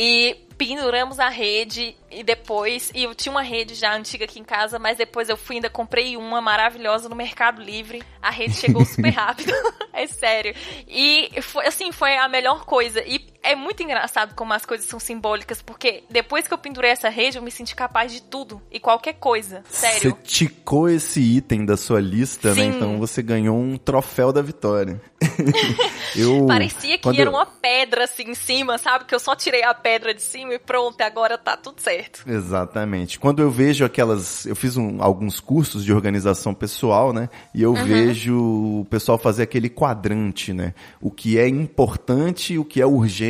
E 0.00 0.46
penduramos 0.56 1.18
a 1.18 1.28
rede 1.28 1.96
e 2.08 2.22
depois. 2.22 2.92
E 2.94 3.02
eu 3.02 3.16
tinha 3.16 3.32
uma 3.32 3.42
rede 3.42 3.74
já 3.74 3.96
antiga 3.96 4.26
aqui 4.26 4.38
em 4.38 4.44
casa, 4.44 4.78
mas 4.78 4.96
depois 4.96 5.28
eu 5.28 5.36
fui 5.36 5.56
ainda 5.56 5.68
comprei 5.68 6.16
uma 6.16 6.40
maravilhosa 6.40 7.08
no 7.08 7.16
Mercado 7.16 7.60
Livre. 7.60 8.00
A 8.22 8.30
rede 8.30 8.54
chegou 8.54 8.84
super 8.84 9.10
rápido. 9.12 9.52
é 9.92 10.06
sério. 10.06 10.54
E 10.86 11.28
foi 11.42 11.66
assim, 11.66 11.90
foi 11.90 12.16
a 12.16 12.28
melhor 12.28 12.64
coisa. 12.64 13.02
E 13.04 13.18
é 13.42 13.54
muito 13.54 13.82
engraçado 13.82 14.34
como 14.34 14.52
as 14.52 14.66
coisas 14.66 14.86
são 14.86 14.98
simbólicas, 15.00 15.62
porque 15.62 16.02
depois 16.10 16.46
que 16.48 16.52
eu 16.54 16.58
pendurei 16.58 16.90
essa 16.90 17.08
rede, 17.08 17.36
eu 17.38 17.42
me 17.42 17.50
senti 17.50 17.74
capaz 17.74 18.12
de 18.12 18.20
tudo 18.22 18.60
e 18.70 18.78
qualquer 18.80 19.14
coisa. 19.14 19.62
Sério. 19.70 20.10
Você 20.10 20.12
ticou 20.22 20.88
esse 20.88 21.20
item 21.20 21.64
da 21.64 21.76
sua 21.76 22.00
lista, 22.00 22.48
né? 22.54 22.62
Sim. 22.64 22.68
Então 22.76 22.98
você 22.98 23.22
ganhou 23.22 23.56
um 23.58 23.76
troféu 23.76 24.32
da 24.32 24.42
vitória. 24.42 25.00
eu, 26.16 26.46
Parecia 26.46 26.98
que 26.98 27.08
era 27.08 27.22
eu- 27.22 27.30
uma 27.30 27.46
pedra 27.46 28.04
assim 28.04 28.30
em 28.30 28.34
cima, 28.34 28.78
sabe? 28.78 29.04
Que 29.04 29.14
eu 29.14 29.20
só 29.20 29.34
tirei 29.34 29.62
a 29.62 29.72
pedra 29.74 30.12
de 30.14 30.22
cima 30.22 30.54
e 30.54 30.58
pronto, 30.58 31.00
agora 31.00 31.36
tá 31.38 31.56
tudo 31.56 31.80
certo. 31.80 32.24
Exatamente. 32.26 33.18
Quando 33.18 33.40
eu 33.42 33.50
vejo 33.50 33.84
aquelas. 33.84 34.46
Eu 34.46 34.56
fiz 34.56 34.76
um- 34.76 35.02
alguns 35.02 35.40
cursos 35.40 35.84
de 35.84 35.92
organização 35.92 36.52
pessoal, 36.54 37.12
né? 37.12 37.28
E 37.54 37.64
Uhum. 37.66 37.76
eu 37.76 37.84
vejo 37.84 38.36
o 38.80 38.86
pessoal 38.90 39.18
fazer 39.18 39.42
aquele 39.44 39.68
quadrante, 39.68 40.52
né? 40.52 40.74
O 41.00 41.10
que 41.10 41.38
é 41.38 41.48
importante, 41.48 42.58
o 42.58 42.64
que 42.64 42.80
é 42.80 42.86
urgente. 42.86 43.27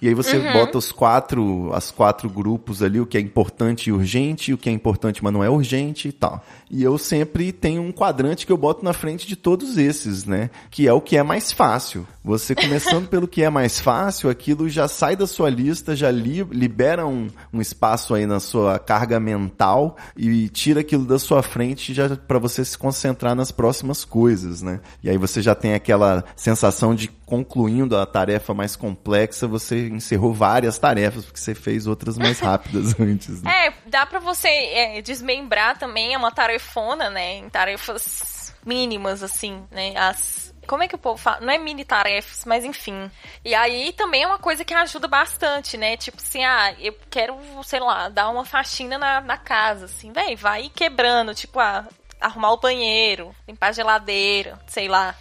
E 0.00 0.08
aí 0.08 0.14
você 0.14 0.36
Uhum. 0.36 0.52
bota 0.52 0.78
os 0.78 0.90
quatro, 0.92 1.70
as 1.72 1.90
quatro 1.90 2.28
grupos 2.28 2.82
ali, 2.82 3.00
o 3.00 3.06
que 3.06 3.16
é 3.16 3.20
importante 3.20 3.88
e 3.88 3.92
urgente, 3.92 4.52
o 4.52 4.58
que 4.58 4.68
é 4.68 4.72
importante, 4.72 5.22
mas 5.22 5.32
não 5.32 5.42
é 5.44 5.50
urgente 5.50 6.08
e 6.08 6.12
tal. 6.12 6.44
E 6.70 6.82
eu 6.82 6.98
sempre 6.98 7.52
tenho 7.52 7.82
um 7.82 7.92
quadrante 7.92 8.44
que 8.46 8.52
eu 8.52 8.56
boto 8.56 8.84
na 8.84 8.92
frente 8.92 9.26
de 9.26 9.36
todos 9.36 9.78
esses, 9.78 10.24
né? 10.24 10.50
Que 10.70 10.86
é 10.88 10.92
o 10.92 11.00
que 11.00 11.16
é 11.16 11.22
mais 11.22 11.52
fácil. 11.52 12.06
Você 12.24 12.54
começando 12.54 13.06
pelo 13.08 13.28
que 13.28 13.42
é 13.42 13.50
mais 13.50 13.78
fácil, 13.78 14.28
aquilo 14.28 14.68
já 14.68 14.88
sai 14.88 15.14
da 15.16 15.26
sua 15.26 15.48
lista, 15.48 15.94
já 15.94 16.10
li- 16.10 16.42
libera 16.50 17.06
um, 17.06 17.28
um 17.52 17.60
espaço 17.60 18.14
aí 18.14 18.26
na 18.26 18.40
sua 18.40 18.78
carga 18.78 19.20
mental 19.20 19.96
e 20.16 20.48
tira 20.48 20.80
aquilo 20.80 21.04
da 21.04 21.18
sua 21.18 21.42
frente 21.42 21.94
já 21.94 22.16
para 22.16 22.38
você 22.38 22.64
se 22.64 22.76
concentrar 22.76 23.34
nas 23.34 23.52
próximas 23.52 24.04
coisas, 24.04 24.62
né? 24.62 24.80
E 25.02 25.08
aí 25.10 25.16
você 25.18 25.40
já 25.40 25.54
tem 25.54 25.74
aquela 25.74 26.24
sensação 26.34 26.94
de 26.94 27.08
concluindo 27.26 27.96
a 27.96 28.06
tarefa 28.06 28.54
mais 28.54 28.76
complexa, 28.76 29.48
você 29.48 29.88
encerrou 29.88 30.32
várias 30.32 30.78
tarefas 30.78 31.24
porque 31.24 31.40
você 31.40 31.56
fez 31.56 31.88
outras 31.88 32.16
mais 32.16 32.38
rápidas 32.38 32.94
antes. 32.98 33.42
Né? 33.42 33.66
É, 33.66 33.74
dá 33.86 34.06
pra 34.06 34.20
você 34.20 34.48
é, 34.48 35.02
desmembrar 35.02 35.76
também, 35.76 36.14
é 36.14 36.16
uma 36.16 36.30
tarefona, 36.30 37.10
né? 37.10 37.38
Em 37.38 37.50
tarefas 37.50 38.54
mínimas, 38.64 39.22
assim, 39.22 39.64
né? 39.70 39.92
As. 39.96 40.54
Como 40.66 40.82
é 40.82 40.88
que 40.88 40.96
o 40.96 40.98
povo 40.98 41.16
fala? 41.16 41.40
Não 41.40 41.52
é 41.52 41.58
mini 41.58 41.84
tarefas, 41.84 42.44
mas 42.44 42.64
enfim. 42.64 43.10
E 43.44 43.54
aí 43.54 43.92
também 43.92 44.22
é 44.22 44.26
uma 44.26 44.38
coisa 44.38 44.64
que 44.64 44.74
ajuda 44.74 45.06
bastante, 45.06 45.76
né? 45.76 45.96
Tipo 45.96 46.16
assim, 46.18 46.44
ah, 46.44 46.74
eu 46.80 46.92
quero, 47.08 47.36
sei 47.62 47.78
lá, 47.78 48.08
dar 48.08 48.28
uma 48.30 48.44
faxina 48.44 48.98
na, 48.98 49.20
na 49.20 49.36
casa, 49.36 49.84
assim, 49.84 50.12
véi, 50.12 50.34
vai 50.34 50.68
quebrando, 50.68 51.34
tipo, 51.34 51.60
ah, 51.60 51.86
arrumar 52.20 52.52
o 52.52 52.56
banheiro, 52.56 53.34
limpar 53.46 53.68
a 53.68 53.72
geladeira, 53.72 54.58
sei 54.66 54.88
lá. 54.88 55.14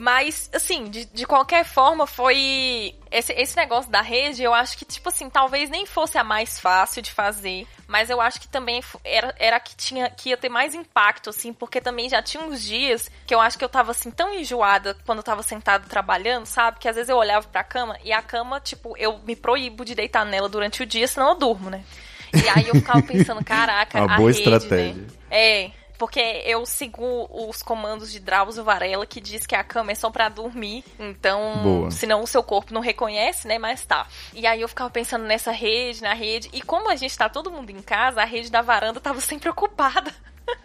Mas, 0.00 0.48
assim, 0.54 0.84
de, 0.84 1.04
de 1.04 1.26
qualquer 1.26 1.62
forma, 1.62 2.06
foi. 2.06 2.94
Esse, 3.10 3.34
esse 3.34 3.54
negócio 3.54 3.90
da 3.90 4.00
rede, 4.00 4.42
eu 4.42 4.54
acho 4.54 4.78
que, 4.78 4.84
tipo 4.86 5.10
assim, 5.10 5.28
talvez 5.28 5.68
nem 5.68 5.84
fosse 5.84 6.16
a 6.16 6.24
mais 6.24 6.58
fácil 6.58 7.02
de 7.02 7.10
fazer. 7.10 7.66
Mas 7.86 8.08
eu 8.08 8.18
acho 8.18 8.40
que 8.40 8.48
também 8.48 8.82
era, 9.04 9.34
era 9.38 9.56
a 9.56 9.60
que, 9.60 9.76
tinha, 9.76 10.08
que 10.08 10.30
ia 10.30 10.38
ter 10.38 10.48
mais 10.48 10.74
impacto, 10.74 11.28
assim, 11.28 11.52
porque 11.52 11.82
também 11.82 12.08
já 12.08 12.22
tinha 12.22 12.42
uns 12.42 12.62
dias 12.62 13.10
que 13.26 13.34
eu 13.34 13.42
acho 13.42 13.58
que 13.58 13.64
eu 13.64 13.68
tava, 13.68 13.90
assim, 13.90 14.10
tão 14.10 14.32
enjoada 14.32 14.96
quando 15.04 15.18
eu 15.18 15.22
tava 15.22 15.42
sentada 15.42 15.84
trabalhando, 15.86 16.46
sabe? 16.46 16.78
Que 16.78 16.88
às 16.88 16.96
vezes 16.96 17.10
eu 17.10 17.18
olhava 17.18 17.46
pra 17.48 17.62
cama 17.62 17.98
e 18.02 18.10
a 18.10 18.22
cama, 18.22 18.58
tipo, 18.58 18.96
eu 18.96 19.18
me 19.18 19.36
proíbo 19.36 19.84
de 19.84 19.94
deitar 19.94 20.24
nela 20.24 20.48
durante 20.48 20.82
o 20.82 20.86
dia, 20.86 21.06
senão 21.06 21.28
eu 21.28 21.34
durmo, 21.34 21.68
né? 21.68 21.84
E 22.32 22.48
aí 22.48 22.68
eu 22.68 22.76
ficava 22.76 23.02
pensando, 23.02 23.44
caraca, 23.44 23.98
Uma 24.02 24.14
a 24.14 24.16
boa 24.16 24.30
rede, 24.32 24.38
estratégia. 24.40 24.94
Né? 24.94 25.08
É, 25.30 25.70
porque 26.00 26.42
eu 26.46 26.64
sigo 26.64 27.28
os 27.30 27.62
comandos 27.62 28.10
de 28.10 28.20
Drauzio 28.20 28.64
Varela, 28.64 29.04
que 29.04 29.20
diz 29.20 29.44
que 29.44 29.54
a 29.54 29.62
cama 29.62 29.92
é 29.92 29.94
só 29.94 30.08
pra 30.08 30.30
dormir. 30.30 30.82
Então, 30.98 31.60
Boa. 31.62 31.90
senão 31.90 32.22
o 32.22 32.26
seu 32.26 32.42
corpo 32.42 32.72
não 32.72 32.80
reconhece, 32.80 33.46
né? 33.46 33.58
Mas 33.58 33.84
tá. 33.84 34.06
E 34.32 34.46
aí 34.46 34.62
eu 34.62 34.68
ficava 34.68 34.88
pensando 34.88 35.26
nessa 35.26 35.52
rede, 35.52 36.00
na 36.00 36.14
rede. 36.14 36.48
E 36.54 36.62
como 36.62 36.90
a 36.90 36.96
gente 36.96 37.18
tá 37.18 37.28
todo 37.28 37.50
mundo 37.50 37.68
em 37.68 37.82
casa, 37.82 38.22
a 38.22 38.24
rede 38.24 38.50
da 38.50 38.62
varanda 38.62 38.98
tava 38.98 39.20
sempre 39.20 39.50
ocupada. 39.52 40.10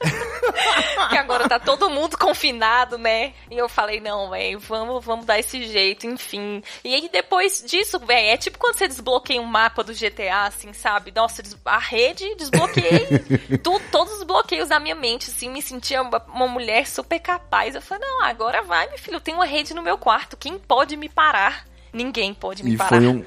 que 1.09 1.17
agora 1.17 1.47
tá 1.47 1.59
todo 1.59 1.89
mundo 1.89 2.17
confinado, 2.17 2.97
né? 2.97 3.33
E 3.49 3.57
eu 3.57 3.67
falei, 3.69 3.99
não, 3.99 4.29
velho, 4.29 4.59
vamos, 4.59 5.03
vamos 5.03 5.25
dar 5.25 5.39
esse 5.39 5.65
jeito, 5.67 6.07
enfim. 6.07 6.63
E 6.83 6.93
aí 6.93 7.09
depois 7.11 7.63
disso, 7.65 7.99
velho, 7.99 8.27
é 8.27 8.37
tipo 8.37 8.57
quando 8.57 8.75
você 8.75 8.87
desbloqueia 8.87 9.41
um 9.41 9.45
mapa 9.45 9.83
do 9.83 9.93
GTA, 9.93 10.43
assim, 10.43 10.73
sabe? 10.73 11.11
Nossa, 11.15 11.41
a 11.65 11.77
rede, 11.77 12.35
desbloqueei 12.35 13.07
tu, 13.63 13.79
todos 13.91 14.13
os 14.13 14.23
bloqueios 14.23 14.69
da 14.69 14.79
minha 14.79 14.95
mente, 14.95 15.29
assim, 15.29 15.49
me 15.49 15.61
sentia 15.61 16.01
uma, 16.01 16.21
uma 16.27 16.47
mulher 16.47 16.87
super 16.87 17.19
capaz. 17.19 17.75
Eu 17.75 17.81
falei, 17.81 18.07
não, 18.07 18.23
agora 18.23 18.61
vai, 18.61 18.87
meu 18.89 18.97
filho, 18.97 19.15
eu 19.15 19.21
tenho 19.21 19.37
uma 19.37 19.45
rede 19.45 19.73
no 19.73 19.81
meu 19.81 19.97
quarto, 19.97 20.37
quem 20.37 20.57
pode 20.57 20.95
me 20.97 21.09
parar? 21.09 21.65
Ninguém 21.95 22.33
pode 22.33 22.61
me 22.61 22.73
e 22.73 22.77
parar. 22.77 22.89
Foi 22.89 23.07
um, 23.07 23.23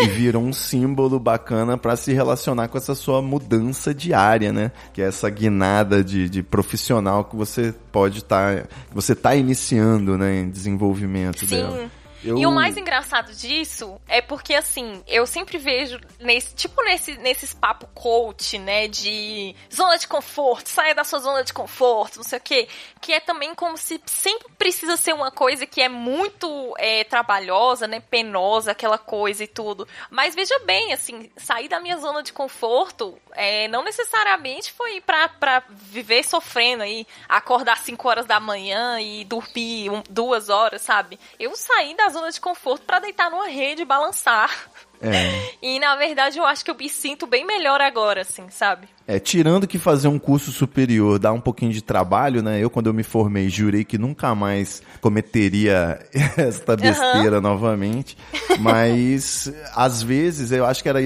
e 0.00 0.06
virou 0.06 0.44
um 0.44 0.52
símbolo 0.52 1.18
bacana 1.18 1.76
para 1.76 1.96
se 1.96 2.12
relacionar 2.12 2.68
com 2.68 2.78
essa 2.78 2.94
sua 2.94 3.20
mudança 3.20 3.92
diária, 3.92 4.52
né? 4.52 4.70
Que 4.92 5.02
é 5.02 5.06
essa 5.06 5.28
guinada 5.28 6.04
de, 6.04 6.28
de 6.28 6.40
profissional 6.40 7.24
que 7.24 7.34
você 7.34 7.74
pode 7.90 8.18
estar. 8.18 8.62
Tá, 8.62 8.68
você 8.92 9.12
está 9.12 9.34
iniciando, 9.34 10.16
né? 10.16 10.38
Em 10.38 10.50
desenvolvimento 10.50 11.40
Sim. 11.40 11.56
dela. 11.56 11.90
Eu... 12.24 12.38
E 12.38 12.46
o 12.46 12.52
mais 12.52 12.76
engraçado 12.76 13.32
disso 13.34 14.00
é 14.06 14.20
porque, 14.20 14.54
assim, 14.54 15.02
eu 15.06 15.26
sempre 15.26 15.58
vejo 15.58 15.98
nesse, 16.20 16.54
tipo 16.54 16.82
nesse, 16.84 17.16
nesses 17.18 17.52
papo 17.52 17.86
coach, 17.94 18.58
né, 18.58 18.88
de 18.88 19.54
zona 19.74 19.98
de 19.98 20.06
conforto, 20.06 20.68
saia 20.68 20.94
da 20.94 21.04
sua 21.04 21.18
zona 21.18 21.42
de 21.42 21.52
conforto, 21.52 22.16
não 22.16 22.24
sei 22.24 22.38
o 22.38 22.42
quê, 22.42 22.68
que 23.00 23.12
é 23.12 23.20
também 23.20 23.54
como 23.54 23.76
se 23.76 24.00
sempre 24.06 24.48
precisa 24.56 24.96
ser 24.96 25.12
uma 25.12 25.30
coisa 25.30 25.66
que 25.66 25.80
é 25.80 25.88
muito 25.88 26.74
é, 26.78 27.04
trabalhosa, 27.04 27.86
né, 27.86 28.00
penosa, 28.00 28.72
aquela 28.72 28.98
coisa 28.98 29.44
e 29.44 29.48
tudo. 29.48 29.86
Mas 30.10 30.34
veja 30.34 30.58
bem, 30.60 30.92
assim, 30.92 31.30
sair 31.36 31.68
da 31.68 31.80
minha 31.80 31.96
zona 31.96 32.22
de 32.22 32.32
conforto 32.32 33.18
é, 33.32 33.66
não 33.68 33.82
necessariamente 33.82 34.72
foi 34.72 35.00
pra, 35.00 35.28
pra 35.28 35.62
viver 35.68 36.22
sofrendo 36.24 36.82
aí, 36.82 37.06
acordar 37.28 37.78
5 37.78 38.08
horas 38.08 38.26
da 38.26 38.38
manhã 38.38 39.00
e 39.00 39.24
dormir 39.24 39.90
um, 39.90 40.02
duas 40.08 40.48
horas, 40.48 40.82
sabe? 40.82 41.18
Eu 41.38 41.54
saí 41.56 41.94
da 41.96 42.08
zona 42.12 42.30
de 42.30 42.40
conforto 42.40 42.84
para 42.84 43.00
deitar 43.00 43.30
numa 43.30 43.48
rede 43.48 43.82
e 43.82 43.86
balançar. 43.86 44.50
É. 45.00 45.52
E 45.62 45.78
na 45.78 45.94
verdade 45.94 46.38
eu 46.38 46.44
acho 46.44 46.64
que 46.64 46.70
eu 46.70 46.74
me 46.74 46.88
sinto 46.88 47.24
bem 47.24 47.44
melhor 47.44 47.80
agora, 47.80 48.22
assim, 48.22 48.50
sabe? 48.50 48.88
É, 49.06 49.18
tirando 49.18 49.66
que 49.66 49.78
fazer 49.78 50.08
um 50.08 50.18
curso 50.18 50.52
superior 50.52 51.18
dá 51.18 51.32
um 51.32 51.40
pouquinho 51.40 51.72
de 51.72 51.82
trabalho, 51.82 52.42
né? 52.42 52.62
Eu, 52.62 52.70
quando 52.70 52.86
eu 52.86 52.94
me 52.94 53.02
formei, 53.02 53.48
jurei 53.48 53.84
que 53.84 53.98
nunca 53.98 54.34
mais 54.34 54.82
cometeria 55.00 55.98
esta 56.36 56.76
besteira 56.76 57.36
uhum. 57.36 57.42
novamente. 57.42 58.16
Mas, 58.60 59.52
às 59.74 60.02
vezes, 60.02 60.52
eu 60.52 60.64
acho 60.64 60.82
que 60.82 60.88
era 60.88 61.00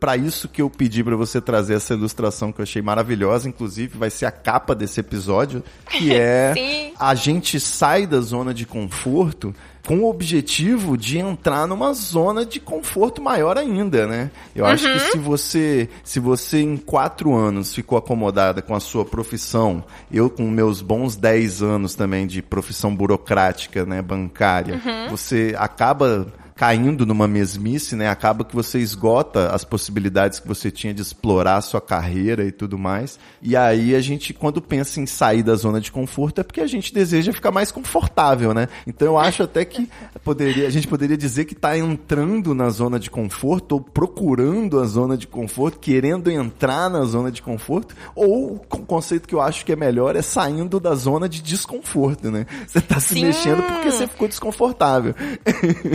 para 0.00 0.16
isso 0.16 0.48
que 0.48 0.60
eu 0.60 0.68
pedi 0.68 1.04
para 1.04 1.16
você 1.16 1.40
trazer 1.40 1.74
essa 1.74 1.94
ilustração 1.94 2.52
que 2.52 2.60
eu 2.60 2.64
achei 2.64 2.82
maravilhosa. 2.82 3.48
Inclusive, 3.48 3.96
vai 3.96 4.10
ser 4.10 4.26
a 4.26 4.30
capa 4.30 4.74
desse 4.74 5.00
episódio, 5.00 5.62
que 5.90 6.12
é 6.14 6.92
a 6.98 7.14
gente 7.14 7.60
sai 7.60 8.06
da 8.06 8.20
zona 8.20 8.52
de 8.52 8.66
conforto 8.66 9.54
com 9.88 10.00
o 10.00 10.10
objetivo 10.10 10.98
de 10.98 11.18
entrar 11.18 11.66
numa 11.66 11.94
zona 11.94 12.44
de 12.44 12.60
conforto 12.60 13.22
maior 13.22 13.56
ainda, 13.56 14.06
né? 14.06 14.30
Eu 14.54 14.66
uhum. 14.66 14.70
acho 14.70 14.84
que 14.84 14.92
uhum. 14.92 15.12
se 15.12 15.18
você, 15.18 15.88
se 16.04 16.20
você 16.20 16.60
em 16.60 16.76
quatro 16.76 17.27
anos 17.34 17.74
ficou 17.74 17.98
acomodada 17.98 18.62
com 18.62 18.74
a 18.74 18.80
sua 18.80 19.04
profissão, 19.04 19.84
eu 20.10 20.28
com 20.28 20.44
meus 20.44 20.80
bons 20.80 21.16
dez 21.16 21.62
anos 21.62 21.94
também 21.94 22.26
de 22.26 22.42
profissão 22.42 22.94
burocrática, 22.94 23.84
né, 23.84 24.02
bancária, 24.02 24.80
uhum. 24.84 25.10
você 25.10 25.54
acaba 25.58 26.26
caindo 26.58 27.06
numa 27.06 27.28
mesmice, 27.28 27.94
né? 27.94 28.08
Acaba 28.08 28.44
que 28.44 28.52
você 28.52 28.80
esgota 28.80 29.54
as 29.54 29.62
possibilidades 29.62 30.40
que 30.40 30.48
você 30.48 30.72
tinha 30.72 30.92
de 30.92 31.00
explorar 31.00 31.58
a 31.58 31.60
sua 31.60 31.80
carreira 31.80 32.44
e 32.44 32.50
tudo 32.50 32.76
mais. 32.76 33.16
E 33.40 33.56
aí 33.56 33.94
a 33.94 34.00
gente, 34.00 34.34
quando 34.34 34.60
pensa 34.60 35.00
em 35.00 35.06
sair 35.06 35.44
da 35.44 35.54
zona 35.54 35.80
de 35.80 35.92
conforto, 35.92 36.40
é 36.40 36.44
porque 36.44 36.60
a 36.60 36.66
gente 36.66 36.92
deseja 36.92 37.32
ficar 37.32 37.52
mais 37.52 37.70
confortável, 37.70 38.52
né? 38.52 38.66
Então 38.88 39.06
eu 39.06 39.16
acho 39.16 39.44
até 39.44 39.64
que 39.64 39.88
poderia, 40.24 40.66
a 40.66 40.70
gente 40.70 40.88
poderia 40.88 41.16
dizer 41.16 41.44
que 41.44 41.52
está 41.52 41.78
entrando 41.78 42.52
na 42.56 42.70
zona 42.70 42.98
de 42.98 43.08
conforto 43.08 43.76
ou 43.76 43.80
procurando 43.80 44.80
a 44.80 44.84
zona 44.84 45.16
de 45.16 45.28
conforto, 45.28 45.78
querendo 45.78 46.28
entrar 46.28 46.90
na 46.90 47.04
zona 47.04 47.30
de 47.30 47.40
conforto, 47.40 47.94
ou 48.16 48.54
o 48.54 48.58
conceito 48.58 49.28
que 49.28 49.34
eu 49.34 49.40
acho 49.40 49.64
que 49.64 49.70
é 49.70 49.76
melhor 49.76 50.16
é 50.16 50.22
saindo 50.22 50.80
da 50.80 50.96
zona 50.96 51.28
de 51.28 51.40
desconforto, 51.40 52.32
né? 52.32 52.46
Você 52.66 52.78
está 52.78 52.98
se 52.98 53.14
mexendo 53.20 53.62
porque 53.62 53.92
você 53.92 54.08
ficou 54.08 54.26
desconfortável. 54.26 55.14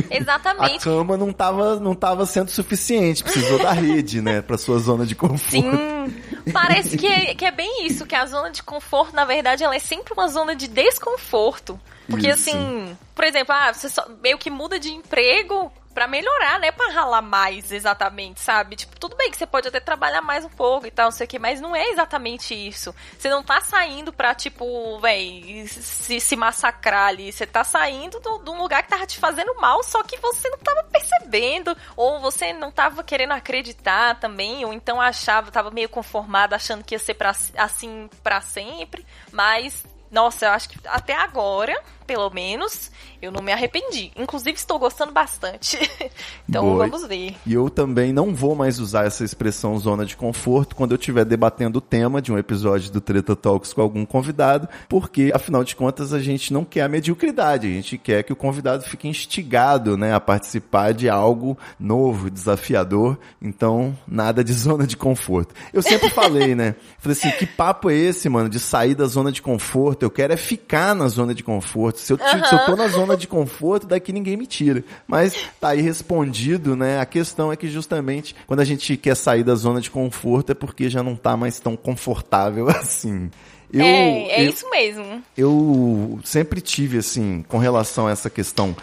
Exatamente. 0.09 0.52
Exatamente. 0.53 0.77
A 0.77 0.91
cama 0.91 1.17
não 1.17 1.29
estava 1.29 1.79
não 1.79 1.95
tava 1.95 2.25
sendo 2.25 2.49
suficiente, 2.49 3.23
precisou 3.23 3.59
da 3.59 3.71
rede, 3.71 4.21
né, 4.21 4.41
para 4.41 4.57
sua 4.57 4.79
zona 4.79 5.05
de 5.05 5.15
conforto. 5.15 5.51
Sim. 5.51 6.51
Parece 6.51 6.97
que 6.97 7.07
é, 7.07 7.35
que 7.35 7.45
é 7.45 7.51
bem 7.51 7.85
isso, 7.85 8.05
que 8.05 8.15
a 8.15 8.25
zona 8.25 8.49
de 8.49 8.61
conforto, 8.63 9.15
na 9.15 9.25
verdade, 9.25 9.63
ela 9.63 9.75
é 9.75 9.79
sempre 9.79 10.13
uma 10.13 10.27
zona 10.27 10.55
de 10.55 10.67
desconforto. 10.67 11.79
Porque 12.09 12.29
isso. 12.29 12.49
assim, 12.49 12.97
por 13.15 13.23
exemplo, 13.23 13.55
ah, 13.55 13.73
você 13.73 13.89
só, 13.89 14.05
meio 14.21 14.37
que 14.37 14.49
muda 14.49 14.79
de 14.79 14.89
emprego, 14.89 15.71
para 15.93 16.07
melhorar, 16.07 16.59
né? 16.59 16.71
Pra 16.71 16.91
ralar 16.91 17.21
mais, 17.21 17.71
exatamente, 17.71 18.39
sabe? 18.39 18.75
Tipo, 18.75 18.99
tudo 18.99 19.15
bem 19.15 19.29
que 19.29 19.37
você 19.37 19.45
pode 19.45 19.67
até 19.67 19.79
trabalhar 19.79 20.21
mais 20.21 20.43
um 20.43 20.49
pouco 20.49 20.87
e 20.87 20.91
tal, 20.91 21.05
não 21.05 21.11
sei 21.11 21.25
o 21.25 21.27
que, 21.27 21.39
mas 21.39 21.61
não 21.61 21.75
é 21.75 21.89
exatamente 21.89 22.53
isso. 22.53 22.93
Você 23.17 23.29
não 23.29 23.43
tá 23.43 23.61
saindo 23.61 24.11
pra, 24.11 24.33
tipo, 24.33 24.99
véi, 24.99 25.67
se, 25.67 26.19
se 26.19 26.35
massacrar 26.35 27.07
ali. 27.07 27.31
Você 27.31 27.45
tá 27.45 27.63
saindo 27.63 28.19
de 28.19 28.49
um 28.49 28.57
lugar 28.57 28.83
que 28.83 28.89
tava 28.89 29.05
te 29.05 29.17
fazendo 29.17 29.55
mal, 29.55 29.83
só 29.83 30.03
que 30.03 30.17
você 30.17 30.49
não 30.49 30.57
tava 30.57 30.83
percebendo, 30.83 31.75
ou 31.95 32.19
você 32.19 32.53
não 32.53 32.71
tava 32.71 33.03
querendo 33.03 33.31
acreditar 33.33 34.19
também, 34.19 34.65
ou 34.65 34.73
então 34.73 34.99
achava, 34.99 35.51
tava 35.51 35.71
meio 35.71 35.89
conformado, 35.89 36.55
achando 36.55 36.83
que 36.83 36.95
ia 36.95 36.99
ser 36.99 37.13
pra, 37.13 37.33
assim 37.57 38.09
para 38.23 38.41
sempre, 38.41 39.05
mas 39.31 39.83
nossa, 40.13 40.45
eu 40.45 40.51
acho 40.51 40.69
que 40.69 40.77
até 40.87 41.15
agora, 41.15 41.75
pelo 42.05 42.29
menos, 42.29 42.91
eu 43.21 43.31
não 43.31 43.41
me 43.41 43.51
arrependi. 43.51 44.11
Inclusive, 44.15 44.57
estou 44.57 44.77
gostando 44.77 45.11
bastante. 45.11 45.77
então, 46.47 46.63
Boa. 46.63 46.87
vamos 46.87 47.07
ver. 47.07 47.35
E 47.45 47.53
eu 47.53 47.69
também 47.69 48.11
não 48.11 48.33
vou 48.33 48.55
mais 48.55 48.79
usar 48.79 49.05
essa 49.05 49.23
expressão 49.23 49.77
zona 49.79 50.05
de 50.05 50.15
conforto 50.15 50.75
quando 50.75 50.91
eu 50.91 50.97
estiver 50.97 51.25
debatendo 51.25 51.79
o 51.79 51.81
tema 51.81 52.21
de 52.21 52.31
um 52.31 52.37
episódio 52.37 52.91
do 52.91 52.99
Treta 52.99 53.35
Talks 53.35 53.73
com 53.73 53.81
algum 53.81 54.05
convidado, 54.05 54.67
porque, 54.89 55.31
afinal 55.33 55.63
de 55.63 55.75
contas, 55.75 56.13
a 56.13 56.19
gente 56.19 56.51
não 56.51 56.65
quer 56.65 56.81
a 56.81 56.89
mediocridade. 56.89 57.67
A 57.67 57.71
gente 57.71 57.97
quer 57.97 58.23
que 58.23 58.33
o 58.33 58.35
convidado 58.35 58.83
fique 58.83 59.07
instigado, 59.07 59.97
né, 59.97 60.13
a 60.13 60.19
participar 60.19 60.93
de 60.93 61.09
algo 61.09 61.57
novo, 61.79 62.29
desafiador. 62.29 63.17
Então, 63.41 63.97
nada 64.07 64.43
de 64.43 64.51
zona 64.53 64.85
de 64.85 64.97
conforto. 64.97 65.55
Eu 65.71 65.81
sempre 65.81 66.09
falei, 66.09 66.55
né? 66.55 66.75
Falei 66.99 67.17
assim, 67.17 67.31
que 67.31 67.45
papo 67.45 67.89
é 67.89 67.95
esse, 67.95 68.27
mano, 68.29 68.49
de 68.49 68.59
sair 68.59 68.95
da 68.95 69.05
zona 69.05 69.31
de 69.31 69.41
conforto? 69.41 70.03
Eu 70.03 70.11
quero 70.11 70.33
é 70.33 70.37
ficar 70.37 70.93
na 70.95 71.07
zona 71.07 71.33
de 71.33 71.43
conforto. 71.43 71.92
Se 71.99 72.13
eu, 72.13 72.17
uhum. 72.17 72.45
se 72.45 72.55
eu 72.55 72.65
tô 72.65 72.75
na 72.75 72.87
zona 72.87 73.17
de 73.17 73.27
conforto, 73.27 73.87
daqui 73.87 74.11
ninguém 74.11 74.37
me 74.37 74.45
tira. 74.45 74.83
Mas 75.07 75.35
tá 75.59 75.69
aí 75.69 75.81
respondido, 75.81 76.75
né? 76.75 76.99
A 76.99 77.05
questão 77.05 77.51
é 77.51 77.55
que 77.55 77.67
justamente 77.67 78.35
quando 78.47 78.59
a 78.59 78.65
gente 78.65 78.95
quer 78.97 79.15
sair 79.15 79.43
da 79.43 79.55
zona 79.55 79.81
de 79.81 79.89
conforto 79.89 80.51
é 80.51 80.55
porque 80.55 80.89
já 80.89 81.03
não 81.03 81.15
tá 81.15 81.35
mais 81.35 81.59
tão 81.59 81.75
confortável 81.75 82.69
assim. 82.71 83.29
Eu, 83.71 83.83
é, 83.83 84.27
é 84.29 84.45
eu, 84.45 84.49
isso 84.49 84.69
mesmo. 84.69 85.23
Eu 85.35 86.19
sempre 86.23 86.61
tive, 86.61 86.99
assim, 86.99 87.43
com 87.47 87.57
relação 87.57 88.05
a 88.05 88.11
essa 88.11 88.29
questão 88.29 88.75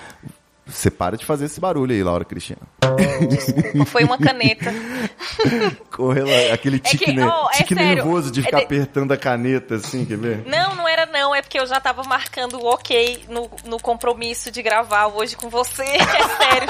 você 0.70 0.90
para 0.90 1.16
de 1.16 1.24
fazer 1.24 1.46
esse 1.46 1.60
barulho 1.60 1.92
aí, 1.92 2.02
Laura 2.02 2.24
Cristina. 2.24 2.60
Desculpa, 3.28 3.84
foi 3.86 4.04
uma 4.04 4.18
caneta. 4.18 4.72
aquele 6.52 6.78
tique, 6.78 7.04
é 7.04 7.06
que, 7.06 7.12
ne... 7.12 7.24
oh, 7.24 7.48
é 7.52 7.56
tique 7.58 7.74
nervoso 7.74 8.30
de 8.30 8.42
ficar 8.42 8.58
é 8.58 8.60
de... 8.60 8.66
apertando 8.66 9.12
a 9.12 9.16
caneta, 9.16 9.76
assim, 9.76 10.04
quer 10.04 10.16
ver? 10.16 10.42
Não, 10.46 10.74
não 10.74 10.88
era 10.88 11.06
não. 11.06 11.34
É 11.34 11.42
porque 11.42 11.58
eu 11.58 11.66
já 11.66 11.80
tava 11.80 12.02
marcando 12.04 12.54
o 12.54 12.66
ok 12.66 13.24
no, 13.28 13.50
no 13.64 13.78
compromisso 13.78 14.50
de 14.50 14.62
gravar 14.62 15.08
hoje 15.08 15.36
com 15.36 15.48
você. 15.48 15.84
É 16.10 16.44
sério. 16.44 16.68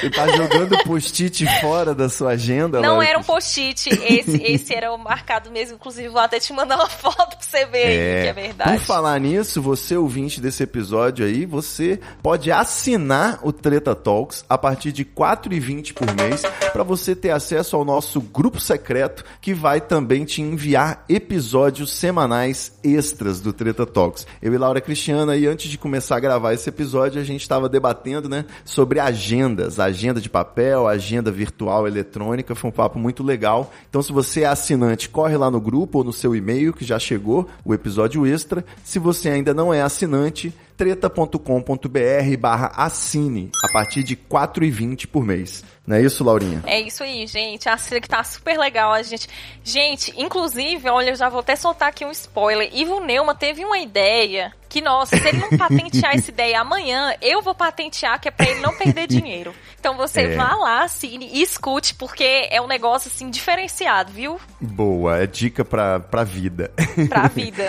Você 0.00 0.10
tá 0.10 0.28
jogando 0.28 0.82
post-it 0.84 1.46
fora 1.60 1.94
da 1.94 2.08
sua 2.08 2.30
agenda, 2.30 2.80
Não 2.80 2.94
Laura 2.94 3.08
era 3.08 3.18
um 3.18 3.22
post-it. 3.22 3.88
Esse, 3.88 4.42
esse 4.42 4.74
era 4.74 4.92
o 4.92 4.98
marcado 4.98 5.50
mesmo. 5.50 5.76
Inclusive, 5.76 6.08
vou 6.08 6.20
até 6.20 6.38
te 6.38 6.52
mandar 6.52 6.76
uma 6.76 6.88
foto 6.88 7.35
você 7.56 7.66
ver 7.66 7.78
é, 7.78 8.16
aí, 8.16 8.22
que 8.22 8.28
é 8.28 8.32
verdade. 8.32 8.78
Por 8.78 8.80
falar 8.80 9.18
nisso, 9.18 9.62
você 9.62 9.96
ouvinte 9.96 10.40
desse 10.40 10.62
episódio 10.62 11.24
aí, 11.24 11.46
você 11.46 11.98
pode 12.22 12.50
assinar 12.50 13.06
assinar 13.06 13.40
o 13.42 13.52
Treta 13.52 13.94
Talks 13.94 14.44
a 14.48 14.58
partir 14.58 14.92
de 14.92 15.02
R$ 15.02 15.10
4,20 15.16 15.94
por 15.94 16.06
mês 16.14 16.42
para 16.72 16.82
você 16.82 17.14
ter 17.14 17.30
acesso 17.30 17.76
ao 17.76 17.84
nosso 17.84 18.20
grupo 18.20 18.60
secreto 18.60 19.24
que 19.40 19.54
vai 19.54 19.80
também 19.80 20.24
te 20.24 20.42
enviar 20.42 21.04
episódios 21.08 21.92
semanais 21.92 22.72
extras 22.84 23.40
do 23.40 23.52
Treta 23.52 23.86
Talks. 23.86 24.26
Eu 24.42 24.52
e 24.52 24.58
Laura 24.58 24.80
Cristiana, 24.80 25.36
e 25.36 25.46
antes 25.46 25.70
de 25.70 25.78
começar 25.78 26.16
a 26.16 26.20
gravar 26.20 26.52
esse 26.52 26.68
episódio, 26.68 27.20
a 27.20 27.24
gente 27.24 27.40
estava 27.40 27.68
debatendo 27.68 28.28
né, 28.28 28.44
sobre 28.64 29.00
agendas, 29.00 29.80
agenda 29.80 30.20
de 30.20 30.28
papel, 30.28 30.86
agenda 30.86 31.30
virtual 31.30 31.86
eletrônica, 31.86 32.54
foi 32.54 32.70
um 32.70 32.72
papo 32.72 32.98
muito 32.98 33.22
legal. 33.22 33.72
Então, 33.88 34.02
se 34.02 34.12
você 34.12 34.42
é 34.42 34.46
assinante, 34.46 35.08
corre 35.08 35.36
lá 35.36 35.50
no 35.50 35.60
grupo 35.60 35.98
ou 35.98 36.04
no 36.04 36.12
seu 36.12 36.34
e-mail 36.34 36.72
que 36.72 36.84
já 36.84 36.98
chegou 36.98 37.45
o 37.64 37.74
episódio 37.74 38.26
extra. 38.26 38.64
Se 38.84 38.98
você 38.98 39.28
ainda 39.28 39.52
não 39.52 39.72
é 39.72 39.82
assinante, 39.82 40.52
treta.com.br 40.76 42.36
barra 42.38 42.72
assine 42.76 43.50
a 43.64 43.72
partir 43.72 44.02
de 44.02 44.14
R$ 44.14 44.20
4,20 44.30 45.06
por 45.06 45.24
mês. 45.24 45.64
Não 45.86 45.96
é 45.96 46.02
isso, 46.02 46.24
Laurinha? 46.24 46.62
É 46.66 46.80
isso 46.80 47.02
aí, 47.04 47.26
gente. 47.26 47.68
A 47.68 47.76
Cira 47.76 48.00
que 48.00 48.08
tá 48.08 48.22
super 48.24 48.58
legal. 48.58 48.92
A 48.92 49.02
gente, 49.02 49.28
gente, 49.62 50.12
inclusive, 50.16 50.88
olha, 50.88 51.10
eu 51.10 51.16
já 51.16 51.28
vou 51.28 51.40
até 51.40 51.54
soltar 51.54 51.88
aqui 51.90 52.04
um 52.04 52.10
spoiler. 52.10 52.68
Ivo 52.72 53.00
Neuma 53.00 53.34
teve 53.34 53.64
uma 53.64 53.78
ideia 53.78 54.52
que, 54.68 54.80
nossa, 54.80 55.16
se 55.16 55.28
ele 55.28 55.38
não 55.38 55.50
patentear 55.56 56.16
essa 56.16 56.30
ideia 56.30 56.60
amanhã, 56.60 57.14
eu 57.22 57.40
vou 57.40 57.54
patentear, 57.54 58.20
que 58.20 58.26
é 58.28 58.30
pra 58.32 58.48
ele 58.50 58.60
não 58.60 58.76
perder 58.76 59.06
dinheiro. 59.06 59.54
Então 59.78 59.96
você 59.96 60.22
É. 60.22 60.34
vá 60.34 60.56
lá, 60.56 60.82
assine 60.82 61.30
e 61.32 61.40
escute, 61.40 61.94
porque 61.94 62.48
é 62.50 62.60
um 62.60 62.66
negócio, 62.66 63.08
assim, 63.14 63.30
diferenciado, 63.30 64.10
viu? 64.12 64.40
Boa, 64.60 65.18
é 65.22 65.26
dica 65.28 65.64
pra, 65.64 66.00
pra 66.00 66.24
vida. 66.24 66.72
Pra 67.08 67.28
vida. 67.32 67.62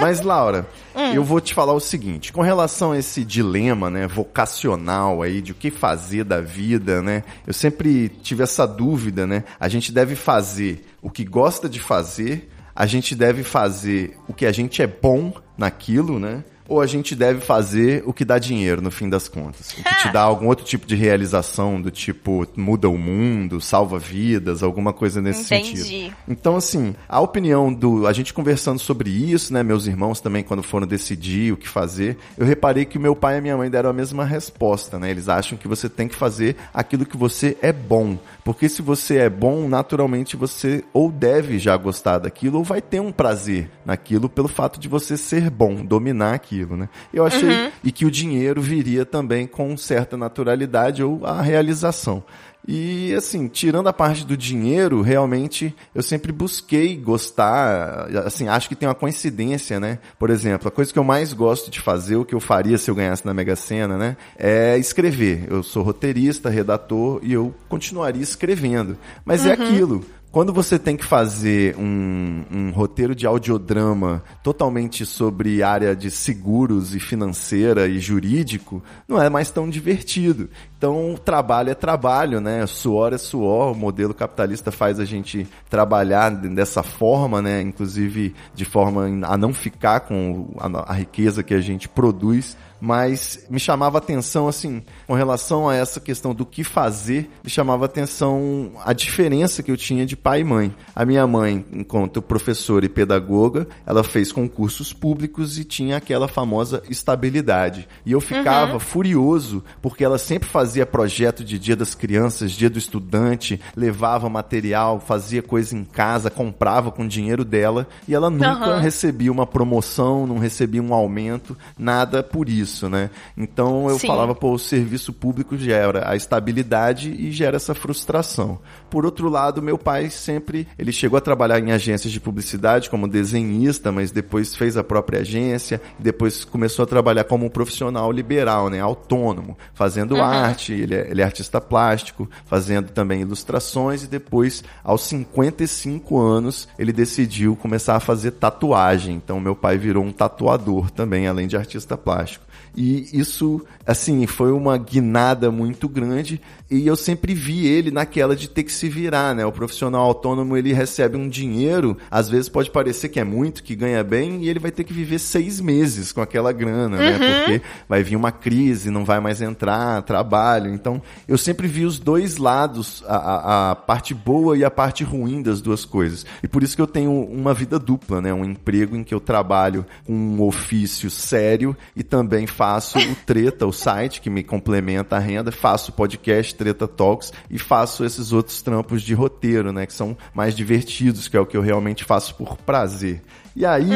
Mas, 0.00 0.22
Laura, 0.22 0.66
eu 1.14 1.22
vou 1.22 1.38
te 1.42 1.52
falar 1.52 1.74
o 1.74 1.80
seguinte, 1.80 2.32
com 2.32 2.40
relação 2.40 2.92
a 2.92 2.98
esse 2.98 3.22
dilema, 3.22 3.90
né, 3.90 4.06
vocacional 4.06 5.20
aí, 5.20 5.42
de 5.42 5.52
o 5.52 5.54
que 5.54 5.70
fazer 5.70 6.24
da 6.24 6.40
vida, 6.40 7.02
né, 7.02 7.22
eu 7.46 7.52
sempre 7.58 8.08
tive 8.08 8.42
essa 8.42 8.66
dúvida, 8.66 9.26
né, 9.26 9.44
a 9.58 9.68
gente 9.68 9.92
deve 9.92 10.14
fazer 10.14 10.84
o 11.02 11.10
que 11.10 11.24
gosta 11.24 11.68
de 11.68 11.80
fazer, 11.80 12.48
a 12.74 12.86
gente 12.86 13.14
deve 13.14 13.42
fazer 13.42 14.16
o 14.28 14.32
que 14.32 14.46
a 14.46 14.52
gente 14.52 14.80
é 14.80 14.86
bom 14.86 15.32
naquilo, 15.56 16.20
né, 16.20 16.44
ou 16.68 16.82
a 16.82 16.86
gente 16.86 17.16
deve 17.16 17.40
fazer 17.40 18.02
o 18.06 18.12
que 18.12 18.24
dá 18.24 18.38
dinheiro, 18.38 18.82
no 18.82 18.90
fim 18.90 19.08
das 19.08 19.26
contas. 19.26 19.70
O 19.72 19.82
que 19.82 19.94
te 20.02 20.12
dá 20.12 20.20
algum 20.20 20.46
outro 20.46 20.66
tipo 20.66 20.86
de 20.86 20.94
realização, 20.94 21.80
do 21.80 21.90
tipo, 21.90 22.46
muda 22.54 22.88
o 22.90 22.98
mundo, 22.98 23.58
salva 23.60 23.98
vidas, 23.98 24.62
alguma 24.62 24.92
coisa 24.92 25.22
nesse 25.22 25.42
Entendi. 25.42 25.78
sentido. 25.78 26.16
Então, 26.28 26.56
assim, 26.56 26.94
a 27.08 27.20
opinião 27.20 27.72
do. 27.72 28.06
A 28.06 28.12
gente 28.12 28.34
conversando 28.34 28.78
sobre 28.78 29.08
isso, 29.10 29.52
né? 29.52 29.62
Meus 29.62 29.86
irmãos 29.86 30.20
também, 30.20 30.44
quando 30.44 30.62
foram 30.62 30.86
decidir 30.86 31.52
o 31.52 31.56
que 31.56 31.66
fazer, 31.66 32.18
eu 32.36 32.44
reparei 32.44 32.84
que 32.84 32.98
o 32.98 33.00
meu 33.00 33.16
pai 33.16 33.36
e 33.36 33.38
a 33.38 33.40
minha 33.40 33.56
mãe 33.56 33.70
deram 33.70 33.88
a 33.88 33.94
mesma 33.94 34.24
resposta, 34.24 34.98
né? 34.98 35.10
Eles 35.10 35.28
acham 35.28 35.56
que 35.56 35.66
você 35.66 35.88
tem 35.88 36.06
que 36.06 36.14
fazer 36.14 36.54
aquilo 36.74 37.06
que 37.06 37.16
você 37.16 37.56
é 37.62 37.72
bom. 37.72 38.18
Porque 38.44 38.68
se 38.68 38.82
você 38.82 39.18
é 39.18 39.30
bom, 39.30 39.68
naturalmente 39.68 40.36
você 40.36 40.84
ou 40.92 41.10
deve 41.10 41.58
já 41.58 41.76
gostar 41.76 42.18
daquilo, 42.18 42.58
ou 42.58 42.64
vai 42.64 42.80
ter 42.80 43.00
um 43.00 43.12
prazer 43.12 43.70
naquilo 43.84 44.28
pelo 44.28 44.48
fato 44.48 44.78
de 44.78 44.88
você 44.88 45.16
ser 45.16 45.50
bom, 45.50 45.84
dominar 45.84 46.34
aquilo, 46.34 46.57
né? 46.76 46.88
Eu 47.12 47.24
achei. 47.24 47.70
E 47.82 47.92
que 47.92 48.04
o 48.04 48.10
dinheiro 48.10 48.60
viria 48.60 49.04
também 49.04 49.46
com 49.46 49.76
certa 49.76 50.16
naturalidade 50.16 51.02
ou 51.02 51.24
a 51.24 51.40
realização. 51.42 52.24
E 52.70 53.14
assim, 53.14 53.48
tirando 53.48 53.88
a 53.88 53.94
parte 53.94 54.26
do 54.26 54.36
dinheiro, 54.36 55.00
realmente 55.00 55.74
eu 55.94 56.02
sempre 56.02 56.30
busquei 56.30 56.96
gostar, 56.96 58.08
assim, 58.26 58.46
acho 58.46 58.68
que 58.68 58.74
tem 58.74 58.86
uma 58.86 58.94
coincidência, 58.94 59.80
né? 59.80 59.98
Por 60.18 60.28
exemplo, 60.28 60.68
a 60.68 60.70
coisa 60.70 60.92
que 60.92 60.98
eu 60.98 61.04
mais 61.04 61.32
gosto 61.32 61.70
de 61.70 61.80
fazer, 61.80 62.16
o 62.16 62.26
que 62.26 62.34
eu 62.34 62.40
faria 62.40 62.76
se 62.76 62.90
eu 62.90 62.94
ganhasse 62.94 63.24
na 63.24 63.32
Mega 63.32 63.56
Sena, 63.56 63.96
né? 63.96 64.18
É 64.36 64.76
escrever. 64.76 65.46
Eu 65.48 65.62
sou 65.62 65.82
roteirista, 65.82 66.50
redator 66.50 67.20
e 67.22 67.32
eu 67.32 67.54
continuaria 67.70 68.22
escrevendo. 68.22 68.98
Mas 69.24 69.46
é 69.46 69.52
aquilo. 69.52 70.04
Quando 70.30 70.52
você 70.52 70.78
tem 70.78 70.94
que 70.94 71.06
fazer 71.06 71.74
um, 71.78 72.44
um 72.50 72.70
roteiro 72.70 73.14
de 73.14 73.26
audiodrama 73.26 74.22
totalmente 74.42 75.06
sobre 75.06 75.62
área 75.62 75.96
de 75.96 76.10
seguros 76.10 76.94
e 76.94 77.00
financeira 77.00 77.88
e 77.88 77.98
jurídico, 77.98 78.82
não 79.08 79.20
é 79.20 79.30
mais 79.30 79.50
tão 79.50 79.70
divertido. 79.70 80.50
Então, 80.76 81.18
trabalho 81.24 81.70
é 81.70 81.74
trabalho, 81.74 82.42
né? 82.42 82.66
Suor 82.66 83.14
é 83.14 83.18
suor. 83.18 83.72
O 83.72 83.74
modelo 83.74 84.12
capitalista 84.12 84.70
faz 84.70 85.00
a 85.00 85.04
gente 85.06 85.48
trabalhar 85.70 86.30
dessa 86.30 86.82
forma, 86.82 87.40
né? 87.40 87.62
Inclusive 87.62 88.34
de 88.54 88.66
forma 88.66 89.06
a 89.26 89.36
não 89.38 89.54
ficar 89.54 90.00
com 90.00 90.50
a, 90.58 90.92
a 90.92 90.94
riqueza 90.94 91.42
que 91.42 91.54
a 91.54 91.60
gente 91.60 91.88
produz 91.88 92.54
mas 92.80 93.44
me 93.50 93.58
chamava 93.58 93.98
atenção, 93.98 94.48
assim, 94.48 94.82
com 95.06 95.14
relação 95.14 95.68
a 95.68 95.74
essa 95.74 96.00
questão 96.00 96.34
do 96.34 96.46
que 96.46 96.62
fazer, 96.62 97.30
me 97.42 97.50
chamava 97.50 97.84
atenção 97.84 98.72
a 98.84 98.92
diferença 98.92 99.62
que 99.62 99.70
eu 99.70 99.76
tinha 99.76 100.06
de 100.06 100.16
pai 100.16 100.40
e 100.40 100.44
mãe. 100.44 100.74
A 100.94 101.04
minha 101.04 101.26
mãe, 101.26 101.64
enquanto 101.72 102.22
professora 102.22 102.84
e 102.86 102.88
pedagoga, 102.88 103.66
ela 103.86 104.04
fez 104.04 104.32
concursos 104.32 104.92
públicos 104.92 105.58
e 105.58 105.64
tinha 105.64 105.96
aquela 105.96 106.28
famosa 106.28 106.82
estabilidade. 106.88 107.88
E 108.04 108.12
eu 108.12 108.20
ficava 108.20 108.78
furioso, 108.78 109.64
porque 109.82 110.04
ela 110.04 110.18
sempre 110.18 110.48
fazia 110.48 110.86
projeto 110.86 111.44
de 111.44 111.58
Dia 111.58 111.76
das 111.76 111.94
Crianças, 111.94 112.52
Dia 112.52 112.70
do 112.70 112.78
Estudante, 112.78 113.60
levava 113.76 114.28
material, 114.28 115.00
fazia 115.00 115.42
coisa 115.42 115.76
em 115.76 115.84
casa, 115.84 116.30
comprava 116.30 116.90
com 116.90 117.04
o 117.04 117.08
dinheiro 117.08 117.44
dela, 117.44 117.86
e 118.06 118.14
ela 118.14 118.30
nunca 118.30 118.46
Aham. 118.46 118.80
recebia 118.80 119.32
uma 119.32 119.46
promoção, 119.46 120.26
não 120.26 120.38
recebia 120.38 120.82
um 120.82 120.94
aumento, 120.94 121.56
nada 121.78 122.22
por 122.22 122.48
isso, 122.48 122.67
né? 122.88 123.10
Então 123.36 123.88
eu 123.88 123.98
Sim. 123.98 124.06
falava, 124.06 124.34
pô, 124.34 124.52
o 124.52 124.58
serviço 124.58 125.12
público 125.12 125.56
gera 125.56 126.10
a 126.10 126.16
estabilidade 126.16 127.10
e 127.10 127.30
gera 127.30 127.56
essa 127.56 127.74
frustração. 127.74 128.58
Por 128.90 129.04
outro 129.04 129.28
lado, 129.28 129.62
meu 129.62 129.76
pai 129.76 130.10
sempre, 130.10 130.66
ele 130.78 130.92
chegou 130.92 131.16
a 131.16 131.20
trabalhar 131.20 131.60
em 131.60 131.72
agências 131.72 132.12
de 132.12 132.20
publicidade 132.20 132.88
como 132.88 133.06
desenhista, 133.06 133.92
mas 133.92 134.10
depois 134.10 134.54
fez 134.54 134.76
a 134.76 134.84
própria 134.84 135.20
agência, 135.20 135.80
e 135.98 136.02
depois 136.02 136.44
começou 136.44 136.82
a 136.82 136.86
trabalhar 136.86 137.24
como 137.24 137.46
um 137.46 137.50
profissional 137.50 138.10
liberal, 138.10 138.70
né, 138.70 138.80
autônomo, 138.80 139.56
fazendo 139.74 140.20
arte, 140.20 140.72
ele 140.72 140.94
é, 140.94 141.10
ele 141.10 141.20
é 141.20 141.24
artista 141.24 141.60
plástico, 141.60 142.28
fazendo 142.46 142.90
também 142.90 143.20
ilustrações 143.20 144.04
e 144.04 144.06
depois, 144.06 144.64
aos 144.82 145.02
55 145.02 146.18
anos, 146.18 146.68
ele 146.78 146.92
decidiu 146.92 147.54
começar 147.56 147.96
a 147.96 148.00
fazer 148.00 148.32
tatuagem. 148.32 149.16
Então 149.16 149.40
meu 149.40 149.54
pai 149.54 149.78
virou 149.78 150.04
um 150.04 150.12
tatuador 150.12 150.90
também, 150.90 151.26
além 151.26 151.46
de 151.46 151.56
artista 151.56 151.96
plástico. 151.96 152.46
E 152.80 153.08
isso, 153.12 153.60
assim, 153.84 154.24
foi 154.28 154.52
uma 154.52 154.78
guinada 154.78 155.50
muito 155.50 155.88
grande 155.88 156.40
e 156.70 156.86
eu 156.86 156.94
sempre 156.94 157.34
vi 157.34 157.66
ele 157.66 157.90
naquela 157.90 158.36
de 158.36 158.48
ter 158.48 158.62
que 158.62 158.70
se 158.70 158.88
virar, 158.88 159.34
né? 159.34 159.44
O 159.44 159.50
profissional 159.50 160.02
autônomo, 160.02 160.56
ele 160.56 160.72
recebe 160.72 161.16
um 161.16 161.28
dinheiro, 161.28 161.96
às 162.08 162.28
vezes 162.28 162.48
pode 162.48 162.70
parecer 162.70 163.08
que 163.08 163.18
é 163.18 163.24
muito, 163.24 163.64
que 163.64 163.74
ganha 163.74 164.04
bem, 164.04 164.44
e 164.44 164.48
ele 164.48 164.60
vai 164.60 164.70
ter 164.70 164.84
que 164.84 164.92
viver 164.92 165.18
seis 165.18 165.60
meses 165.60 166.12
com 166.12 166.20
aquela 166.20 166.52
grana, 166.52 166.96
né? 166.98 167.18
Porque 167.18 167.62
vai 167.88 168.04
vir 168.04 168.14
uma 168.14 168.30
crise, 168.30 168.90
não 168.90 169.04
vai 169.04 169.18
mais 169.18 169.42
entrar, 169.42 170.02
trabalho. 170.02 170.72
Então, 170.72 171.02
eu 171.26 171.36
sempre 171.36 171.66
vi 171.66 171.84
os 171.84 171.98
dois 171.98 172.36
lados, 172.36 173.02
a, 173.08 173.16
a, 173.16 173.70
a 173.70 173.74
parte 173.74 174.14
boa 174.14 174.56
e 174.56 174.64
a 174.64 174.70
parte 174.70 175.02
ruim 175.02 175.42
das 175.42 175.60
duas 175.60 175.84
coisas. 175.84 176.24
E 176.44 176.46
por 176.46 176.62
isso 176.62 176.76
que 176.76 176.82
eu 176.82 176.86
tenho 176.86 177.10
uma 177.10 177.52
vida 177.52 177.76
dupla, 177.76 178.20
né? 178.20 178.32
Um 178.32 178.44
emprego 178.44 178.94
em 178.94 179.02
que 179.02 179.14
eu 179.14 179.20
trabalho 179.20 179.84
com 180.06 180.12
um 180.12 180.42
ofício 180.42 181.10
sério 181.10 181.76
e 181.96 182.04
também 182.04 182.46
faço 182.46 182.67
o 182.76 183.14
Treta, 183.26 183.66
o 183.66 183.72
site 183.72 184.20
que 184.20 184.28
me 184.28 184.42
complementa 184.42 185.16
a 185.16 185.18
renda, 185.18 185.50
faço 185.50 185.90
o 185.90 185.94
podcast 185.94 186.54
Treta 186.54 186.86
Talks 186.86 187.32
e 187.50 187.58
faço 187.58 188.04
esses 188.04 188.32
outros 188.32 188.60
trampos 188.62 189.02
de 189.02 189.14
roteiro, 189.14 189.72
né? 189.72 189.86
Que 189.86 189.92
são 189.92 190.16
mais 190.34 190.54
divertidos, 190.54 191.28
que 191.28 191.36
é 191.36 191.40
o 191.40 191.46
que 191.46 191.56
eu 191.56 191.62
realmente 191.62 192.04
faço 192.04 192.34
por 192.34 192.56
prazer. 192.56 193.22
E 193.58 193.66
aí, 193.66 193.88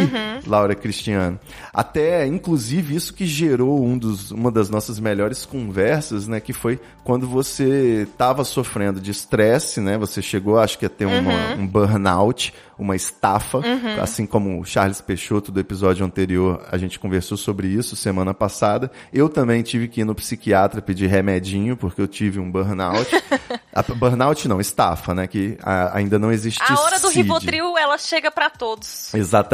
Laura 0.45 0.75
Cristiano, 0.75 1.39
até 1.73 2.27
inclusive 2.27 2.97
isso 2.97 3.15
que 3.15 3.25
gerou 3.25 3.85
um 3.85 3.97
dos, 3.97 4.33
uma 4.33 4.51
das 4.51 4.69
nossas 4.69 4.99
melhores 4.99 5.47
conversas, 5.47 6.27
né? 6.27 6.41
Que 6.41 6.53
foi 6.53 6.81
quando 7.05 7.29
você 7.29 8.07
estava 8.11 8.43
sofrendo 8.45 9.01
de 9.01 9.13
estresse, 9.13 9.81
né? 9.81 9.97
Você 9.99 10.21
chegou, 10.21 10.59
acho 10.59 10.77
que 10.79 10.87
a 10.87 10.89
ter 10.89 11.07
uma- 11.07 11.55
um 11.55 11.67
burnout, 11.67 12.53
uma 12.77 12.97
estafa, 12.97 13.61
assim 14.03 14.27
como 14.27 14.61
o 14.61 14.65
Charles 14.65 15.01
Peixoto 15.01 15.53
do 15.53 15.61
episódio 15.61 16.05
anterior, 16.05 16.67
a 16.71 16.77
gente 16.77 16.99
conversou 16.99 17.37
sobre 17.39 17.69
isso 17.69 17.95
semana 17.95 18.35
passada. 18.35 18.91
Eu 19.13 19.29
também 19.29 19.63
tive 19.63 19.87
que 19.87 20.01
ir 20.01 20.05
no 20.05 20.15
psiquiatra 20.17 20.83
pedir 20.83 21.07
remedinho, 21.07 21.77
porque 21.77 22.01
eu 22.03 22.09
tive 22.09 22.41
um 22.41 22.51
burnout. 22.51 23.07
A- 23.73 23.83
burnout 23.95 24.49
não, 24.49 24.61
estafa, 24.61 25.15
né? 25.15 25.27
Que 25.29 25.57
a- 25.63 25.97
ainda 25.97 26.19
não 26.19 26.33
existe 26.33 26.61
A 26.63 26.81
hora 26.81 26.99
do. 26.99 27.09
Rivotril, 27.13 27.79
ela 27.79 27.97
chega 27.99 28.31
pra 28.31 28.51
todos. 28.51 29.13
Exatamente. 29.15 29.52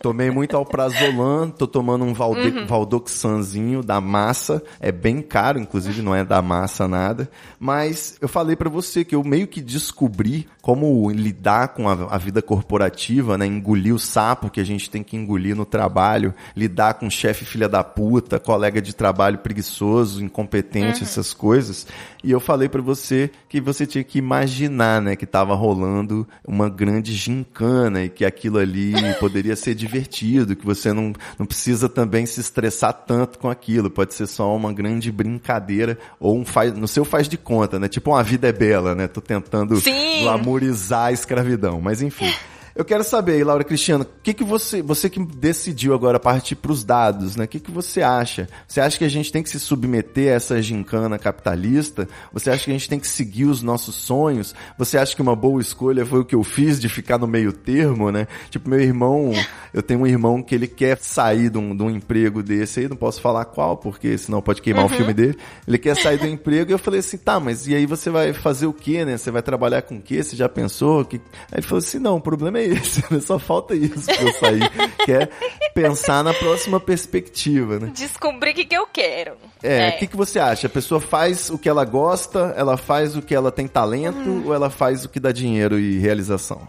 Tomei 0.00 0.30
muito 0.30 0.56
alprazolam, 0.56 1.50
tô 1.50 1.66
tomando 1.66 2.04
um 2.04 2.12
valde 2.12 2.50
valdoxanzinho 2.66 3.82
da 3.82 4.00
massa, 4.00 4.62
é 4.80 4.90
bem 4.90 5.22
caro, 5.22 5.58
inclusive 5.58 6.02
não 6.02 6.14
é 6.14 6.24
da 6.24 6.42
massa 6.42 6.88
nada, 6.88 7.30
mas 7.58 8.16
eu 8.20 8.28
falei 8.28 8.56
pra 8.56 8.68
você 8.68 9.04
que 9.04 9.14
eu 9.14 9.22
meio 9.22 9.46
que 9.46 9.60
descobri 9.60 10.48
como 10.60 11.10
lidar 11.10 11.68
com 11.68 11.88
a, 11.88 11.92
a 12.10 12.18
vida 12.18 12.42
corporativa, 12.42 13.38
né, 13.38 13.46
engolir 13.46 13.94
o 13.94 13.98
sapo 13.98 14.50
que 14.50 14.60
a 14.60 14.64
gente 14.64 14.90
tem 14.90 15.02
que 15.02 15.16
engolir 15.16 15.54
no 15.54 15.64
trabalho, 15.64 16.34
lidar 16.56 16.94
com 16.94 17.08
chefe 17.08 17.44
filha 17.44 17.68
da 17.68 17.84
puta, 17.84 18.40
colega 18.40 18.82
de 18.82 18.94
trabalho 18.94 19.38
preguiçoso, 19.38 20.24
incompetente, 20.24 21.04
essas 21.04 21.32
coisas. 21.32 21.86
E 22.22 22.32
eu 22.32 22.40
falei 22.40 22.68
pra 22.68 22.82
você 22.82 23.30
que 23.48 23.60
você 23.60 23.86
tinha 23.86 24.02
que 24.02 24.18
imaginar, 24.18 25.00
né, 25.00 25.14
que 25.14 25.26
tava 25.26 25.54
rolando 25.54 26.26
uma 26.46 26.68
grande 26.68 27.14
gincana 27.14 28.02
e 28.02 28.08
que 28.08 28.24
aquilo 28.24 28.58
ali 28.58 28.92
poderia 29.14 29.56
ser 29.56 29.74
divertido, 29.74 30.56
que 30.56 30.64
você 30.64 30.92
não, 30.92 31.12
não 31.38 31.46
precisa 31.46 31.88
também 31.88 32.26
se 32.26 32.40
estressar 32.40 32.92
tanto 32.92 33.38
com 33.38 33.48
aquilo, 33.48 33.90
pode 33.90 34.14
ser 34.14 34.26
só 34.26 34.54
uma 34.54 34.72
grande 34.72 35.10
brincadeira 35.10 35.98
ou 36.18 36.38
um 36.38 36.44
faz, 36.44 36.72
no 36.74 36.88
seu 36.88 37.04
faz 37.04 37.28
de 37.28 37.36
conta, 37.36 37.78
né? 37.78 37.88
Tipo 37.88 38.10
uma 38.10 38.22
vida 38.22 38.48
é 38.48 38.52
bela, 38.52 38.94
né? 38.94 39.08
Tô 39.08 39.20
tentando 39.20 39.80
Sim. 39.80 40.22
glamorizar 40.22 41.06
a 41.06 41.12
escravidão, 41.12 41.80
mas 41.80 42.02
enfim. 42.02 42.32
Eu 42.76 42.84
quero 42.84 43.02
saber, 43.02 43.42
Laura 43.42 43.64
Cristiano, 43.64 44.04
o 44.04 44.22
que, 44.22 44.34
que 44.34 44.44
você, 44.44 44.82
você 44.82 45.08
que 45.08 45.18
decidiu 45.18 45.94
agora 45.94 46.20
partir 46.20 46.56
para 46.56 46.70
os 46.70 46.84
dados, 46.84 47.34
né? 47.34 47.46
O 47.46 47.48
que, 47.48 47.58
que 47.58 47.70
você 47.70 48.02
acha? 48.02 48.46
Você 48.68 48.82
acha 48.82 48.98
que 48.98 49.04
a 49.04 49.08
gente 49.08 49.32
tem 49.32 49.42
que 49.42 49.48
se 49.48 49.58
submeter 49.58 50.30
a 50.30 50.36
essa 50.36 50.60
gincana 50.60 51.18
capitalista? 51.18 52.06
Você 52.34 52.50
acha 52.50 52.66
que 52.66 52.70
a 52.70 52.74
gente 52.74 52.86
tem 52.86 53.00
que 53.00 53.08
seguir 53.08 53.46
os 53.46 53.62
nossos 53.62 53.94
sonhos? 53.94 54.54
Você 54.76 54.98
acha 54.98 55.16
que 55.16 55.22
uma 55.22 55.34
boa 55.34 55.58
escolha 55.58 56.04
foi 56.04 56.20
o 56.20 56.24
que 56.24 56.34
eu 56.34 56.44
fiz 56.44 56.78
de 56.78 56.86
ficar 56.90 57.16
no 57.16 57.26
meio 57.26 57.50
termo, 57.50 58.10
né? 58.10 58.28
Tipo, 58.50 58.68
meu 58.68 58.80
irmão, 58.80 59.32
eu 59.72 59.82
tenho 59.82 60.00
um 60.00 60.06
irmão 60.06 60.42
que 60.42 60.54
ele 60.54 60.68
quer 60.68 60.98
sair 60.98 61.48
de 61.48 61.56
um, 61.56 61.74
de 61.74 61.82
um 61.82 61.88
emprego 61.88 62.42
desse 62.42 62.80
aí, 62.80 62.88
não 62.90 62.96
posso 62.96 63.22
falar 63.22 63.46
qual, 63.46 63.78
porque 63.78 64.18
senão 64.18 64.42
pode 64.42 64.60
queimar 64.60 64.84
uhum. 64.84 64.92
o 64.92 64.94
filme 64.94 65.14
dele. 65.14 65.38
Ele 65.66 65.78
quer 65.78 65.96
sair 65.96 66.18
do 66.18 66.26
emprego 66.26 66.70
e 66.70 66.74
eu 66.74 66.78
falei 66.78 67.00
assim, 67.00 67.16
tá, 67.16 67.40
mas 67.40 67.66
e 67.66 67.74
aí 67.74 67.86
você 67.86 68.10
vai 68.10 68.34
fazer 68.34 68.66
o 68.66 68.72
quê, 68.74 69.02
né? 69.02 69.16
Você 69.16 69.30
vai 69.30 69.40
trabalhar 69.40 69.80
com 69.80 69.96
o 69.96 70.02
quê? 70.02 70.22
Você 70.22 70.36
já 70.36 70.46
pensou? 70.46 71.06
Que... 71.06 71.16
Aí 71.50 71.60
ele 71.60 71.66
falou 71.66 71.78
assim, 71.78 71.98
não, 71.98 72.16
o 72.16 72.20
problema 72.20 72.58
é 72.58 72.65
né? 72.68 73.20
só 73.20 73.38
falta 73.38 73.74
isso 73.74 74.04
pra 74.04 74.22
eu 74.22 74.32
sair. 74.34 74.70
Quer 75.04 75.30
pensar 75.74 76.22
na 76.24 76.34
próxima 76.34 76.80
perspectiva, 76.80 77.78
né? 77.78 77.92
Descobrir 77.94 78.50
o 78.50 78.54
que, 78.54 78.64
que 78.64 78.76
eu 78.76 78.86
quero. 78.86 79.32
É, 79.62 79.78
o 79.78 79.82
é. 79.82 79.90
que, 79.92 80.06
que 80.06 80.16
você 80.16 80.38
acha? 80.38 80.66
A 80.66 80.70
pessoa 80.70 81.00
faz 81.00 81.50
o 81.50 81.58
que 81.58 81.68
ela 81.68 81.84
gosta, 81.84 82.54
ela 82.56 82.76
faz 82.76 83.16
o 83.16 83.22
que 83.22 83.34
ela 83.34 83.52
tem 83.52 83.66
talento, 83.66 84.28
hum. 84.28 84.42
ou 84.46 84.54
ela 84.54 84.70
faz 84.70 85.04
o 85.04 85.08
que 85.08 85.20
dá 85.20 85.32
dinheiro 85.32 85.78
e 85.78 85.98
realização? 85.98 86.66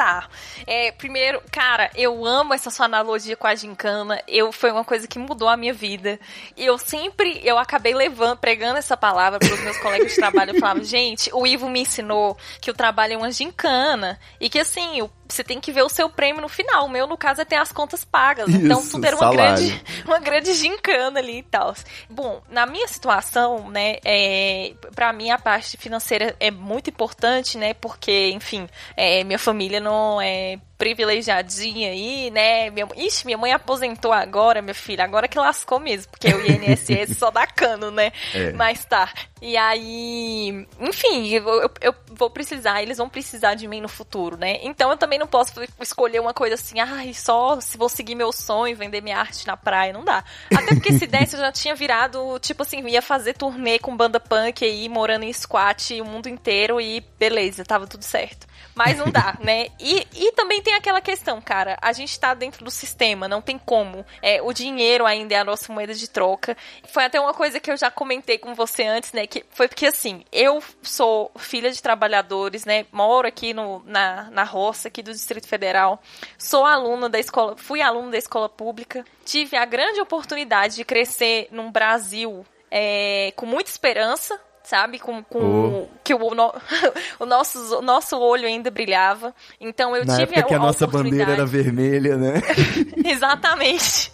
tá. 0.00 0.30
É, 0.66 0.92
primeiro, 0.92 1.42
cara, 1.52 1.90
eu 1.94 2.24
amo 2.24 2.54
essa 2.54 2.70
sua 2.70 2.86
analogia 2.86 3.36
com 3.36 3.46
a 3.46 3.54
gincana. 3.54 4.22
Eu, 4.26 4.50
foi 4.50 4.72
uma 4.72 4.82
coisa 4.82 5.06
que 5.06 5.18
mudou 5.18 5.46
a 5.46 5.58
minha 5.58 5.74
vida. 5.74 6.18
E 6.56 6.64
eu 6.64 6.78
sempre, 6.78 7.38
eu 7.44 7.58
acabei 7.58 7.94
levando, 7.94 8.38
pregando 8.38 8.78
essa 8.78 8.96
palavra 8.96 9.38
para 9.38 9.52
os 9.52 9.60
meus 9.60 9.76
colegas 9.80 10.12
de 10.12 10.16
trabalho. 10.16 10.52
Eu 10.52 10.58
falava, 10.58 10.82
gente, 10.82 11.28
o 11.34 11.46
Ivo 11.46 11.68
me 11.68 11.80
ensinou 11.80 12.34
que 12.62 12.70
o 12.70 12.74
trabalho 12.74 13.12
é 13.12 13.16
uma 13.18 13.30
gincana. 13.30 14.18
E 14.40 14.48
que 14.48 14.58
assim, 14.58 15.02
o 15.02 15.10
você 15.30 15.44
tem 15.44 15.60
que 15.60 15.72
ver 15.72 15.82
o 15.82 15.88
seu 15.88 16.08
prêmio 16.08 16.42
no 16.42 16.48
final. 16.48 16.86
O 16.86 16.88
meu, 16.88 17.06
no 17.06 17.16
caso, 17.16 17.40
é 17.40 17.44
ter 17.44 17.56
as 17.56 17.72
contas 17.72 18.04
pagas. 18.04 18.48
Isso, 18.48 18.58
então, 18.58 18.86
tudo 18.86 19.04
era 19.04 19.16
uma 19.16 19.30
grande, 19.30 19.82
uma 20.04 20.18
grande 20.18 20.52
gincana 20.54 21.20
ali 21.20 21.38
e 21.38 21.42
tal. 21.42 21.74
Bom, 22.08 22.42
na 22.48 22.66
minha 22.66 22.86
situação, 22.88 23.70
né, 23.70 23.96
é, 24.04 24.72
para 24.94 25.12
mim 25.12 25.30
a 25.30 25.38
parte 25.38 25.76
financeira 25.76 26.34
é 26.40 26.50
muito 26.50 26.90
importante, 26.90 27.56
né, 27.56 27.74
porque, 27.74 28.30
enfim, 28.30 28.68
é, 28.96 29.24
minha 29.24 29.38
família 29.38 29.80
não 29.80 30.20
é 30.20 30.58
privilegiadinha 30.80 31.90
aí, 31.90 32.30
né? 32.30 32.70
Minha, 32.70 32.88
ixi, 32.96 33.26
minha 33.26 33.36
mãe 33.36 33.52
aposentou 33.52 34.14
agora, 34.14 34.62
minha 34.62 34.74
filha, 34.74 35.04
agora 35.04 35.28
que 35.28 35.38
lascou 35.38 35.78
mesmo, 35.78 36.10
porque 36.10 36.28
o 36.28 36.40
INSS 36.40 37.18
só 37.18 37.30
dá 37.30 37.46
cano, 37.46 37.90
né? 37.90 38.10
É. 38.32 38.52
Mas 38.52 38.82
tá. 38.86 39.12
E 39.42 39.56
aí, 39.56 40.66
enfim, 40.78 41.28
eu, 41.28 41.70
eu, 41.80 41.94
vou 42.10 42.28
precisar, 42.28 42.82
eles 42.82 42.98
vão 42.98 43.08
precisar 43.08 43.54
de 43.54 43.66
mim 43.66 43.80
no 43.80 43.88
futuro, 43.88 44.36
né? 44.36 44.58
Então 44.62 44.90
eu 44.90 44.98
também 44.98 45.18
não 45.18 45.26
posso 45.26 45.54
escolher 45.80 46.20
uma 46.20 46.34
coisa 46.34 46.56
assim, 46.56 46.78
ai, 46.78 47.10
ah, 47.10 47.14
só 47.14 47.60
se 47.60 47.78
vou 47.78 47.88
seguir 47.88 48.14
meu 48.14 48.32
sonho, 48.32 48.76
vender 48.76 49.00
minha 49.00 49.18
arte 49.18 49.46
na 49.46 49.56
praia, 49.56 49.94
não 49.94 50.04
dá. 50.04 50.22
Até 50.54 50.74
porque 50.74 50.92
se 50.92 51.06
desse 51.06 51.36
eu 51.36 51.40
já 51.40 51.50
tinha 51.50 51.74
virado, 51.74 52.38
tipo 52.40 52.62
assim, 52.62 52.86
ia 52.86 53.00
fazer 53.00 53.32
turnê 53.32 53.78
com 53.78 53.96
banda 53.96 54.20
punk 54.20 54.62
aí, 54.62 54.88
morando 54.88 55.24
em 55.24 55.32
squat 55.32 55.98
o 56.00 56.04
mundo 56.04 56.28
inteiro 56.28 56.78
e 56.78 57.00
beleza, 57.18 57.64
tava 57.64 57.86
tudo 57.86 58.02
certo. 58.02 58.46
Mas 58.74 58.96
não 58.96 59.10
dá, 59.10 59.36
né? 59.40 59.68
E, 59.78 60.06
e 60.14 60.32
também 60.32 60.62
tem 60.62 60.74
aquela 60.74 61.00
questão, 61.00 61.40
cara. 61.40 61.76
A 61.82 61.92
gente 61.92 62.18
tá 62.18 62.34
dentro 62.34 62.64
do 62.64 62.70
sistema, 62.70 63.28
não 63.28 63.42
tem 63.42 63.58
como. 63.58 64.04
É, 64.22 64.40
o 64.42 64.52
dinheiro 64.52 65.06
ainda 65.06 65.34
é 65.34 65.38
a 65.38 65.44
nossa 65.44 65.72
moeda 65.72 65.94
de 65.94 66.08
troca. 66.08 66.56
Foi 66.88 67.04
até 67.04 67.20
uma 67.20 67.34
coisa 67.34 67.60
que 67.60 67.70
eu 67.70 67.76
já 67.76 67.90
comentei 67.90 68.38
com 68.38 68.54
você 68.54 68.84
antes, 68.84 69.12
né? 69.12 69.26
Que 69.26 69.44
foi 69.50 69.68
porque, 69.68 69.86
assim, 69.86 70.24
eu 70.32 70.62
sou 70.82 71.30
filha 71.38 71.70
de 71.70 71.82
trabalhadores, 71.82 72.64
né? 72.64 72.86
Moro 72.92 73.26
aqui 73.26 73.52
no, 73.52 73.82
na, 73.84 74.30
na 74.30 74.44
roça, 74.44 74.88
aqui 74.88 75.02
do 75.02 75.12
Distrito 75.12 75.46
Federal. 75.46 76.00
Sou 76.38 76.64
aluna 76.64 77.08
da 77.08 77.18
escola, 77.18 77.56
fui 77.56 77.82
aluna 77.82 78.12
da 78.12 78.18
escola 78.18 78.48
pública. 78.48 79.04
Tive 79.24 79.56
a 79.56 79.64
grande 79.64 80.00
oportunidade 80.00 80.76
de 80.76 80.84
crescer 80.84 81.48
num 81.50 81.70
Brasil 81.70 82.44
é, 82.70 83.32
com 83.36 83.46
muita 83.46 83.70
esperança, 83.70 84.40
sabe? 84.70 85.00
Com, 85.00 85.22
com 85.24 85.38
oh. 85.40 85.88
que 86.04 86.14
o, 86.14 86.34
no, 86.34 86.54
o, 87.18 87.26
nosso, 87.26 87.78
o 87.78 87.82
nosso 87.82 88.16
olho 88.18 88.46
ainda 88.46 88.70
brilhava. 88.70 89.34
Então 89.60 89.96
eu 89.96 90.04
Na 90.04 90.16
tive 90.16 90.34
época 90.34 90.40
a, 90.40 90.44
que 90.44 90.54
a 90.54 90.58
nossa 90.60 90.86
bandeira 90.86 91.32
era 91.32 91.44
vermelha, 91.44 92.16
né? 92.16 92.34
Exatamente. 93.04 94.12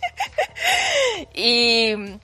e 1.36 2.16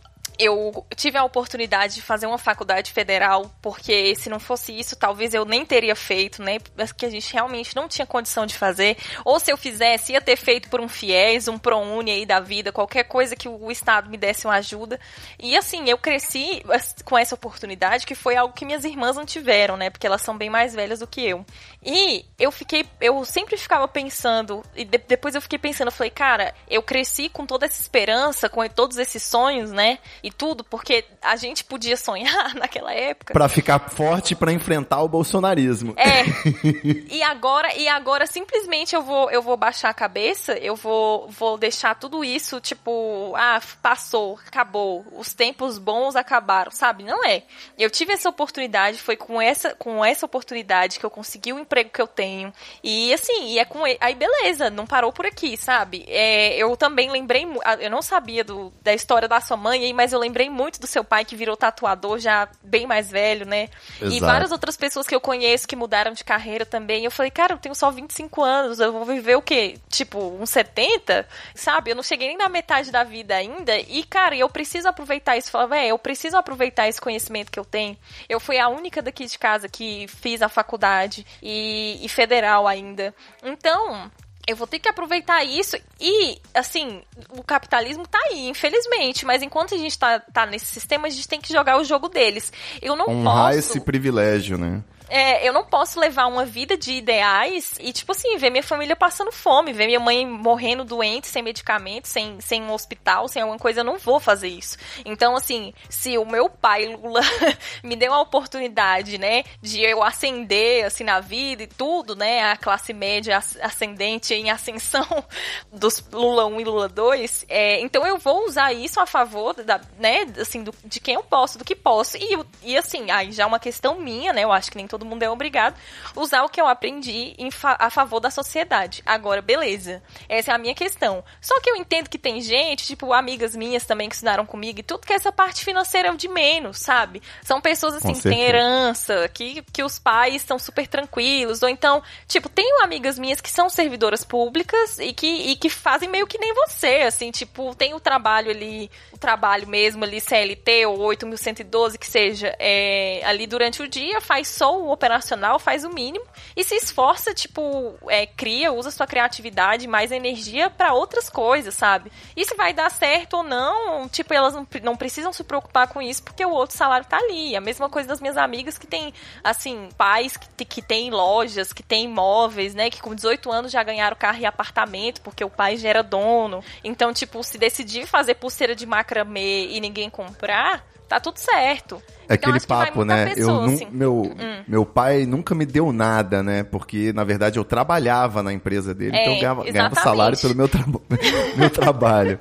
eu 0.42 0.86
tive 0.96 1.16
a 1.16 1.24
oportunidade 1.24 1.94
de 1.94 2.02
fazer 2.02 2.26
uma 2.26 2.38
faculdade 2.38 2.92
federal, 2.92 3.50
porque 3.62 4.14
se 4.16 4.28
não 4.28 4.40
fosse 4.40 4.76
isso, 4.76 4.96
talvez 4.96 5.34
eu 5.34 5.44
nem 5.44 5.64
teria 5.64 5.94
feito, 5.94 6.42
né? 6.42 6.58
Porque 6.58 7.06
a 7.06 7.10
gente 7.10 7.32
realmente 7.32 7.76
não 7.76 7.86
tinha 7.88 8.06
condição 8.06 8.44
de 8.44 8.54
fazer. 8.54 8.96
Ou 9.24 9.38
se 9.38 9.52
eu 9.52 9.56
fizesse, 9.56 10.12
ia 10.12 10.20
ter 10.20 10.36
feito 10.36 10.68
por 10.68 10.80
um 10.80 10.88
FIES, 10.88 11.48
um 11.48 11.58
ProUni 11.58 12.10
aí 12.10 12.26
da 12.26 12.40
vida, 12.40 12.72
qualquer 12.72 13.04
coisa 13.04 13.36
que 13.36 13.48
o 13.48 13.70
Estado 13.70 14.10
me 14.10 14.16
desse 14.16 14.46
uma 14.46 14.56
ajuda. 14.56 14.98
E 15.38 15.56
assim, 15.56 15.88
eu 15.88 15.96
cresci 15.96 16.62
com 17.04 17.16
essa 17.16 17.34
oportunidade, 17.34 18.06
que 18.06 18.14
foi 18.14 18.36
algo 18.36 18.54
que 18.54 18.64
minhas 18.64 18.84
irmãs 18.84 19.16
não 19.16 19.24
tiveram, 19.24 19.76
né? 19.76 19.90
Porque 19.90 20.06
elas 20.06 20.22
são 20.22 20.36
bem 20.36 20.50
mais 20.50 20.74
velhas 20.74 21.00
do 21.00 21.06
que 21.06 21.24
eu. 21.24 21.44
E 21.84 22.24
eu 22.38 22.52
fiquei, 22.52 22.86
eu 23.00 23.24
sempre 23.24 23.56
ficava 23.56 23.88
pensando, 23.88 24.62
e 24.76 24.84
de, 24.84 24.98
depois 24.98 25.34
eu 25.34 25.42
fiquei 25.42 25.58
pensando, 25.58 25.88
eu 25.88 25.92
falei, 25.92 26.10
cara, 26.10 26.54
eu 26.68 26.82
cresci 26.82 27.28
com 27.28 27.44
toda 27.44 27.66
essa 27.66 27.80
esperança, 27.80 28.48
com 28.48 28.66
todos 28.68 28.98
esses 28.98 29.22
sonhos, 29.22 29.72
né? 29.72 29.98
E 30.22 30.30
tudo, 30.30 30.62
porque 30.62 31.04
a 31.20 31.34
gente 31.34 31.64
podia 31.64 31.96
sonhar 31.96 32.54
naquela 32.56 32.92
época. 32.92 33.32
Para 33.32 33.48
ficar 33.48 33.80
forte 33.90 34.34
para 34.34 34.52
enfrentar 34.52 35.02
o 35.02 35.08
bolsonarismo. 35.08 35.94
É. 35.96 36.22
e 37.10 37.22
agora, 37.22 37.74
e 37.74 37.88
agora 37.88 38.26
simplesmente 38.26 38.94
eu 38.94 39.02
vou, 39.02 39.30
eu 39.30 39.42
vou 39.42 39.56
baixar 39.56 39.90
a 39.90 39.94
cabeça, 39.94 40.52
eu 40.58 40.76
vou, 40.76 41.28
vou 41.28 41.58
deixar 41.58 41.96
tudo 41.96 42.24
isso, 42.24 42.60
tipo, 42.60 43.34
ah, 43.36 43.60
passou, 43.82 44.38
acabou, 44.46 45.04
os 45.12 45.34
tempos 45.34 45.78
bons 45.78 46.14
acabaram, 46.14 46.70
sabe? 46.70 47.02
Não 47.02 47.24
é. 47.24 47.42
Eu 47.76 47.90
tive 47.90 48.12
essa 48.12 48.28
oportunidade, 48.28 48.98
foi 48.98 49.16
com 49.16 49.40
essa, 49.40 49.74
com 49.74 50.04
essa 50.04 50.24
oportunidade 50.24 50.98
que 50.98 51.04
eu 51.06 51.10
consegui 51.10 51.52
o 51.52 51.58
emprego 51.72 51.90
que 51.90 52.02
eu 52.02 52.06
tenho. 52.06 52.52
E 52.82 53.12
assim, 53.14 53.46
e 53.48 53.58
é 53.58 53.64
com 53.64 53.82
aí 53.84 54.14
beleza, 54.14 54.68
não 54.68 54.86
parou 54.86 55.12
por 55.12 55.24
aqui, 55.24 55.56
sabe? 55.56 56.04
É, 56.06 56.56
eu 56.56 56.76
também 56.76 57.10
lembrei, 57.10 57.46
eu 57.80 57.90
não 57.90 58.02
sabia 58.02 58.44
do, 58.44 58.72
da 58.82 58.92
história 58.92 59.26
da 59.26 59.40
sua 59.40 59.56
mãe, 59.56 59.92
mas 59.94 60.12
eu 60.12 60.18
lembrei 60.18 60.50
muito 60.50 60.78
do 60.78 60.86
seu 60.86 61.02
pai 61.02 61.24
que 61.24 61.34
virou 61.34 61.56
tatuador 61.56 62.18
já 62.18 62.48
bem 62.62 62.86
mais 62.86 63.10
velho, 63.10 63.46
né? 63.46 63.70
Exato. 64.00 64.14
E 64.14 64.20
várias 64.20 64.52
outras 64.52 64.76
pessoas 64.76 65.06
que 65.06 65.14
eu 65.14 65.20
conheço 65.20 65.66
que 65.66 65.74
mudaram 65.74 66.12
de 66.12 66.22
carreira 66.22 66.66
também. 66.66 67.04
Eu 67.04 67.10
falei, 67.10 67.30
cara, 67.30 67.54
eu 67.54 67.58
tenho 67.58 67.74
só 67.74 67.90
25 67.90 68.42
anos, 68.42 68.78
eu 68.78 68.92
vou 68.92 69.04
viver 69.04 69.36
o 69.36 69.42
quê? 69.42 69.78
Tipo, 69.88 70.18
uns 70.18 70.50
70? 70.50 71.26
Sabe? 71.54 71.90
Eu 71.90 71.96
não 71.96 72.02
cheguei 72.02 72.28
nem 72.28 72.36
na 72.36 72.48
metade 72.48 72.90
da 72.90 73.02
vida 73.02 73.34
ainda. 73.34 73.78
E, 73.78 74.04
cara, 74.04 74.36
eu 74.36 74.48
preciso 74.48 74.88
aproveitar 74.88 75.36
isso. 75.36 75.48
Eu 75.48 75.52
falava, 75.52 75.76
é, 75.78 75.88
eu 75.88 75.98
preciso 75.98 76.36
aproveitar 76.36 76.88
esse 76.88 77.00
conhecimento 77.00 77.50
que 77.50 77.58
eu 77.58 77.64
tenho. 77.64 77.96
Eu 78.28 78.38
fui 78.38 78.58
a 78.58 78.68
única 78.68 79.00
daqui 79.00 79.24
de 79.24 79.38
casa 79.38 79.68
que 79.68 80.06
fiz 80.08 80.42
a 80.42 80.48
faculdade 80.48 81.24
e, 81.42 81.61
e 82.00 82.08
federal 82.08 82.66
ainda. 82.66 83.14
Então, 83.42 84.10
eu 84.46 84.56
vou 84.56 84.66
ter 84.66 84.78
que 84.78 84.88
aproveitar 84.88 85.44
isso 85.44 85.76
e, 86.00 86.38
assim, 86.52 87.02
o 87.30 87.42
capitalismo 87.42 88.06
tá 88.06 88.18
aí, 88.26 88.48
infelizmente, 88.48 89.24
mas 89.24 89.42
enquanto 89.42 89.74
a 89.74 89.78
gente 89.78 89.98
tá, 89.98 90.18
tá 90.20 90.46
nesse 90.46 90.66
sistema, 90.66 91.06
a 91.06 91.10
gente 91.10 91.28
tem 91.28 91.40
que 91.40 91.52
jogar 91.52 91.78
o 91.78 91.84
jogo 91.84 92.08
deles. 92.08 92.52
Eu 92.80 92.96
não 92.96 93.08
Honrar 93.08 93.46
posso... 93.54 93.58
esse 93.58 93.80
privilégio, 93.80 94.58
né? 94.58 94.82
É, 95.12 95.46
eu 95.46 95.52
não 95.52 95.62
posso 95.62 96.00
levar 96.00 96.26
uma 96.26 96.46
vida 96.46 96.74
de 96.74 96.92
ideais 96.92 97.74
e, 97.78 97.92
tipo 97.92 98.12
assim, 98.12 98.38
ver 98.38 98.48
minha 98.48 98.62
família 98.62 98.96
passando 98.96 99.30
fome, 99.30 99.70
ver 99.70 99.84
minha 99.84 100.00
mãe 100.00 100.26
morrendo 100.26 100.86
doente, 100.86 101.28
sem 101.28 101.42
medicamento, 101.42 102.08
sem, 102.08 102.40
sem 102.40 102.62
um 102.62 102.72
hospital, 102.72 103.28
sem 103.28 103.42
alguma 103.42 103.58
coisa, 103.58 103.80
eu 103.80 103.84
não 103.84 103.98
vou 103.98 104.18
fazer 104.18 104.48
isso. 104.48 104.78
Então, 105.04 105.36
assim, 105.36 105.74
se 105.90 106.16
o 106.16 106.24
meu 106.24 106.48
pai, 106.48 106.96
Lula, 106.96 107.20
me 107.84 107.94
deu 107.94 108.14
a 108.14 108.22
oportunidade, 108.22 109.18
né, 109.18 109.44
de 109.60 109.82
eu 109.82 110.02
ascender, 110.02 110.86
assim, 110.86 111.04
na 111.04 111.20
vida 111.20 111.64
e 111.64 111.66
tudo, 111.66 112.16
né, 112.16 112.50
a 112.50 112.56
classe 112.56 112.94
média 112.94 113.36
ascendente 113.36 114.32
em 114.32 114.50
ascensão 114.50 115.06
dos 115.70 116.02
Lula 116.10 116.46
1 116.46 116.60
e 116.62 116.64
Lula 116.64 116.88
2, 116.88 117.44
é, 117.50 117.80
então 117.82 118.06
eu 118.06 118.16
vou 118.16 118.46
usar 118.46 118.72
isso 118.72 118.98
a 118.98 119.04
favor, 119.04 119.52
da, 119.62 119.78
né, 119.98 120.24
assim, 120.40 120.62
do, 120.62 120.72
de 120.82 121.00
quem 121.00 121.16
eu 121.16 121.22
posso, 121.22 121.58
do 121.58 121.66
que 121.66 121.76
posso. 121.76 122.16
E, 122.16 122.38
e 122.62 122.78
assim, 122.78 123.10
aí 123.10 123.30
já 123.30 123.42
é 123.42 123.46
uma 123.46 123.60
questão 123.60 124.00
minha, 124.00 124.32
né, 124.32 124.44
eu 124.44 124.50
acho 124.50 124.70
que 124.70 124.78
nem 124.78 124.86
todo 124.86 125.01
todo 125.02 125.04
mundo 125.04 125.22
é 125.24 125.30
obrigado, 125.30 125.74
usar 126.14 126.44
o 126.44 126.48
que 126.48 126.60
eu 126.60 126.68
aprendi 126.68 127.34
fa 127.50 127.76
a 127.78 127.90
favor 127.90 128.20
da 128.20 128.30
sociedade. 128.30 129.02
Agora, 129.04 129.42
beleza. 129.42 130.02
Essa 130.28 130.52
é 130.52 130.54
a 130.54 130.58
minha 130.58 130.74
questão. 130.74 131.24
Só 131.40 131.60
que 131.60 131.68
eu 131.68 131.76
entendo 131.76 132.08
que 132.08 132.18
tem 132.18 132.40
gente, 132.40 132.86
tipo, 132.86 133.12
amigas 133.12 133.56
minhas 133.56 133.84
também 133.84 134.08
que 134.08 134.14
estudaram 134.14 134.46
comigo 134.46 134.80
e 134.80 134.82
tudo, 134.82 135.04
que 135.04 135.12
essa 135.12 135.32
parte 135.32 135.64
financeira 135.64 136.08
é 136.08 136.12
o 136.12 136.16
de 136.16 136.28
menos, 136.28 136.78
sabe? 136.78 137.20
São 137.42 137.60
pessoas 137.60 137.94
assim, 137.94 138.14
que 138.14 138.22
têm 138.22 138.42
herança, 138.42 139.28
que, 139.28 139.62
que 139.72 139.82
os 139.82 139.98
pais 139.98 140.36
estão 140.36 140.58
super 140.58 140.86
tranquilos, 140.86 141.62
ou 141.62 141.68
então, 141.68 142.02
tipo, 142.28 142.48
tenho 142.48 142.82
amigas 142.84 143.18
minhas 143.18 143.40
que 143.40 143.50
são 143.50 143.68
servidoras 143.68 144.24
públicas 144.24 144.98
e 144.98 145.12
que, 145.12 145.26
e 145.26 145.56
que 145.56 145.68
fazem 145.68 146.08
meio 146.08 146.26
que 146.26 146.38
nem 146.38 146.54
você, 146.54 147.02
assim, 147.06 147.30
tipo, 147.30 147.74
tem 147.74 147.94
o 147.94 148.00
trabalho 148.00 148.50
ali, 148.50 148.90
o 149.12 149.18
trabalho 149.18 149.66
mesmo 149.66 150.04
ali, 150.04 150.20
CLT 150.20 150.86
ou 150.86 151.00
8112, 151.00 151.98
que 151.98 152.06
seja, 152.06 152.54
é, 152.58 153.22
ali 153.24 153.46
durante 153.46 153.82
o 153.82 153.88
dia, 153.88 154.20
faz 154.20 154.48
só 154.48 154.78
o 154.78 154.91
operacional, 154.92 155.58
faz 155.58 155.84
o 155.84 155.90
mínimo 155.90 156.24
e 156.56 156.64
se 156.64 156.74
esforça, 156.74 157.34
tipo, 157.34 157.94
é, 158.08 158.26
cria, 158.26 158.72
usa 158.72 158.90
sua 158.90 159.06
criatividade, 159.06 159.86
mais 159.86 160.12
energia 160.12 160.70
para 160.70 160.92
outras 160.92 161.28
coisas, 161.28 161.74
sabe? 161.74 162.12
E 162.36 162.44
se 162.44 162.54
vai 162.54 162.72
dar 162.72 162.90
certo 162.90 163.38
ou 163.38 163.42
não, 163.42 164.08
tipo, 164.08 164.32
elas 164.32 164.54
não, 164.54 164.66
não 164.82 164.96
precisam 164.96 165.32
se 165.32 165.44
preocupar 165.44 165.88
com 165.88 166.00
isso 166.00 166.22
porque 166.22 166.44
o 166.44 166.50
outro 166.50 166.76
salário 166.76 167.06
tá 167.06 167.18
ali. 167.18 167.56
A 167.56 167.60
mesma 167.60 167.88
coisa 167.88 168.08
das 168.08 168.20
minhas 168.20 168.36
amigas 168.36 168.78
que 168.78 168.86
tem, 168.86 169.12
assim, 169.42 169.88
pais 169.96 170.36
que, 170.36 170.64
que 170.64 170.82
têm 170.82 171.10
lojas, 171.10 171.72
que 171.72 171.82
têm 171.82 172.04
imóveis, 172.04 172.74
né? 172.74 172.90
Que 172.90 173.00
com 173.00 173.14
18 173.14 173.50
anos 173.50 173.72
já 173.72 173.82
ganharam 173.82 174.16
carro 174.16 174.38
e 174.38 174.46
apartamento 174.46 175.20
porque 175.20 175.44
o 175.44 175.50
pai 175.50 175.76
já 175.76 175.88
era 175.88 176.02
dono. 176.02 176.62
Então, 176.84 177.12
tipo, 177.12 177.42
se 177.42 177.58
decidir 177.58 178.06
fazer 178.06 178.34
pulseira 178.34 178.74
de 178.74 178.86
macramê 178.86 179.68
e 179.68 179.80
ninguém 179.80 180.10
comprar, 180.10 180.84
tá 181.12 181.20
tudo 181.20 181.36
certo. 181.38 182.02
É 182.28 182.34
Então, 182.34 182.50
aquele 182.50 182.66
papo, 182.66 183.04
né? 183.04 183.26
pessoa, 183.34 183.62
eu 183.64 183.66
nu- 183.68 183.74
assim. 183.74 183.86
meu, 183.90 184.34
meu 184.66 184.86
pai 184.86 185.26
nunca 185.26 185.54
me 185.54 185.66
deu 185.66 185.92
nada, 185.92 186.42
né? 186.42 186.62
Porque, 186.62 187.12
na 187.12 187.24
verdade, 187.24 187.58
eu 187.58 187.64
trabalhava 187.64 188.42
na 188.42 188.52
empresa 188.52 188.94
dele, 188.94 189.16
É, 189.16 189.20
então 189.22 189.34
eu 189.34 189.40
ganhava, 189.40 189.64
ganhava 189.64 189.88
exatamente. 189.92 190.02
salário 190.02 190.38
pelo 190.40 190.54
meu, 190.54 190.68
traba- 190.68 191.00
meu 191.56 191.68
trabalho. 191.70 192.38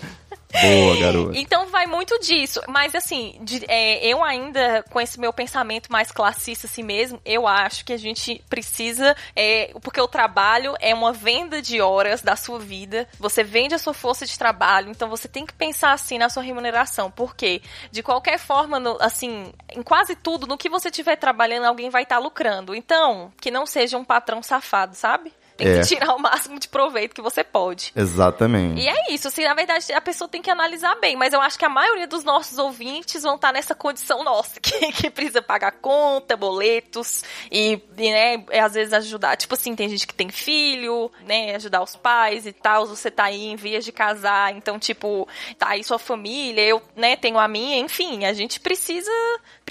Boa, 0.52 0.97
garoto. 0.99 1.36
Então 1.36 1.68
vai 1.68 1.86
muito 1.88 2.20
disso. 2.20 2.62
Mas 2.68 2.93
assim, 2.95 3.38
de- 3.41 3.66
é, 3.68 4.06
eu 4.06 4.24
ainda, 4.24 4.84
com 4.89 4.99
esse 4.99 5.20
meu 5.20 5.32
pensamento 5.32 5.91
mais 5.91 6.12
classista 6.12 6.68
assim 6.68 6.84
mesmo, 6.84 7.22
eu 7.26 7.47
acho 7.47 7.86
que 7.86 7.93
a 7.93 7.97
gente 7.97 8.43
precisa. 8.49 9.16
é, 9.36 9.72
porque 9.82 9.99
o 10.02 10.08
trabalho 10.08 10.76
é 10.80 10.93
uma 10.93 11.14
venda 11.14 11.62
de 11.62 11.80
horas 11.82 12.22
da 12.22 12.36
sua 12.36 12.60
vida. 12.60 13.08
Você 13.20 13.43
vende 13.43 13.74
a 13.74 13.80
sua 13.80 13.93
força 13.93 14.26
de 14.26 14.38
trabalho, 14.38 14.89
então 14.89 15.10
você 15.10 15.28
tem 15.28 15.45
que 15.45 15.54
pensar 15.54 15.93
assim 15.93 16.18
na 16.18 16.30
sua 16.30 16.43
remuneração. 16.43 17.10
Porque, 17.12 17.62
de 17.91 18.04
qualquer 18.04 18.38
forma, 18.39 18.80
no- 18.80 18.97
assim, 19.02 19.52
em 19.72 19.82
quase 19.82 20.16
tudo, 20.16 20.47
no 20.47 20.58
que 20.58 20.70
você 20.70 20.89
estiver 20.89 21.16
trabalhando, 21.16 21.66
alguém 21.66 21.89
vai 21.89 22.04
estar 22.04 22.18
lucrando. 22.20 22.76
Então, 22.76 23.32
que 23.39 23.49
não 23.52 23.66
seja 23.66 23.97
um 23.97 24.04
patrão 24.04 24.41
safado, 24.43 24.95
sabe? 24.95 25.32
Tem 25.62 25.78
É. 25.78 25.82
que 25.82 25.88
tirar 25.88 26.16
o 26.16 26.20
máximo 26.20 26.59
de 26.59 26.68
proveito 26.68 27.14
que 27.14 27.22
você 27.22 27.43
pode. 27.43 27.91
Exatamente. 27.95 28.82
E 28.82 28.88
é 28.88 29.12
isso, 29.14 29.28
assim, 29.28 29.43
na 29.43 29.53
verdade 29.53 29.91
a 29.93 30.01
pessoa 30.01 30.28
tem 30.28 30.41
que 30.41 30.49
analisar 30.49 30.95
bem, 30.99 31.16
mas 31.16 31.34
eu 31.34 31.41
acho 31.41 31.57
que 31.57 31.66
a 31.66 31.70
maioria 31.70 32.07
dos 32.07 32.24
nossos 32.24 32.57
ouvintes 32.57 33.24
vão 33.24 33.36
estar 33.36 33.51
nessa 33.53 33.76
condição 33.76 34.24
nossa, 34.24 34.59
que, 34.62 34.91
que 34.91 35.09
precisa 35.09 35.41
pagar 35.41 35.72
conta, 35.74 36.36
boletos 36.36 37.24
e, 37.51 37.80
e, 37.97 38.12
né, 38.12 38.43
é, 38.49 38.59
às 38.59 38.74
vezes 38.74 38.93
ajudar, 38.93 39.36
tipo 39.38 39.53
assim, 39.53 39.76
tem 39.76 39.88
gente 39.89 40.07
que 40.07 40.14
tem 40.14 40.30
filho, 40.30 41.12
né, 41.26 41.55
ajudar 41.55 41.82
os 41.84 41.95
pais 41.95 42.45
e 42.45 42.51
tal, 42.53 42.86
você 42.88 43.12
tá 43.12 43.26
aí 43.26 43.45
em 43.47 43.55
vias 43.55 43.86
de 43.86 43.91
casar, 43.91 44.55
então, 44.55 44.80
tipo, 44.80 45.28
tá 45.57 45.70
aí 45.70 45.84
sua 45.84 45.99
família, 45.99 46.62
eu, 46.62 46.82
né, 46.95 47.16
tenho 47.16 47.38
a 47.38 47.47
minha, 47.47 47.78
enfim, 47.78 48.26
a 48.26 48.34
gente 48.34 48.59
precisa, 48.59 49.12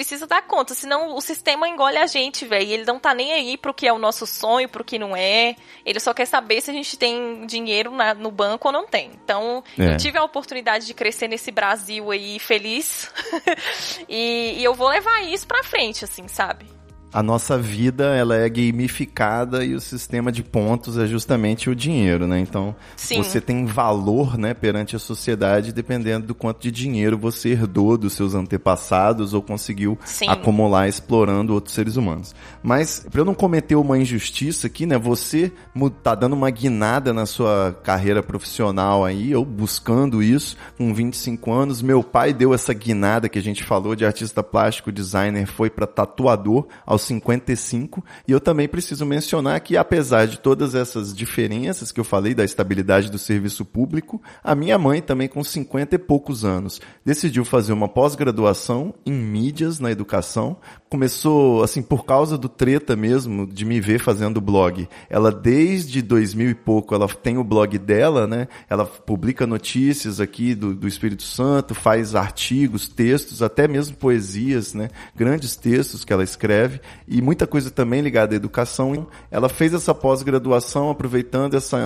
precisa 0.01 0.27
dar 0.27 0.41
conta, 0.41 0.73
senão 0.73 1.15
o 1.15 1.21
sistema 1.21 1.69
engole 1.69 1.99
a 1.99 2.07
gente, 2.07 2.47
velho, 2.47 2.71
ele 2.71 2.85
não 2.87 2.99
tá 2.99 3.13
nem 3.13 3.33
aí 3.35 3.59
pro 3.59 3.75
que 3.75 3.87
é 3.87 3.93
o 3.93 3.99
nosso 3.99 4.27
sonho, 4.27 4.67
pro 4.67 4.83
que 4.83 4.99
não 4.99 5.15
é, 5.15 5.55
ele 5.85 6.01
só 6.01 6.15
quer 6.15 6.25
saber 6.25 6.63
se 6.63 6.71
a 6.71 6.73
gente 6.73 6.97
tem 6.97 7.45
dinheiro 7.45 7.91
na- 7.91 8.15
no 8.15 8.31
banco 8.31 8.69
ou 8.69 8.73
não 8.73 8.87
tem. 8.87 9.11
Então, 9.23 9.63
É. 9.79 9.93
eu 9.93 9.97
tive 9.99 10.17
a 10.17 10.25
oportunidade 10.25 10.87
de 10.87 10.95
crescer 10.95 11.29
nesse 11.29 11.51
Brasil 11.51 12.11
aí 12.11 12.39
feliz. 12.39 13.11
e, 14.09 14.55
e 14.59 14.65
eu 14.65 14.73
vou 14.73 14.89
levar 14.89 15.23
isso 15.25 15.47
pra 15.47 15.63
frente, 15.63 16.03
assim, 16.03 16.27
sabe? 16.29 16.65
A 17.13 17.23
nossa 17.23 17.59
vida, 17.59 18.15
ela 18.15 18.37
é 18.37 18.49
gamificada 18.49 19.65
e 19.65 19.75
o 19.75 19.81
sistema 19.81 20.31
de 20.31 20.45
pontos 20.45 20.97
é 20.97 21.07
justamente 21.07 21.69
o 21.69 21.75
dinheiro, 21.75 22.27
né? 22.27 22.39
Então, 22.39 22.75
Sim. 22.95 23.23
você 23.23 23.41
tem 23.41 23.65
valor, 23.67 24.39
né, 24.39 24.55
perante 24.55 24.95
a 24.95 24.99
sociedade 24.99 25.73
dependendo 25.73 26.29
do 26.29 26.35
quanto 26.35 26.61
de 26.61 26.71
dinheiro 26.71 27.19
você 27.19 27.51
herdou 27.51 27.99
dos 27.99 28.13
seus 28.13 28.35
antepassados 28.35 29.35
ou 29.35 29.43
conseguiu 29.43 29.99
Sim. 30.05 30.29
acumular 30.29 30.89
explorando 30.89 31.53
outros 31.53 31.75
seres 31.75 31.97
humanos. 31.97 32.35
Mas, 32.63 33.05
para 33.11 33.21
eu 33.21 33.25
não 33.25 33.35
cometer 33.35 33.75
uma 33.75 33.99
injustiça 33.99 34.69
aqui, 34.69 34.87
né, 34.87 34.97
você 34.97 35.53
tá 36.03 36.15
dando 36.15 36.35
uma 36.35 36.51
guinada 36.51 37.13
na 37.13 37.27
sua 37.27 37.77
carreira 37.83 38.23
profissional 38.23 39.05
aí, 39.05 39.35
ou 39.35 39.45
buscando 39.45 40.23
isso 40.23 40.57
com 40.79 40.95
25 40.95 41.53
anos. 41.53 41.83
Meu 41.83 42.03
pai 42.03 42.33
deu 42.33 42.55
essa 42.55 42.73
guinada 42.73 43.29
que 43.29 43.39
a 43.39 43.43
gente 43.43 43.65
falou 43.65 43.97
de 43.97 44.05
artista 44.05 44.43
plástico, 44.43 44.93
designer, 44.93 45.47
foi 45.47 45.69
para 45.69 45.87
tatuador 45.87 46.67
aos 46.87 47.00
55. 47.01 48.05
E 48.27 48.33
eu 48.33 48.41
também 48.41 48.69
preciso 48.69 49.05
mencionar 49.05 49.61
que, 49.61 49.77
apesar 49.77 50.27
de 50.27 50.39
todas 50.39 50.75
essas 50.75 51.15
diferenças 51.15 51.91
que 51.91 52.01
eu 52.01 52.05
falei 52.05 52.35
da 52.35 52.45
estabilidade 52.45 53.11
do 53.11 53.19
serviço 53.19 53.65
público, 53.65 54.23
a 54.43 54.55
minha 54.55 54.79
mãe 54.79 55.01
também 55.01 55.29
com 55.29 55.43
50 55.43 55.95
e 55.95 55.99
poucos 55.99 56.45
anos 56.45 56.81
decidiu 57.05 57.45
fazer 57.45 57.73
uma 57.73 57.89
pós-graduação 57.89 58.95
em 59.05 59.13
mídias 59.13 59.81
na 59.81 59.91
educação. 59.91 60.57
Começou, 60.91 61.63
assim, 61.63 61.83
por 61.83 62.05
causa 62.05 62.37
do 62.37 62.49
treta 62.49 62.97
mesmo, 62.97 63.47
de 63.47 63.65
me 63.65 63.81
ver 63.81 64.01
fazendo 64.01 64.41
blog. 64.41 64.89
Ela, 65.09 65.31
desde 65.31 66.03
2000 66.03 66.51
e 66.51 66.55
pouco, 66.55 66.97
ela 66.97 67.07
tem 67.07 67.39
o 67.39 67.45
blog 67.45 67.79
dela, 67.79 68.27
né? 68.27 68.49
Ela 68.69 68.85
publica 68.85 69.47
notícias 69.47 70.21
aqui 70.21 70.53
do, 70.53 70.75
do 70.75 70.89
Espírito 70.89 71.23
Santo, 71.23 71.77
faz 71.77 72.17
artigos, 72.17 72.89
textos, 72.89 73.41
até 73.41 73.69
mesmo 73.69 73.97
poesias, 73.97 74.75
né? 74.75 74.89
Grandes 75.15 75.55
textos 75.55 76.05
que 76.05 76.13
ela 76.13 76.25
escreve 76.25 76.81
e 77.07 77.23
muita 77.23 77.47
coisa 77.47 77.71
também 77.71 78.01
ligada 78.01 78.35
à 78.35 78.37
educação. 78.37 79.07
Ela 79.31 79.49
fez 79.49 79.73
essa 79.73 79.95
pós-graduação 79.95 80.91
aproveitando 80.91 81.55
esse 81.55 81.77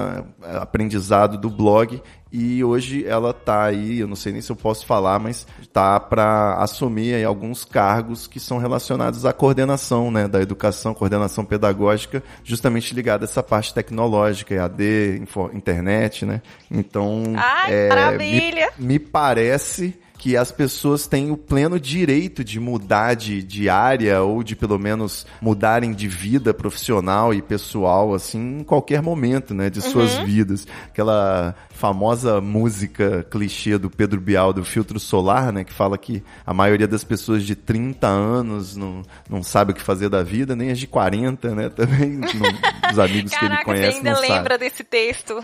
aprendizado 0.41 1.37
do 1.37 1.51
blog 1.51 2.01
e 2.37 2.65
hoje 2.65 3.05
ela 3.07 3.33
tá 3.33 3.63
aí, 3.63 4.01
eu 4.01 4.09
não 4.09 4.17
sei 4.17 4.33
nem 4.33 4.43
se 4.43 4.51
eu 4.51 4.57
posso 4.57 4.85
falar, 4.85 5.21
mas 5.21 5.47
tá 5.73 6.01
para 6.01 6.55
assumir 6.55 7.15
aí 7.15 7.23
alguns 7.25 7.65
cargos 7.65 8.27
que 8.27 8.41
são 8.41 8.59
relacionados 8.59 9.25
à 9.25 9.33
coordenação, 9.33 10.11
né, 10.11 10.27
da 10.27 10.43
educação, 10.43 10.93
coordenação 10.95 11.45
pedagógica, 11.45 12.25
justamente 12.43 12.93
ligada 12.93 13.25
a 13.25 13.29
essa 13.29 13.43
parte 13.43 13.73
tecnológica, 13.73 14.53
EAD, 14.53 15.21
info- 15.23 15.51
internet, 15.55 16.27
né? 16.27 16.43
Então, 16.69 17.23
Ai, 17.37 17.89
maravilha! 17.89 18.73
me, 18.79 18.87
me 18.87 18.99
parece 18.99 19.95
que 20.17 20.39
as 20.39 20.51
pessoas 20.51 21.07
têm 21.07 21.31
o 21.31 21.37
pleno 21.37 21.79
direito 21.79 22.43
de 22.43 22.59
mudar 22.59 23.13
de, 23.15 23.43
de 23.43 23.69
área 23.69 24.23
ou 24.23 24.43
de 24.43 24.57
pelo 24.57 24.79
menos 24.79 25.27
mudarem 25.39 25.93
de 25.93 26.09
vida 26.09 26.55
profissional 26.55 27.35
e 27.35 27.43
pessoal, 27.43 28.15
assim, 28.15 28.61
em 28.61 28.65
qualquer 28.65 29.03
momento, 29.03 29.53
né, 29.53 29.69
de 29.69 29.83
suas 29.83 30.15
vidas. 30.25 30.67
Aquela 30.87 31.55
famosa 31.75 32.41
música 32.41 33.27
clichê 33.31 33.77
do 33.77 33.91
Pedro 33.91 34.21
Bial 34.21 34.53
do 34.53 34.65
Filtro 34.65 34.99
Solar, 35.01 35.53
né, 35.53 35.65
que 35.65 35.73
fala 35.73 35.99
que 35.99 36.23
a 36.47 36.55
maioria 36.55 36.87
das 36.89 37.03
pessoas 37.05 37.43
de 37.45 37.55
30 37.57 38.07
anos 38.07 38.77
não, 38.77 39.03
não 39.29 39.43
sabe 39.43 39.73
o 39.73 39.75
que 39.75 39.83
fazer 39.83 40.09
da 40.09 40.23
vida, 40.23 40.55
nem 40.57 40.71
as 40.71 40.79
de 40.79 40.87
40, 40.87 41.55
né, 41.55 41.69
também, 41.69 42.11
não- 42.13 42.91
os 42.93 42.99
amigos 42.99 43.33
que 43.33 43.45
ele 43.45 43.49
Caraca, 43.57 43.65
você 43.65 43.65
conhece 43.65 43.97
ainda 43.99 44.11
não 44.11 44.17
sabem. 44.17 44.31
lembra 44.33 44.57
desse 44.59 44.85
texto. 44.85 45.39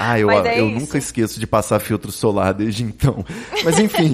Ah, 0.00 0.18
eu, 0.18 0.30
é 0.30 0.60
eu 0.60 0.68
isso. 0.68 0.80
nunca 0.80 0.98
esqueço 0.98 1.38
de 1.40 1.46
passar 1.46 1.78
filtro 1.78 2.10
solar 2.10 2.52
desde 2.52 2.82
então. 2.82 3.24
Mas 3.64 3.78
enfim, 3.78 4.12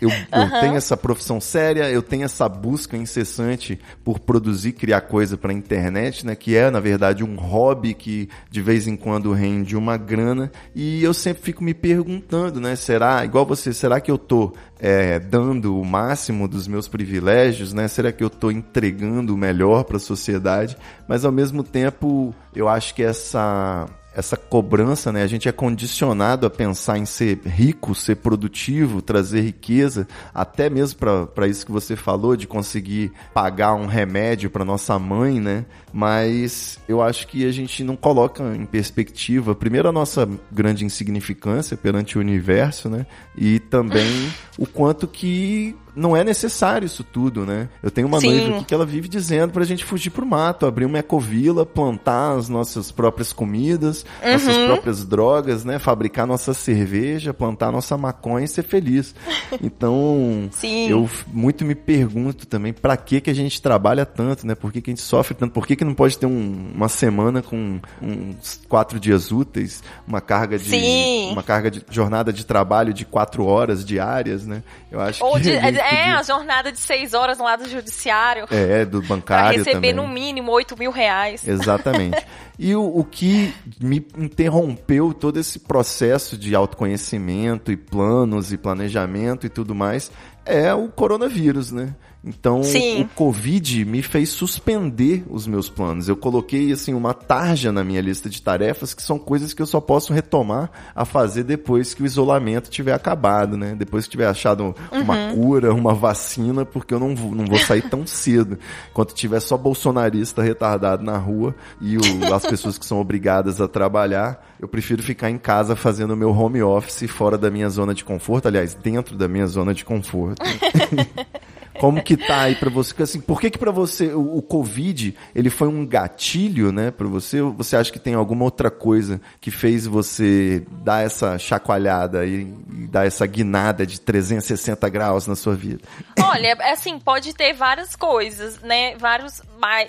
eu, 0.00 0.10
eu 0.10 0.60
tenho 0.60 0.76
essa 0.76 0.96
profissão 0.96 1.40
séria, 1.40 1.90
eu 1.90 2.02
tenho 2.02 2.24
essa 2.24 2.48
busca 2.48 2.96
incessante 2.96 3.78
por 4.02 4.18
produzir, 4.18 4.72
criar 4.72 5.02
coisa 5.02 5.36
pra 5.36 5.52
internet, 5.52 6.26
né? 6.26 6.34
Que 6.34 6.56
é, 6.56 6.70
na 6.70 6.80
verdade, 6.80 7.22
um 7.22 7.36
hobby 7.36 7.94
que 7.94 8.28
de 8.50 8.62
vez 8.62 8.86
em 8.86 8.96
quando 8.96 9.32
rende 9.32 9.76
uma 9.76 9.96
grana. 9.96 10.50
E 10.74 11.02
eu 11.02 11.12
sempre 11.12 11.42
fico 11.42 11.62
me 11.62 11.74
perguntando, 11.74 12.60
né? 12.60 12.76
Será, 12.76 13.24
igual 13.24 13.44
você, 13.44 13.72
será 13.72 14.00
que 14.00 14.10
eu 14.10 14.18
tô 14.18 14.54
é, 14.78 15.18
dando 15.18 15.78
o 15.78 15.84
máximo 15.84 16.48
dos 16.48 16.66
meus 16.66 16.88
privilégios, 16.88 17.72
né? 17.72 17.86
Será 17.86 18.10
que 18.10 18.24
eu 18.24 18.30
tô 18.30 18.50
entregando 18.50 19.34
o 19.34 19.38
melhor 19.38 19.84
pra 19.84 19.98
sociedade? 19.98 20.76
Mas 21.06 21.24
ao 21.24 21.32
mesmo 21.32 21.62
tempo, 21.62 22.34
eu 22.54 22.68
acho 22.68 22.94
que 22.94 23.02
essa 23.02 23.86
essa 24.14 24.36
cobrança, 24.36 25.12
né? 25.12 25.22
A 25.22 25.26
gente 25.26 25.48
é 25.48 25.52
condicionado 25.52 26.46
a 26.46 26.50
pensar 26.50 26.98
em 26.98 27.06
ser 27.06 27.38
rico, 27.44 27.94
ser 27.94 28.16
produtivo, 28.16 29.00
trazer 29.00 29.40
riqueza, 29.40 30.06
até 30.34 30.68
mesmo 30.68 30.98
para 31.32 31.46
isso 31.46 31.64
que 31.64 31.72
você 31.72 31.94
falou 31.94 32.36
de 32.36 32.46
conseguir 32.46 33.12
pagar 33.32 33.74
um 33.74 33.86
remédio 33.86 34.50
para 34.50 34.64
nossa 34.64 34.98
mãe, 34.98 35.40
né? 35.40 35.64
Mas 35.92 36.78
eu 36.88 37.00
acho 37.02 37.26
que 37.28 37.46
a 37.46 37.52
gente 37.52 37.84
não 37.84 37.96
coloca 37.96 38.42
em 38.54 38.66
perspectiva, 38.66 39.54
primeiro 39.54 39.88
a 39.88 39.92
nossa 39.92 40.28
grande 40.50 40.84
insignificância 40.84 41.76
perante 41.76 42.18
o 42.18 42.20
universo, 42.20 42.88
né? 42.88 43.06
E 43.36 43.58
também 43.58 44.30
o 44.58 44.66
quanto 44.66 45.06
que 45.06 45.76
não 45.94 46.16
é 46.16 46.22
necessário 46.24 46.86
isso 46.86 47.02
tudo, 47.04 47.44
né? 47.46 47.68
Eu 47.82 47.90
tenho 47.90 48.06
uma 48.06 48.20
Sim. 48.20 48.30
noiva 48.34 48.56
aqui 48.56 48.64
que 48.66 48.74
ela 48.74 48.86
vive 48.86 49.08
dizendo 49.08 49.52
pra 49.52 49.64
gente 49.64 49.84
fugir 49.84 50.10
pro 50.10 50.24
mato, 50.26 50.66
abrir 50.66 50.84
uma 50.84 50.98
ecovila, 50.98 51.64
plantar 51.66 52.36
as 52.36 52.48
nossas 52.48 52.90
próprias 52.92 53.32
comidas, 53.32 54.04
nossas 54.24 54.56
próprias 54.66 55.04
drogas, 55.04 55.64
né? 55.64 55.78
Fabricar 55.78 56.26
nossa 56.26 56.54
cerveja, 56.54 57.32
plantar 57.34 57.70
nossa 57.72 57.96
maconha 57.96 58.44
e 58.44 58.48
ser 58.48 58.62
feliz. 58.62 59.14
Então, 59.62 60.48
Sim. 60.52 60.88
eu 60.88 61.08
muito 61.26 61.64
me 61.64 61.74
pergunto 61.74 62.46
também 62.46 62.72
pra 62.72 62.96
que 62.96 63.20
que 63.20 63.30
a 63.30 63.34
gente 63.34 63.60
trabalha 63.60 64.06
tanto, 64.06 64.46
né? 64.46 64.54
Por 64.54 64.72
que, 64.72 64.80
que 64.80 64.90
a 64.90 64.92
gente 64.92 65.02
sofre 65.02 65.34
tanto? 65.34 65.52
Por 65.52 65.66
que, 65.66 65.74
que 65.76 65.84
não 65.84 65.94
pode 65.94 66.16
ter 66.18 66.26
um- 66.26 66.70
uma 66.74 66.88
semana 66.88 67.42
com 67.42 67.80
uns 68.00 68.60
quatro 68.68 68.98
dias 69.00 69.30
úteis, 69.32 69.82
uma 70.06 70.20
carga 70.20 70.58
de 70.58 70.70
Sim. 70.70 71.30
uma 71.32 71.42
carga 71.42 71.70
de 71.70 71.82
jornada 71.90 72.32
de 72.32 72.44
trabalho 72.46 72.92
de 72.94 73.04
quatro 73.04 73.44
horas 73.44 73.84
diárias, 73.84 74.46
né? 74.46 74.62
Eu 74.90 75.00
acho 75.00 75.24
Ou 75.24 75.34
que 75.34 75.40
de, 75.40 75.50
É, 75.80 76.12
a 76.12 76.22
jornada 76.22 76.70
de 76.70 76.78
seis 76.78 77.14
horas 77.14 77.38
lá 77.38 77.56
do 77.56 77.68
judiciário. 77.68 78.46
É, 78.50 78.84
do 78.84 79.00
Pra 79.00 79.08
bancário 79.08 79.58
receber 79.58 79.72
também. 79.72 79.92
no 79.92 80.06
mínimo 80.06 80.52
8 80.52 80.76
mil 80.78 80.90
reais. 80.90 81.46
Exatamente. 81.46 82.24
E 82.58 82.74
o, 82.74 82.82
o 82.82 83.04
que 83.04 83.54
me 83.80 84.06
interrompeu 84.16 85.14
todo 85.14 85.38
esse 85.38 85.58
processo 85.58 86.36
de 86.36 86.54
autoconhecimento 86.54 87.72
e 87.72 87.76
planos 87.76 88.52
e 88.52 88.58
planejamento 88.58 89.46
e 89.46 89.48
tudo 89.48 89.74
mais 89.74 90.10
é 90.44 90.72
o 90.74 90.88
coronavírus, 90.88 91.70
né? 91.72 91.94
Então, 92.22 92.62
Sim. 92.62 93.02
o 93.02 93.08
Covid 93.08 93.84
me 93.86 94.02
fez 94.02 94.28
suspender 94.28 95.24
os 95.30 95.46
meus 95.46 95.70
planos. 95.70 96.06
Eu 96.06 96.16
coloquei, 96.16 96.70
assim, 96.70 96.92
uma 96.92 97.14
tarja 97.14 97.72
na 97.72 97.82
minha 97.82 98.00
lista 98.02 98.28
de 98.28 98.42
tarefas 98.42 98.92
que 98.92 99.02
são 99.02 99.18
coisas 99.18 99.54
que 99.54 99.62
eu 99.62 99.66
só 99.66 99.80
posso 99.80 100.12
retomar 100.12 100.70
a 100.94 101.06
fazer 101.06 101.44
depois 101.44 101.94
que 101.94 102.02
o 102.02 102.06
isolamento 102.06 102.68
tiver 102.68 102.92
acabado, 102.92 103.56
né? 103.56 103.74
Depois 103.74 104.04
que 104.04 104.10
tiver 104.10 104.26
achado 104.26 104.74
uma 104.92 105.32
cura, 105.32 105.72
uma 105.72 105.94
vacina, 105.94 106.66
porque 106.66 106.92
eu 106.92 107.00
não 107.00 107.16
vou, 107.16 107.34
não 107.34 107.46
vou 107.46 107.58
sair 107.58 107.88
tão 107.88 108.06
cedo. 108.06 108.58
Enquanto 108.90 109.14
tiver 109.14 109.40
só 109.40 109.56
bolsonarista 109.56 110.42
retardado 110.42 111.02
na 111.02 111.16
rua 111.16 111.54
e 111.80 111.96
o- 111.96 112.34
as 112.34 112.44
pessoas 112.44 112.76
que 112.76 112.84
são 112.84 113.00
obrigadas 113.00 113.62
a 113.62 113.66
trabalhar, 113.68 114.46
eu 114.60 114.68
prefiro 114.68 115.02
ficar 115.02 115.30
em 115.30 115.38
casa 115.38 115.74
fazendo 115.74 116.12
o 116.12 116.16
meu 116.16 116.30
home 116.36 116.62
office 116.62 117.10
fora 117.10 117.38
da 117.38 117.50
minha 117.50 117.68
zona 117.70 117.94
de 117.94 118.04
conforto, 118.04 118.46
aliás, 118.46 118.74
dentro 118.74 119.16
da 119.16 119.26
minha 119.26 119.46
zona 119.46 119.72
de 119.72 119.86
conforto. 119.86 120.42
Como 121.80 122.02
que 122.02 122.16
tá 122.16 122.42
aí 122.42 122.54
pra 122.54 122.68
você? 122.70 123.02
Assim, 123.02 123.20
por 123.20 123.40
que 123.40 123.50
que 123.50 123.58
pra 123.58 123.70
você 123.70 124.08
o, 124.12 124.36
o 124.36 124.42
Covid, 124.42 125.16
ele 125.34 125.50
foi 125.50 125.68
um 125.68 125.86
gatilho, 125.86 126.70
né, 126.70 126.90
pra 126.90 127.06
você? 127.06 127.40
Ou 127.40 127.52
você 127.52 127.76
acha 127.76 127.90
que 127.90 127.98
tem 127.98 128.14
alguma 128.14 128.44
outra 128.44 128.70
coisa 128.70 129.20
que 129.40 129.50
fez 129.50 129.86
você 129.86 130.64
dar 130.70 131.04
essa 131.04 131.38
chacoalhada 131.38 132.24
e, 132.26 132.42
e 132.72 132.86
dar 132.86 133.06
essa 133.06 133.26
guinada 133.26 133.86
de 133.86 134.00
360 134.00 134.88
graus 134.88 135.26
na 135.26 135.34
sua 135.36 135.54
vida? 135.54 135.80
Olha, 136.22 136.56
assim, 136.72 136.98
pode 136.98 137.34
ter 137.34 137.52
várias 137.54 137.96
coisas, 137.96 138.60
né? 138.60 138.96
Vários, 138.96 139.42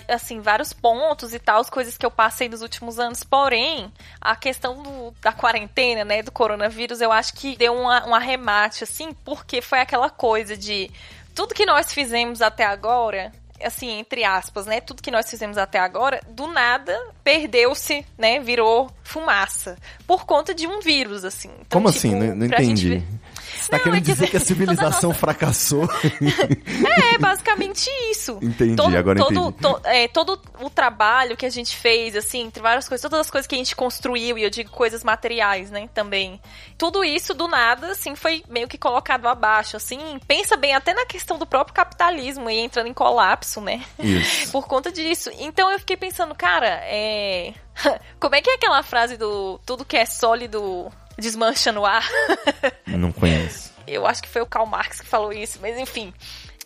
assim, 0.08 0.40
vários 0.40 0.72
pontos 0.72 1.34
e 1.34 1.38
tal, 1.38 1.60
as 1.60 1.70
coisas 1.70 1.96
que 1.96 2.06
eu 2.06 2.10
passei 2.10 2.48
nos 2.48 2.62
últimos 2.62 2.98
anos. 2.98 3.22
Porém, 3.22 3.92
a 4.20 4.34
questão 4.34 4.82
do- 4.82 5.14
da 5.20 5.32
quarentena, 5.32 6.04
né, 6.04 6.22
do 6.22 6.32
coronavírus, 6.32 7.00
eu 7.00 7.12
acho 7.12 7.34
que 7.34 7.56
deu 7.56 7.74
um 7.74 8.14
arremate, 8.14 8.84
assim, 8.84 9.12
porque 9.24 9.60
foi 9.60 9.80
aquela 9.80 10.10
coisa 10.10 10.56
de 10.56 10.90
tudo 11.34 11.54
que 11.54 11.66
nós 11.66 11.92
fizemos 11.92 12.40
até 12.42 12.64
agora. 12.64 13.32
Assim, 13.62 13.90
entre 14.00 14.24
aspas, 14.24 14.66
né? 14.66 14.80
Tudo 14.80 15.02
que 15.02 15.10
nós 15.10 15.30
fizemos 15.30 15.56
até 15.56 15.78
agora, 15.78 16.20
do 16.28 16.48
nada, 16.48 16.98
perdeu-se, 17.22 18.04
né? 18.18 18.40
Virou 18.40 18.90
fumaça. 19.04 19.78
Por 20.04 20.26
conta 20.26 20.52
de 20.52 20.66
um 20.66 20.80
vírus, 20.80 21.24
assim. 21.24 21.50
Então, 21.60 21.80
Como 21.80 21.92
tipo, 21.92 21.98
assim? 21.98 22.14
Não, 22.16 22.34
não 22.34 22.48
gente 22.48 22.62
entendi. 22.62 22.98
Você 22.98 23.04
tá 23.70 23.76
Não, 23.78 23.84
querendo 23.84 23.98
é 23.98 24.12
dizer 24.12 24.28
que 24.30 24.36
a 24.36 24.40
civilização 24.44 25.10
nossa- 25.10 25.20
fracassou? 25.20 25.88
É, 27.14 27.18
basicamente 27.18 27.88
isso. 28.10 28.38
Entendi, 28.42 28.76
todo, 28.76 28.96
agora 28.96 29.18
todo, 29.18 29.48
entendi. 29.48 29.58
to- 29.58 29.80
é, 29.84 30.08
todo 30.08 30.40
o 30.60 30.70
trabalho 30.70 31.36
que 31.36 31.44
a 31.46 31.50
gente 31.50 31.76
fez, 31.76 32.16
assim, 32.16 32.42
entre 32.42 32.62
várias 32.62 32.88
coisas, 32.88 33.02
todas 33.02 33.20
as 33.20 33.30
coisas 33.30 33.46
que 33.46 33.54
a 33.54 33.58
gente 33.58 33.74
construiu, 33.76 34.36
e 34.38 34.42
eu 34.42 34.50
digo 34.50 34.70
coisas 34.70 35.02
materiais, 35.04 35.70
né, 35.70 35.88
também. 35.94 36.40
Tudo 36.78 37.04
isso, 37.04 37.34
do 37.34 37.48
nada, 37.48 37.92
assim, 37.92 38.14
foi 38.14 38.42
meio 38.48 38.68
que 38.68 38.78
colocado 38.78 39.26
abaixo, 39.26 39.76
assim. 39.76 39.98
Pensa 40.26 40.56
bem 40.56 40.74
até 40.74 40.94
na 40.94 41.04
questão 41.06 41.38
do 41.38 41.46
próprio 41.46 41.74
capitalismo 41.74 42.48
e 42.50 42.58
entrando 42.60 42.86
em 42.88 42.94
colapso, 42.94 43.60
né? 43.60 43.82
Isso. 43.98 44.50
Por 44.52 44.66
conta 44.66 44.90
disso. 44.90 45.30
Então 45.38 45.70
eu 45.70 45.78
fiquei 45.78 45.96
pensando, 45.96 46.34
cara, 46.34 46.80
é. 46.84 47.52
Como 48.20 48.34
é 48.34 48.42
que 48.42 48.50
é 48.50 48.54
aquela 48.54 48.82
frase 48.82 49.16
do 49.16 49.58
tudo 49.64 49.84
que 49.84 49.96
é 49.96 50.04
sólido 50.04 50.90
desmancha 51.18 51.72
no 51.72 51.84
ar? 51.84 52.06
Não 52.86 53.12
conheço. 53.12 53.72
Eu 53.86 54.06
acho 54.06 54.22
que 54.22 54.28
foi 54.28 54.42
o 54.42 54.46
Karl 54.46 54.66
Marx 54.66 55.00
que 55.00 55.06
falou 55.06 55.32
isso, 55.32 55.58
mas 55.60 55.76
enfim. 55.78 56.12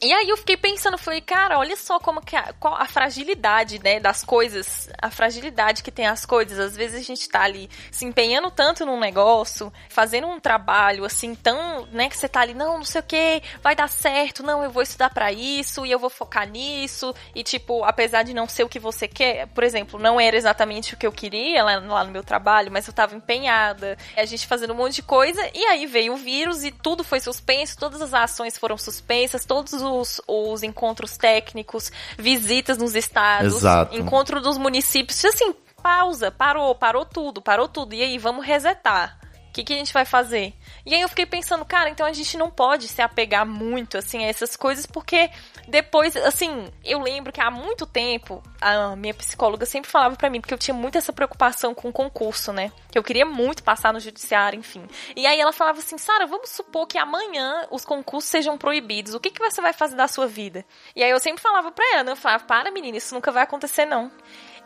E 0.02 0.12
aí 0.12 0.28
eu 0.28 0.36
fiquei 0.36 0.58
pensando, 0.58 0.98
falei, 0.98 1.22
cara, 1.22 1.58
olha 1.58 1.74
só 1.74 1.98
como 1.98 2.20
que 2.20 2.36
a, 2.36 2.54
a 2.60 2.86
fragilidade, 2.86 3.82
né, 3.82 3.98
das 3.98 4.22
coisas, 4.22 4.90
a 5.00 5.10
fragilidade 5.10 5.82
que 5.82 5.90
tem 5.90 6.06
as 6.06 6.26
coisas. 6.26 6.58
Às 6.58 6.76
vezes 6.76 7.00
a 7.00 7.02
gente 7.02 7.26
tá 7.28 7.42
ali 7.42 7.70
se 7.90 8.04
empenhando 8.04 8.50
tanto 8.50 8.84
num 8.84 9.00
negócio, 9.00 9.72
fazendo 9.88 10.26
um 10.26 10.38
trabalho 10.38 11.04
assim 11.04 11.34
tão, 11.34 11.86
né, 11.86 12.10
que 12.10 12.16
você 12.16 12.28
tá 12.28 12.40
ali, 12.40 12.52
não, 12.52 12.76
não 12.76 12.84
sei 12.84 13.00
o 13.00 13.04
que, 13.04 13.42
vai 13.62 13.74
dar 13.74 13.88
certo, 13.88 14.42
não, 14.42 14.62
eu 14.62 14.70
vou 14.70 14.82
estudar 14.82 15.08
pra 15.08 15.32
isso 15.32 15.86
e 15.86 15.90
eu 15.90 15.98
vou 15.98 16.10
focar 16.10 16.46
nisso. 16.46 17.14
E 17.34 17.42
tipo, 17.42 17.82
apesar 17.82 18.22
de 18.22 18.34
não 18.34 18.46
ser 18.46 18.64
o 18.64 18.68
que 18.68 18.78
você 18.78 19.08
quer, 19.08 19.46
por 19.48 19.64
exemplo, 19.64 19.98
não 19.98 20.20
era 20.20 20.36
exatamente 20.36 20.92
o 20.92 20.96
que 20.98 21.06
eu 21.06 21.12
queria 21.12 21.64
lá, 21.64 21.78
lá 21.78 22.04
no 22.04 22.10
meu 22.10 22.22
trabalho, 22.22 22.70
mas 22.70 22.86
eu 22.86 22.92
tava 22.92 23.16
empenhada. 23.16 23.96
A 24.14 24.26
gente 24.26 24.46
fazendo 24.46 24.74
um 24.74 24.76
monte 24.76 24.96
de 24.96 25.02
coisa 25.02 25.40
e 25.54 25.64
aí 25.64 25.86
veio 25.86 26.12
o 26.12 26.16
vírus 26.16 26.64
e 26.64 26.70
tudo 26.70 27.02
foi 27.02 27.18
suspenso, 27.18 27.78
todas 27.78 28.02
as 28.02 28.12
ações 28.12 28.58
foram 28.58 28.76
suspensas, 28.76 29.46
todos 29.46 29.72
os, 29.72 29.85
os 30.26 30.62
encontros 30.62 31.16
técnicos, 31.16 31.90
visitas 32.18 32.78
nos 32.78 32.94
estados, 32.94 33.56
Exato. 33.56 33.96
encontro 33.96 34.40
dos 34.40 34.58
municípios, 34.58 35.24
assim, 35.24 35.54
pausa, 35.82 36.30
parou, 36.30 36.74
parou 36.74 37.04
tudo, 37.04 37.40
parou 37.40 37.68
tudo. 37.68 37.94
E 37.94 38.02
aí, 38.02 38.18
vamos 38.18 38.44
resetar. 38.44 39.18
Que, 39.56 39.64
que 39.64 39.72
a 39.72 39.76
gente 39.78 39.94
vai 39.94 40.04
fazer? 40.04 40.52
E 40.84 40.94
aí 40.94 41.00
eu 41.00 41.08
fiquei 41.08 41.24
pensando, 41.24 41.64
cara, 41.64 41.88
então 41.88 42.04
a 42.04 42.12
gente 42.12 42.36
não 42.36 42.50
pode 42.50 42.88
se 42.88 43.00
apegar 43.00 43.46
muito, 43.46 43.96
assim, 43.96 44.22
a 44.22 44.28
essas 44.28 44.54
coisas, 44.54 44.84
porque 44.84 45.30
depois, 45.66 46.14
assim, 46.14 46.70
eu 46.84 47.00
lembro 47.00 47.32
que 47.32 47.40
há 47.40 47.50
muito 47.50 47.86
tempo, 47.86 48.42
a 48.60 48.94
minha 48.96 49.14
psicóloga 49.14 49.64
sempre 49.64 49.90
falava 49.90 50.14
pra 50.14 50.28
mim, 50.28 50.42
porque 50.42 50.52
eu 50.52 50.58
tinha 50.58 50.74
muito 50.74 50.98
essa 50.98 51.10
preocupação 51.10 51.74
com 51.74 51.88
o 51.88 51.92
concurso, 51.92 52.52
né? 52.52 52.70
Que 52.92 52.98
eu 52.98 53.02
queria 53.02 53.24
muito 53.24 53.62
passar 53.64 53.94
no 53.94 53.98
judiciário, 53.98 54.58
enfim. 54.58 54.86
E 55.16 55.26
aí 55.26 55.40
ela 55.40 55.54
falava 55.54 55.78
assim, 55.78 55.96
Sara, 55.96 56.26
vamos 56.26 56.50
supor 56.50 56.86
que 56.86 56.98
amanhã 56.98 57.66
os 57.70 57.82
concursos 57.82 58.30
sejam 58.30 58.58
proibidos, 58.58 59.14
o 59.14 59.20
que, 59.20 59.30
que 59.30 59.40
você 59.40 59.62
vai 59.62 59.72
fazer 59.72 59.96
da 59.96 60.06
sua 60.06 60.26
vida? 60.26 60.66
E 60.94 61.02
aí 61.02 61.08
eu 61.08 61.18
sempre 61.18 61.42
falava 61.42 61.72
pra 61.72 61.96
ela, 61.96 62.10
eu 62.10 62.16
falava, 62.16 62.44
para 62.44 62.70
menina, 62.70 62.98
isso 62.98 63.14
nunca 63.14 63.32
vai 63.32 63.44
acontecer 63.44 63.86
não. 63.86 64.12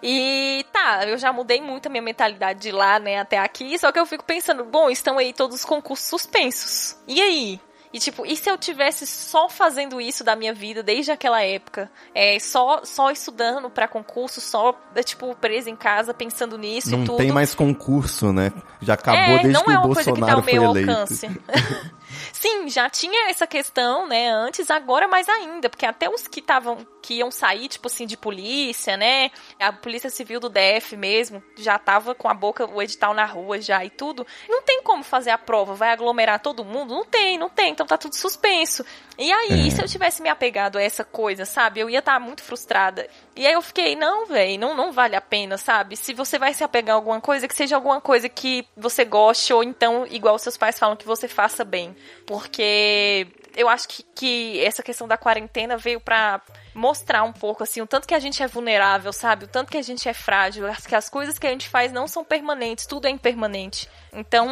E 0.03 0.65
tá, 0.73 1.05
eu 1.07 1.19
já 1.19 1.33
mudei 1.33 1.61
muito 1.61 1.87
a 1.87 1.91
minha 1.91 2.03
mentalidade 2.03 2.61
de 2.61 2.73
lá, 2.73 2.99
né, 2.99 3.19
até 3.19 3.39
aqui, 3.39 3.79
só 3.79 3.93
que 3.93 3.99
eu 3.99 4.07
fico 4.07 4.25
pensando, 4.25 4.65
bom, 4.65 4.89
estão 4.91 5.19
aí 5.19 5.33
todos 5.33 5.57
os 5.57 5.65
concursos 5.65 6.09
suspensos. 6.09 6.97
E 7.07 7.21
aí? 7.21 7.61
E 7.93 7.99
tipo, 7.99 8.25
e 8.25 8.37
se 8.37 8.49
eu 8.49 8.57
tivesse 8.57 9.05
só 9.05 9.49
fazendo 9.49 10.01
isso 10.01 10.23
da 10.23 10.37
minha 10.37 10.55
vida 10.55 10.81
desde 10.81 11.11
aquela 11.11 11.43
época? 11.43 11.91
É, 12.15 12.39
só, 12.39 12.83
só 12.85 13.11
estudando 13.11 13.69
pra 13.69 13.89
concurso, 13.89 14.41
só, 14.41 14.79
é, 14.95 15.03
tipo, 15.03 15.35
presa 15.35 15.69
em 15.69 15.75
casa 15.75 16.15
pensando 16.15 16.57
nisso 16.57 16.93
Não 16.93 17.03
e 17.03 17.07
tudo. 17.07 17.19
tem 17.19 17.33
mais 17.33 17.53
concurso, 17.53 18.33
né? 18.33 18.53
Já 18.81 18.95
acabou 18.95 19.21
é, 19.21 19.43
desde 19.43 19.53
não 19.53 19.65
que 19.65 19.71
é 19.71 19.75
o 19.75 19.79
uma 19.79 19.95
coisa 19.95 20.13
que 20.13 20.21
tá 20.21 20.27
Bolsonaro 20.27 20.39
ao 20.39 20.45
foi 20.45 20.53
meu 20.53 20.71
eleito. 20.71 20.91
alcance. 20.91 21.27
Sim, 22.41 22.71
já 22.71 22.89
tinha 22.89 23.29
essa 23.29 23.47
questão, 23.47 24.09
né, 24.09 24.31
antes, 24.31 24.71
agora 24.71 25.07
mais 25.07 25.29
ainda, 25.29 25.69
porque 25.69 25.85
até 25.85 26.09
os 26.09 26.27
que 26.27 26.41
estavam, 26.41 26.87
que 27.03 27.17
iam 27.17 27.31
sair, 27.31 27.69
tipo 27.69 27.87
assim, 27.87 28.07
de 28.07 28.17
polícia, 28.17 28.97
né, 28.97 29.31
a 29.59 29.71
polícia 29.71 30.09
civil 30.09 30.41
do 30.41 30.49
DF 30.49 30.97
mesmo, 30.97 31.43
já 31.55 31.79
tava 31.79 32.15
com 32.15 32.29
a 32.29 32.33
boca, 32.33 32.65
o 32.65 32.81
edital 32.81 33.13
na 33.13 33.27
rua 33.27 33.61
já 33.61 33.85
e 33.85 33.91
tudo, 33.91 34.27
não 34.49 34.63
tem 34.63 34.83
como 34.83 35.03
fazer 35.05 35.29
a 35.29 35.37
prova, 35.37 35.75
vai 35.75 35.91
aglomerar 35.91 36.41
todo 36.41 36.65
mundo? 36.65 36.95
Não 36.95 37.05
tem, 37.05 37.37
não 37.37 37.51
tem, 37.51 37.73
então 37.73 37.87
tá 37.87 37.99
tudo 37.99 38.17
suspenso. 38.17 38.87
E 39.23 39.31
aí, 39.31 39.69
É. 39.69 39.71
se 39.71 39.83
eu 39.83 39.87
tivesse 39.87 40.23
me 40.23 40.31
apegado 40.31 40.79
a 40.79 40.83
essa 40.83 41.05
coisa, 41.05 41.45
sabe, 41.45 41.79
eu 41.79 41.91
ia 41.91 41.99
estar 41.99 42.19
muito 42.19 42.43
frustrada. 42.43 43.07
E 43.37 43.47
aí 43.47 43.53
eu 43.53 43.61
fiquei, 43.61 43.95
não, 43.95 44.25
velho, 44.25 44.59
não, 44.59 44.75
não 44.75 44.93
vale 44.93 45.15
a 45.15 45.21
pena, 45.21 45.59
sabe? 45.59 45.95
Se 45.95 46.15
você 46.15 46.39
vai 46.39 46.55
se 46.55 46.65
apegar 46.65 46.95
a 46.95 46.99
alguma 46.99 47.21
coisa, 47.21 47.47
que 47.47 47.55
seja 47.55 47.77
alguma 47.77 48.01
coisa 48.01 48.31
que 48.31 48.67
você 48.75 49.05
goste, 49.05 49.53
ou 49.53 49.63
então, 49.63 50.07
igual 50.11 50.39
seus 50.39 50.57
pais 50.57 50.79
falam, 50.79 50.97
que 50.97 51.07
você 51.07 51.29
faça 51.29 51.65
bem. 51.67 51.95
Porque 52.27 53.27
eu 53.55 53.69
acho 53.69 53.89
que, 53.89 54.03
que 54.15 54.65
essa 54.65 54.83
questão 54.83 55.07
da 55.07 55.19
quarentena 55.19 55.77
veio 55.77 56.01
pra 56.01 56.41
mostrar 56.75 57.23
um 57.23 57.33
pouco, 57.33 57.63
assim, 57.63 57.83
o 57.83 57.87
tanto 57.87 58.09
que 58.09 58.15
a 58.15 58.19
gente 58.19 58.43
é 58.43 58.47
vulnerável, 58.47 59.13
sabe? 59.13 59.45
O 59.45 59.49
tanto 59.49 59.71
que 59.71 59.77
a 59.77 59.83
gente 59.83 60.09
é 60.09 60.15
frágil, 60.15 60.65
que 60.89 60.95
as 60.95 61.11
coisas 61.11 61.39
que 61.39 61.47
a 61.47 61.51
gente 61.51 61.69
faz 61.69 61.93
não 61.93 62.09
são 62.09 62.25
permanentes, 62.25 62.87
tudo 62.87 63.07
é 63.07 63.11
impermanente. 63.11 63.87
Então, 64.13 64.49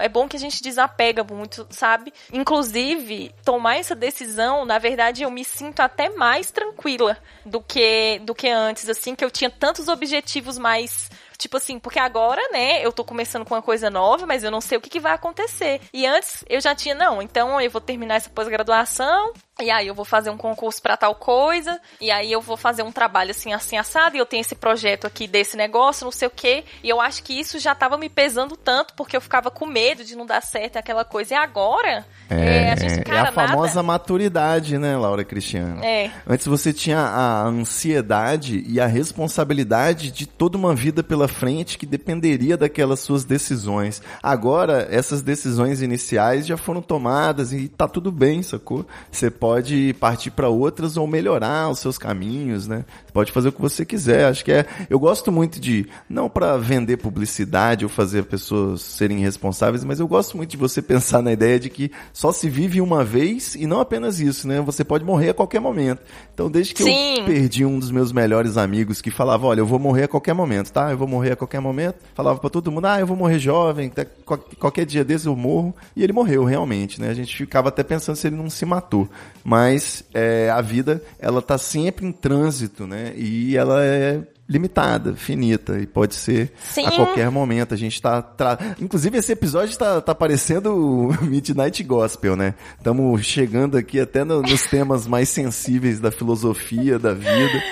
é 0.00 0.08
bom 0.08 0.28
que 0.28 0.36
a 0.36 0.40
gente 0.40 0.62
desapega 0.62 1.22
muito, 1.22 1.66
sabe? 1.70 2.12
Inclusive, 2.32 3.34
tomar 3.44 3.76
essa 3.76 3.94
decisão, 3.94 4.64
na 4.64 4.78
verdade, 4.78 5.22
eu 5.22 5.30
me 5.30 5.44
sinto 5.44 5.80
até 5.80 6.08
mais 6.10 6.50
tranquila 6.50 7.16
do 7.44 7.60
que, 7.60 8.20
do 8.20 8.34
que 8.34 8.48
antes, 8.48 8.88
assim, 8.88 9.14
que 9.14 9.24
eu 9.24 9.30
tinha 9.30 9.50
tantos 9.50 9.88
objetivos 9.88 10.58
mais 10.58 11.10
Tipo 11.36 11.56
assim, 11.56 11.78
porque 11.78 11.98
agora, 11.98 12.40
né, 12.52 12.84
eu 12.84 12.92
tô 12.92 13.04
começando 13.04 13.44
com 13.44 13.54
uma 13.54 13.62
coisa 13.62 13.90
nova, 13.90 14.26
mas 14.26 14.44
eu 14.44 14.50
não 14.50 14.60
sei 14.60 14.78
o 14.78 14.80
que, 14.80 14.88
que 14.88 15.00
vai 15.00 15.12
acontecer. 15.12 15.80
E 15.92 16.06
antes 16.06 16.44
eu 16.48 16.60
já 16.60 16.74
tinha, 16.74 16.94
não, 16.94 17.20
então 17.20 17.60
eu 17.60 17.70
vou 17.70 17.80
terminar 17.80 18.14
essa 18.14 18.30
pós-graduação, 18.30 19.32
e 19.62 19.70
aí 19.70 19.86
eu 19.86 19.94
vou 19.94 20.04
fazer 20.04 20.30
um 20.30 20.36
concurso 20.36 20.82
pra 20.82 20.96
tal 20.96 21.14
coisa, 21.14 21.80
e 22.00 22.10
aí 22.10 22.32
eu 22.32 22.40
vou 22.40 22.56
fazer 22.56 22.82
um 22.82 22.90
trabalho 22.90 23.30
assim, 23.30 23.52
assim, 23.52 23.76
assado, 23.76 24.16
e 24.16 24.18
eu 24.18 24.26
tenho 24.26 24.40
esse 24.40 24.54
projeto 24.54 25.06
aqui 25.06 25.26
desse 25.28 25.56
negócio, 25.56 26.04
não 26.04 26.10
sei 26.12 26.28
o 26.28 26.30
quê. 26.30 26.64
E 26.82 26.88
eu 26.88 27.00
acho 27.00 27.22
que 27.22 27.32
isso 27.38 27.58
já 27.58 27.74
tava 27.74 27.96
me 27.96 28.08
pesando 28.08 28.56
tanto, 28.56 28.94
porque 28.94 29.16
eu 29.16 29.20
ficava 29.20 29.50
com 29.50 29.66
medo 29.66 30.04
de 30.04 30.16
não 30.16 30.26
dar 30.26 30.40
certo 30.42 30.76
aquela 30.76 31.04
coisa. 31.04 31.34
E 31.34 31.36
agora, 31.36 32.04
É, 32.28 32.72
a 32.72 32.76
gente, 32.76 33.00
é 33.00 33.02
cara, 33.04 33.28
a 33.28 33.32
famosa 33.32 33.74
nada. 33.76 33.82
maturidade, 33.84 34.76
né, 34.78 34.96
Laura 34.96 35.24
Cristiano? 35.24 35.84
É. 35.84 36.10
Antes 36.26 36.46
você 36.46 36.72
tinha 36.72 36.98
a 36.98 37.44
ansiedade 37.44 38.64
e 38.66 38.80
a 38.80 38.86
responsabilidade 38.86 40.10
de 40.10 40.26
toda 40.26 40.56
uma 40.58 40.74
vida 40.74 41.02
pela 41.02 41.28
frente 41.28 41.78
que 41.78 41.86
dependeria 41.86 42.56
daquelas 42.56 43.00
suas 43.00 43.24
decisões. 43.24 44.02
Agora, 44.22 44.86
essas 44.90 45.22
decisões 45.22 45.82
iniciais 45.82 46.46
já 46.46 46.56
foram 46.56 46.82
tomadas 46.82 47.52
e 47.52 47.68
tá 47.68 47.86
tudo 47.86 48.10
bem, 48.10 48.42
sacou? 48.42 48.86
Você 49.10 49.30
pode 49.44 49.94
partir 50.00 50.30
para 50.30 50.48
outras 50.48 50.96
ou 50.96 51.06
melhorar 51.06 51.68
os 51.68 51.78
seus 51.78 51.98
caminhos, 51.98 52.66
né? 52.66 52.82
Você 53.04 53.12
pode 53.12 53.30
fazer 53.30 53.48
o 53.50 53.52
que 53.52 53.60
você 53.60 53.84
quiser. 53.84 54.24
Acho 54.24 54.42
que 54.42 54.50
é. 54.50 54.64
Eu 54.88 54.98
gosto 54.98 55.30
muito 55.30 55.60
de 55.60 55.86
não 56.08 56.30
para 56.30 56.56
vender 56.56 56.96
publicidade 56.96 57.84
ou 57.84 57.90
fazer 57.90 58.24
pessoas 58.24 58.80
serem 58.80 59.18
responsáveis, 59.18 59.84
mas 59.84 60.00
eu 60.00 60.08
gosto 60.08 60.34
muito 60.38 60.52
de 60.52 60.56
você 60.56 60.80
pensar 60.80 61.20
na 61.20 61.30
ideia 61.30 61.60
de 61.60 61.68
que 61.68 61.92
só 62.10 62.32
se 62.32 62.48
vive 62.48 62.80
uma 62.80 63.04
vez 63.04 63.54
e 63.54 63.66
não 63.66 63.80
apenas 63.80 64.18
isso, 64.18 64.48
né? 64.48 64.62
Você 64.62 64.82
pode 64.82 65.04
morrer 65.04 65.28
a 65.28 65.34
qualquer 65.34 65.60
momento. 65.60 66.00
Então, 66.32 66.50
desde 66.50 66.72
que 66.72 66.82
Sim. 66.82 67.18
eu 67.18 67.24
perdi 67.26 67.66
um 67.66 67.78
dos 67.78 67.90
meus 67.90 68.12
melhores 68.12 68.56
amigos 68.56 69.02
que 69.02 69.10
falava, 69.10 69.46
olha, 69.46 69.60
eu 69.60 69.66
vou 69.66 69.78
morrer 69.78 70.04
a 70.04 70.08
qualquer 70.08 70.32
momento, 70.32 70.72
tá? 70.72 70.90
Eu 70.90 70.96
vou 70.96 71.06
morrer 71.06 71.32
a 71.32 71.36
qualquer 71.36 71.60
momento. 71.60 71.96
Falava 72.14 72.38
para 72.38 72.48
todo 72.48 72.72
mundo, 72.72 72.86
ah, 72.86 72.98
eu 72.98 73.06
vou 73.06 73.14
morrer 73.16 73.38
jovem? 73.38 73.92
Qual- 74.24 74.42
qualquer 74.58 74.86
dia 74.86 75.04
desse 75.04 75.26
eu 75.26 75.36
morro. 75.36 75.74
E 75.94 76.02
ele 76.02 76.14
morreu 76.14 76.44
realmente, 76.44 76.98
né? 76.98 77.10
A 77.10 77.14
gente 77.14 77.36
ficava 77.36 77.68
até 77.68 77.82
pensando 77.82 78.16
se 78.16 78.26
ele 78.26 78.36
não 78.36 78.48
se 78.48 78.64
matou. 78.64 79.06
Mas 79.44 80.02
é, 80.14 80.48
a 80.50 80.60
vida, 80.62 81.02
ela 81.18 81.42
tá 81.42 81.58
sempre 81.58 82.06
em 82.06 82.12
trânsito, 82.12 82.86
né? 82.86 83.12
E 83.14 83.56
ela 83.56 83.84
é 83.84 84.22
limitada, 84.48 85.14
finita 85.14 85.78
e 85.78 85.86
pode 85.86 86.14
ser 86.14 86.52
Sim. 86.62 86.86
a 86.86 86.92
qualquer 86.92 87.30
momento. 87.30 87.72
A 87.74 87.76
gente 87.76 88.00
tá, 88.00 88.20
tra... 88.20 88.58
inclusive 88.80 89.18
esse 89.18 89.32
episódio 89.32 89.76
tá, 89.78 90.00
tá 90.00 90.14
parecendo 90.14 90.74
o 90.74 91.12
Midnight 91.24 91.82
Gospel, 91.82 92.36
né? 92.36 92.54
Estamos 92.76 93.24
chegando 93.24 93.76
aqui 93.76 94.00
até 94.00 94.24
no- 94.24 94.42
nos 94.42 94.64
temas 94.66 95.06
mais 95.06 95.28
sensíveis 95.28 96.00
da 96.00 96.10
filosofia 96.10 96.98
da 96.98 97.12
vida. 97.14 97.62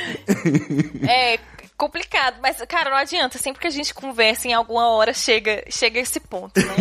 É 1.09 1.39
complicado, 1.77 2.39
mas, 2.41 2.61
cara, 2.69 2.91
não 2.91 2.97
adianta. 2.97 3.39
Sempre 3.39 3.61
que 3.61 3.67
a 3.67 3.71
gente 3.71 3.93
conversa, 3.95 4.49
em 4.49 4.53
alguma 4.53 4.89
hora 4.91 5.13
chega, 5.13 5.65
chega 5.71 5.99
esse 5.99 6.21
ponto, 6.21 6.61
né? 6.61 6.77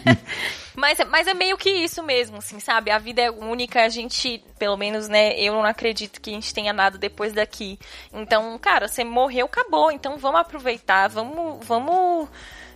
mas, 0.74 1.00
é- 1.00 1.04
mas 1.04 1.26
é 1.26 1.34
meio 1.34 1.56
que 1.56 1.70
isso 1.70 2.02
mesmo, 2.02 2.36
assim, 2.38 2.60
sabe? 2.60 2.90
A 2.90 2.98
vida 2.98 3.22
é 3.22 3.30
única, 3.30 3.82
a 3.84 3.88
gente, 3.88 4.42
pelo 4.58 4.76
menos, 4.76 5.08
né? 5.08 5.38
Eu 5.38 5.52
não 5.54 5.64
acredito 5.64 6.20
que 6.20 6.30
a 6.30 6.34
gente 6.34 6.54
tenha 6.54 6.72
nada 6.72 6.98
depois 6.98 7.32
daqui. 7.32 7.78
Então, 8.12 8.58
cara, 8.58 8.88
você 8.88 9.02
morreu, 9.04 9.46
acabou. 9.46 9.90
Então 9.90 10.16
vamos 10.18 10.40
aproveitar, 10.40 11.08
vamos. 11.08 11.66
vamos 11.66 12.28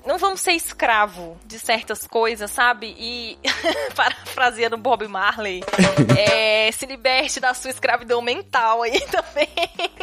não 0.06 0.18
vamos 0.18 0.40
ser 0.40 0.52
escravo 0.52 1.36
de 1.46 1.58
certas 1.58 2.06
coisas, 2.06 2.50
sabe? 2.50 2.94
E, 2.98 3.38
parafraseando 3.94 4.76
Bob 4.76 5.06
Marley, 5.08 5.62
é, 6.16 6.70
se 6.72 6.86
liberte 6.86 7.40
da 7.40 7.54
sua 7.54 7.70
escravidão 7.70 8.22
mental 8.22 8.82
aí 8.82 9.00
também. 9.10 9.48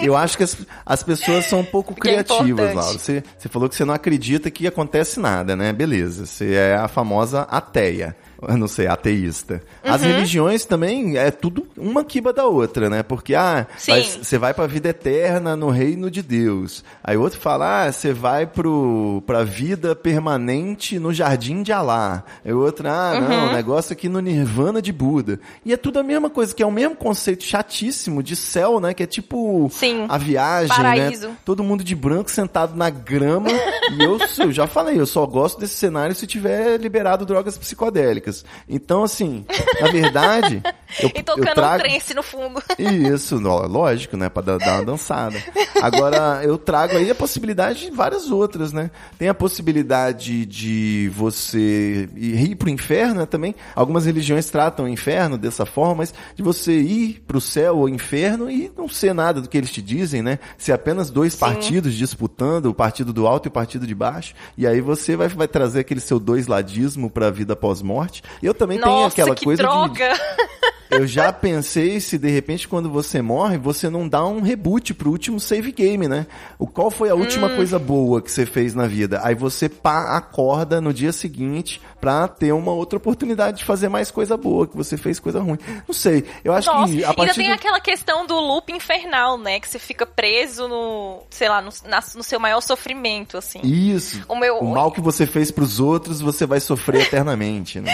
Eu 0.02 0.16
acho 0.16 0.38
que 0.38 0.44
as, 0.44 0.58
as 0.86 1.04
pessoas 1.04 1.46
são 1.46 1.60
um 1.60 1.66
pouco 1.66 1.94
Que 1.94 2.10
é 2.10 2.24
criativas, 2.24 2.50
importante. 2.50 2.76
Laura. 2.76 3.00
Você, 3.00 3.24
você 3.38 3.50
falou 3.50 3.70
que 3.70 3.76
você 3.76 3.86
não 3.86 3.94
acredita 3.94 4.52
que 4.52 4.68
acontece 4.68 5.20
nada, 5.20 5.56
né? 5.56 5.74
Beleza. 5.74 6.26
Você 6.26 6.54
é 6.54 6.76
a 6.76 6.88
famosa 6.88 7.42
ateia. 7.44 8.16
Não 8.58 8.68
sei, 8.68 8.88
ateísta. 8.88 9.62
As 9.84 10.02
Uhum. 10.02 10.08
religiões 10.08 10.66
também 10.66 11.18
é 11.18 11.32
tudo 11.32 11.68
uma 11.78 12.04
quiba 12.04 12.32
da 12.34 12.46
outra, 12.46 12.90
né? 12.90 13.04
Porque, 13.04 13.34
ah, 13.36 13.66
vai- 13.88 14.04
você 14.04 14.38
vai 14.38 14.54
pra 14.54 14.68
vida 14.68 14.90
eterna 14.90 15.56
no 15.56 15.70
reino 15.70 16.10
de 16.12 16.22
Deus. 16.22 16.84
Aí 17.04 17.18
outro 17.18 17.40
fala, 17.40 17.86
ah, 17.86 17.92
você 17.92 18.14
vai 18.14 18.46
pro, 18.46 19.24
pra 19.26 19.44
vida 19.44 19.96
permanente 19.96 21.00
no 21.00 21.14
jardim 21.14 21.64
de 21.64 21.72
Alá. 21.72 22.24
Aí 22.46 22.54
outro, 22.54 22.88
ah, 22.88 23.14
Uhum. 23.16 23.28
não, 23.30 23.50
o 23.50 23.54
negócio 23.54 23.94
aqui 23.94 24.10
no 24.10 24.20
nirvana 24.20 24.82
de 24.82 24.92
Buda. 24.92 25.40
E 25.66 25.74
é 25.74 25.78
tudo 25.78 26.00
a 26.00 26.04
mesma 26.04 26.30
coisa, 26.30 26.54
que 26.54 26.62
é 26.62 26.66
o 26.66 26.72
mesmo 26.72 26.96
conceito 26.96 27.44
chatíssimo 27.44 28.22
de 28.22 28.36
céu, 28.36 28.80
né? 28.80 28.94
Que 28.94 29.04
é 29.04 29.08
tipo 29.08 29.70
Sim. 29.72 30.06
a 30.10 30.18
viagem, 30.18 30.76
Paraíso. 30.76 31.30
né? 31.30 31.38
Todo 31.46 31.64
mundo 31.64 31.84
de 31.84 31.96
branco 31.96 32.30
sentado 32.30 32.76
na 32.76 32.90
grama. 32.90 33.48
e 33.98 34.04
eu, 34.04 34.18
eu 34.40 34.52
já 34.52 34.68
falei, 34.68 35.00
eu 35.00 35.06
só 35.06 35.26
gosto 35.26 35.60
desse 35.60 35.76
cenário 35.76 36.14
se 36.16 36.28
tiver 36.28 36.78
liberado 36.80 37.26
drogas 37.26 37.58
psicodélicas. 37.58 38.27
Então, 38.68 39.04
assim, 39.04 39.46
na 39.82 39.92
verdade, 39.92 40.62
eu, 41.00 41.12
E 41.16 41.24
tocando 41.24 41.48
eu 41.48 41.56
trago... 41.56 41.84
um 41.84 41.88
trance 41.88 42.14
no 42.14 42.24
fundo. 42.24 42.62
Isso, 42.78 43.38
lógico, 43.38 44.18
né? 44.18 44.30
Pra 44.30 44.42
dar, 44.42 44.58
dar 44.58 44.76
uma 44.76 44.86
dançada. 44.86 45.38
Agora, 45.82 46.42
eu 46.44 46.58
trago 46.58 46.98
aí 46.98 47.10
a 47.10 47.16
possibilidade 47.16 47.82
de 47.82 47.92
várias 47.92 48.30
outras, 48.30 48.74
né? 48.74 48.92
Tem 49.18 49.30
a 49.30 49.34
possibilidade 49.34 50.46
de 50.46 51.12
você 51.16 52.10
ir 52.16 52.56
pro 52.56 52.70
inferno, 52.70 53.22
né? 53.22 53.26
Também. 53.26 53.56
Algumas 53.76 54.06
religiões 54.06 54.50
tratam 54.50 54.86
o 54.86 54.90
inferno 54.90 55.38
dessa 55.38 55.66
forma, 55.66 55.96
mas 55.96 56.14
de 56.36 56.44
você 56.44 56.80
ir 56.80 57.24
pro 57.28 57.42
céu 57.42 57.78
ou 57.78 57.90
inferno 57.90 58.50
e 58.50 58.72
não 58.78 58.88
ser 58.90 59.14
nada 59.14 59.42
do 59.42 59.50
que 59.50 59.58
eles 59.58 59.72
te 59.72 59.82
dizem, 59.82 60.22
né? 60.22 60.40
Ser 60.58 60.74
apenas 60.74 61.10
dois 61.10 61.36
partidos 61.36 61.94
disputando, 61.94 62.68
o 62.68 62.74
partido 62.74 63.14
do 63.14 63.28
alto 63.28 63.48
e 63.48 63.50
o 63.50 63.52
partido 63.52 63.86
de 63.88 63.96
baixo. 63.96 64.34
E 64.58 64.66
aí 64.66 64.82
você 64.82 65.16
vai, 65.16 65.28
vai 65.28 65.48
trazer 65.48 65.80
aquele 65.80 66.00
seu 66.00 66.20
dois 66.20 66.48
ladismo 66.48 67.10
pra 67.10 67.30
vida 67.30 67.56
pós-morte. 67.56 68.17
E 68.42 68.46
eu 68.46 68.54
também 68.54 68.80
tenho 68.80 68.90
Nossa, 68.90 69.14
aquela 69.14 69.36
que 69.36 69.46
coisa 69.46 69.62
de 69.62 69.68
droga! 69.68 70.14
eu 70.90 71.06
já 71.06 71.32
pensei 71.34 72.00
se 72.00 72.18
de 72.18 72.30
repente 72.30 72.68
quando 72.68 72.90
você 72.90 73.22
morre, 73.22 73.58
você 73.58 73.90
não 73.90 74.08
dá 74.08 74.26
um 74.26 74.42
reboot 74.42 74.94
pro 74.94 75.10
último 75.10 75.40
save 75.40 75.72
game, 75.72 76.08
né? 76.08 76.26
O 76.58 76.68
qual 76.68 76.90
foi 76.90 77.10
a 77.10 77.16
última 77.16 77.50
coisa 77.50 77.78
boa 77.78 78.22
que 78.22 78.32
você 78.32 78.46
fez 78.46 78.74
na 78.74 78.88
vida? 78.88 79.20
Aí 79.24 79.36
você 79.36 79.68
pá, 79.68 80.18
acorda 80.18 80.80
no 80.80 80.94
dia 80.94 81.12
seguinte 81.12 81.82
pra 82.00 82.28
ter 82.28 82.52
uma 82.52 82.72
outra 82.72 82.98
oportunidade 82.98 83.58
de 83.58 83.66
fazer 83.66 83.90
mais 83.90 84.12
coisa 84.12 84.38
boa, 84.38 84.68
que 84.68 84.76
você 84.76 84.98
fez 84.98 85.20
coisa 85.20 85.40
ruim. 85.40 85.58
Não 85.88 85.94
sei. 85.94 86.24
Eu 86.44 86.54
acho 86.54 86.72
Nossa, 86.72 86.94
que 86.94 87.04
a 87.04 87.10
ainda 87.10 87.34
tem 87.34 87.48
do... 87.48 87.54
aquela 87.54 87.80
questão 87.80 88.26
do 88.26 88.40
loop 88.40 88.72
infernal, 88.72 89.38
né? 89.38 89.60
Que 89.60 89.68
você 89.68 89.80
fica 89.80 90.06
preso 90.06 90.68
no, 90.68 91.24
sei 91.30 91.50
lá, 91.50 91.62
no, 91.62 91.70
na- 91.86 92.04
no 92.16 92.24
seu 92.24 92.40
maior 92.40 92.62
sofrimento, 92.62 93.38
assim. 93.38 93.60
Isso. 93.64 94.24
O 94.28 94.36
meu- 94.36 94.58
o 94.60 94.70
mal 94.74 94.92
que 94.92 95.02
você 95.02 95.26
fez 95.26 95.52
pros 95.52 95.80
outros, 95.80 96.22
você 96.22 96.46
vai 96.46 96.60
sofrer 96.60 97.02
eternamente, 97.08 97.80
né? 97.80 97.92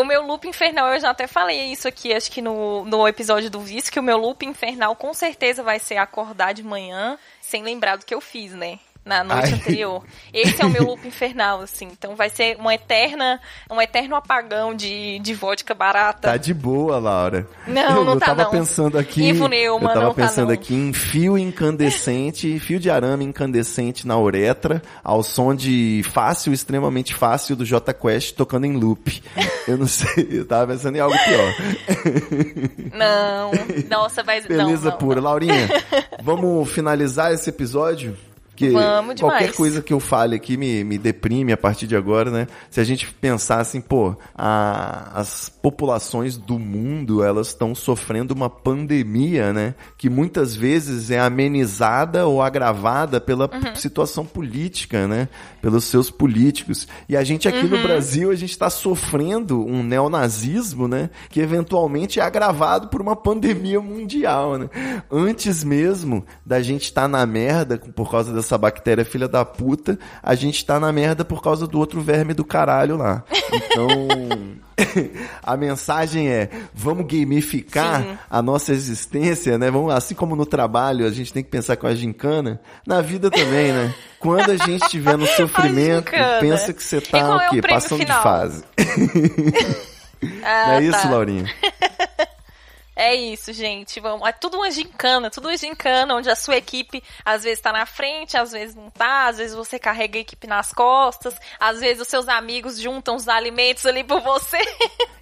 O 0.00 0.04
meu 0.04 0.26
loop 0.26 0.46
infernal, 0.48 0.92
eu 0.92 1.00
já 1.00 1.10
até 1.10 1.26
falei 1.26 1.72
isso 1.72 1.88
aqui, 1.88 2.12
acho 2.12 2.30
que 2.30 2.42
no, 2.42 2.84
no 2.84 3.06
episódio 3.08 3.50
do 3.50 3.60
Vício, 3.60 3.90
que 3.92 3.98
o 4.00 4.02
meu 4.02 4.18
loop 4.18 4.44
infernal 4.44 4.94
com 4.94 5.12
certeza 5.14 5.62
vai 5.62 5.78
ser 5.78 5.96
acordar 5.96 6.52
de 6.52 6.62
manhã 6.62 7.18
sem 7.40 7.62
lembrar 7.62 7.96
do 7.96 8.04
que 8.04 8.14
eu 8.14 8.20
fiz, 8.20 8.52
né? 8.52 8.78
Na 9.06 9.22
noite 9.22 9.44
Ai. 9.44 9.52
anterior. 9.52 10.02
Esse 10.34 10.60
é 10.60 10.66
o 10.66 10.68
meu 10.68 10.82
loop 10.82 11.00
infernal, 11.06 11.60
assim. 11.60 11.86
Então 11.92 12.16
vai 12.16 12.28
ser 12.28 12.56
uma 12.58 12.74
eterna, 12.74 13.40
um 13.70 13.80
eterno 13.80 14.16
apagão 14.16 14.74
de, 14.74 15.20
de 15.20 15.32
vodka 15.32 15.72
barata. 15.74 16.28
Tá 16.32 16.36
de 16.36 16.52
boa, 16.52 16.98
Laura. 16.98 17.46
Não, 17.68 17.98
eu, 17.98 18.04
não 18.04 18.14
eu 18.14 18.18
tá 18.18 18.26
tava 18.26 18.42
não. 18.42 18.50
pensando 18.50 18.98
aqui. 18.98 19.28
Ivo 19.28 19.46
Neumann, 19.46 19.90
eu 19.90 19.94
tava 19.94 20.06
não 20.06 20.14
tá 20.14 20.22
pensando 20.22 20.48
não. 20.48 20.54
aqui 20.54 20.74
em 20.74 20.92
fio 20.92 21.38
incandescente, 21.38 22.58
fio 22.60 22.80
de 22.80 22.90
arame 22.90 23.24
incandescente 23.24 24.08
na 24.08 24.18
uretra, 24.18 24.82
ao 25.04 25.22
som 25.22 25.54
de 25.54 26.02
fácil, 26.10 26.52
extremamente 26.52 27.14
fácil 27.14 27.54
do 27.54 27.64
J 27.64 27.94
Quest 27.94 28.34
tocando 28.34 28.66
em 28.66 28.76
loop. 28.76 29.22
Eu 29.68 29.78
não 29.78 29.86
sei, 29.86 30.26
eu 30.32 30.44
tava 30.44 30.72
pensando 30.72 30.96
em 30.96 31.00
algo 31.00 31.16
pior. 31.16 31.54
Não, 32.92 33.52
nossa, 33.88 34.24
vai... 34.24 34.40
não, 34.40 34.48
Beleza 34.48 34.90
não, 34.90 34.98
pura. 34.98 35.20
Laurinha, 35.20 35.68
vamos 36.22 36.68
finalizar 36.72 37.32
esse 37.32 37.50
episódio? 37.50 38.16
Porque 38.56 38.70
Vamos 38.70 39.20
qualquer 39.20 39.52
coisa 39.52 39.82
que 39.82 39.92
eu 39.92 40.00
fale 40.00 40.34
aqui 40.34 40.56
me, 40.56 40.82
me 40.82 40.96
deprime 40.96 41.52
a 41.52 41.58
partir 41.58 41.86
de 41.86 41.94
agora, 41.94 42.30
né? 42.30 42.46
Se 42.70 42.80
a 42.80 42.84
gente 42.84 43.06
pensar 43.12 43.60
assim, 43.60 43.82
pô, 43.82 44.16
a- 44.34 45.10
as 45.14 45.50
populações 45.50 46.38
do 46.38 46.58
mundo, 46.58 47.22
elas 47.22 47.48
estão 47.48 47.74
sofrendo 47.74 48.32
uma 48.32 48.48
pandemia, 48.48 49.52
né? 49.52 49.74
Que 49.98 50.08
muitas 50.08 50.54
vezes 50.56 51.10
é 51.10 51.18
amenizada 51.20 52.26
ou 52.26 52.40
agravada 52.40 53.20
pela 53.20 53.44
Uhum. 53.52 53.74
situação 53.74 54.24
política, 54.24 55.06
né? 55.06 55.28
Pelos 55.60 55.84
seus 55.84 56.10
políticos. 56.10 56.88
E 57.08 57.14
a 57.16 57.22
gente 57.22 57.46
aqui 57.48 57.64
Uhum. 57.66 57.76
no 57.76 57.82
Brasil, 57.82 58.30
a 58.30 58.34
gente 58.34 58.52
está 58.52 58.70
sofrendo 58.70 59.66
um 59.66 59.82
neonazismo, 59.82 60.88
né? 60.88 61.10
Que 61.28 61.40
eventualmente 61.40 62.20
é 62.20 62.22
agravado 62.22 62.88
por 62.88 63.02
uma 63.02 63.14
pandemia 63.16 63.80
mundial, 63.80 64.56
né? 64.56 64.70
Antes 65.10 65.62
mesmo 65.62 66.24
da 66.44 66.62
gente 66.62 66.84
estar 66.84 67.06
na 67.06 67.26
merda 67.26 67.76
por 67.94 68.10
causa 68.10 68.32
dessa 68.46 68.56
bactéria 68.56 69.04
filha 69.04 69.26
da 69.26 69.44
puta, 69.44 69.98
a 70.22 70.34
gente 70.36 70.64
tá 70.64 70.78
na 70.78 70.92
merda 70.92 71.24
por 71.24 71.42
causa 71.42 71.66
do 71.66 71.78
outro 71.78 72.00
verme 72.00 72.32
do 72.32 72.44
caralho 72.44 72.96
lá. 72.96 73.24
Então, 73.52 74.08
a 75.42 75.56
mensagem 75.56 76.28
é: 76.28 76.48
vamos 76.72 77.06
gamificar 77.06 78.02
Sim. 78.02 78.18
a 78.30 78.40
nossa 78.40 78.72
existência, 78.72 79.58
né? 79.58 79.70
Vamos, 79.70 79.92
assim 79.92 80.14
como 80.14 80.36
no 80.36 80.46
trabalho 80.46 81.04
a 81.06 81.10
gente 81.10 81.32
tem 81.32 81.42
que 81.42 81.50
pensar 81.50 81.76
com 81.76 81.86
a 81.88 81.94
gincana, 81.94 82.60
na 82.86 83.00
vida 83.00 83.30
também, 83.30 83.72
né? 83.72 83.92
Quando 84.20 84.50
a 84.52 84.56
gente 84.56 84.82
estiver 84.84 85.18
no 85.18 85.26
sofrimento, 85.36 86.12
pensa 86.40 86.72
que 86.72 86.82
você 86.82 87.00
tá 87.00 87.18
é 87.18 87.24
o 87.24 87.36
o 87.36 87.50
quê? 87.50 87.60
prêmio 87.60 87.80
Passando 87.82 87.98
final? 87.98 88.16
de 88.16 88.22
fase. 88.22 88.64
Ah, 90.42 90.68
Não 90.68 90.72
é 90.76 90.82
isso, 90.82 91.02
tá. 91.02 91.10
Laurinha? 91.10 91.44
É 92.98 93.14
isso, 93.14 93.52
gente. 93.52 94.00
Vamos, 94.00 94.26
é 94.26 94.32
tudo 94.32 94.56
uma 94.56 94.70
gincana, 94.70 95.30
tudo 95.30 95.48
uma 95.48 95.56
gincana, 95.56 96.14
onde 96.14 96.30
a 96.30 96.34
sua 96.34 96.56
equipe 96.56 97.02
às 97.22 97.44
vezes 97.44 97.60
tá 97.60 97.70
na 97.70 97.84
frente, 97.84 98.38
às 98.38 98.52
vezes 98.52 98.74
não 98.74 98.88
tá, 98.88 99.26
às 99.26 99.36
vezes 99.36 99.54
você 99.54 99.78
carrega 99.78 100.16
a 100.18 100.22
equipe 100.22 100.46
nas 100.46 100.72
costas, 100.72 101.36
às 101.60 101.78
vezes 101.80 102.00
os 102.00 102.08
seus 102.08 102.26
amigos 102.26 102.80
juntam 102.80 103.14
os 103.16 103.28
alimentos 103.28 103.84
ali 103.84 104.02
por 104.02 104.22
você. 104.22 104.56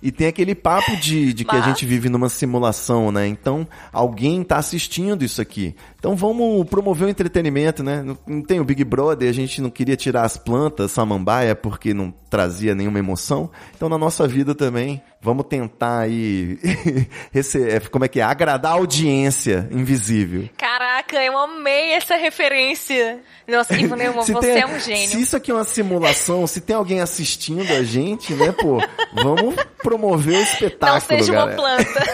E 0.03 0.13
tem 0.13 0.27
aquele 0.27 0.55
papo 0.55 0.95
de, 0.99 1.33
de 1.33 1.47
que 1.47 1.57
a 1.57 1.61
Mas- 1.61 1.65
gente 1.65 1.87
vive 1.87 2.11
numa 2.11 2.29
simulação, 2.29 3.11
né? 3.11 3.27
Então, 3.27 3.67
alguém 3.91 4.45
tá 4.45 4.59
assistindo 4.59 5.25
isso 5.25 5.41
aqui. 5.41 5.75
Então 5.99 6.15
vamos 6.15 6.69
promover 6.69 7.07
o 7.07 7.11
entretenimento, 7.11 7.83
né? 7.83 8.03
Não, 8.03 8.19
não 8.27 8.43
tem 8.43 8.61
o 8.61 8.65
Big 8.67 8.85
Brother, 8.85 9.27
a 9.27 9.33
gente 9.33 9.63
não 9.63 9.71
queria 9.71 9.97
tirar 9.97 10.25
as 10.25 10.37
plantas 10.37 10.93
samambaia 10.93 11.57
porque 11.57 11.95
não 11.95 12.13
trazia 12.29 12.75
nenhuma 12.75 12.99
emoção. 12.99 13.51
Então 13.75 13.89
na 13.89 13.97
nossa 13.97 14.29
vida 14.29 14.55
também, 14.55 15.01
vamos 15.25 15.47
tentar 15.47 16.01
aí 16.01 16.59
rece- 17.33 17.69
é, 17.71 17.81
como 17.81 18.05
é 18.05 18.09
que 18.09 18.21
é? 18.21 18.23
Agradar 18.23 18.73
a 18.73 18.75
audiência 18.77 19.67
invisível. 19.71 20.49
Caraca, 20.59 21.17
eu 21.25 21.37
amei 21.39 21.93
essa 21.93 22.15
referência. 22.17 23.21
Nossa, 23.49 23.75
Ivo 23.75 23.97
Neumann, 23.97 24.23
Se 24.25 24.33
você 24.33 24.53
tem- 24.53 24.63
é 24.63 24.67
um 24.67 24.79
gênio. 24.79 25.09
Se 25.09 25.21
isso 25.21 25.37
aqui 25.37 25.51
é 25.51 25.55
uma 25.55 25.65
simulação, 25.65 26.47
se 26.47 26.61
tem 26.61 26.77
alguém 26.77 27.01
assistindo 27.01 27.73
a 27.73 27.83
gente, 27.83 28.33
né, 28.35 28.53
pô, 28.53 28.79
vamos 29.15 29.55
promover 29.83 30.35
o 30.35 30.37
Não 30.37 30.43
espetáculo, 30.45 31.01
seja 31.01 31.33
uma 31.33 31.47
galera. 31.47 31.57
planta. 31.57 32.05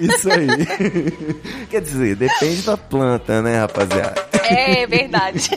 Isso 0.00 0.28
aí. 0.30 1.66
Quer 1.70 1.80
dizer, 1.80 2.16
depende 2.16 2.62
da 2.62 2.76
planta, 2.76 3.42
né, 3.42 3.58
rapaziada? 3.60 4.28
É 4.44 4.86
verdade. 4.86 5.50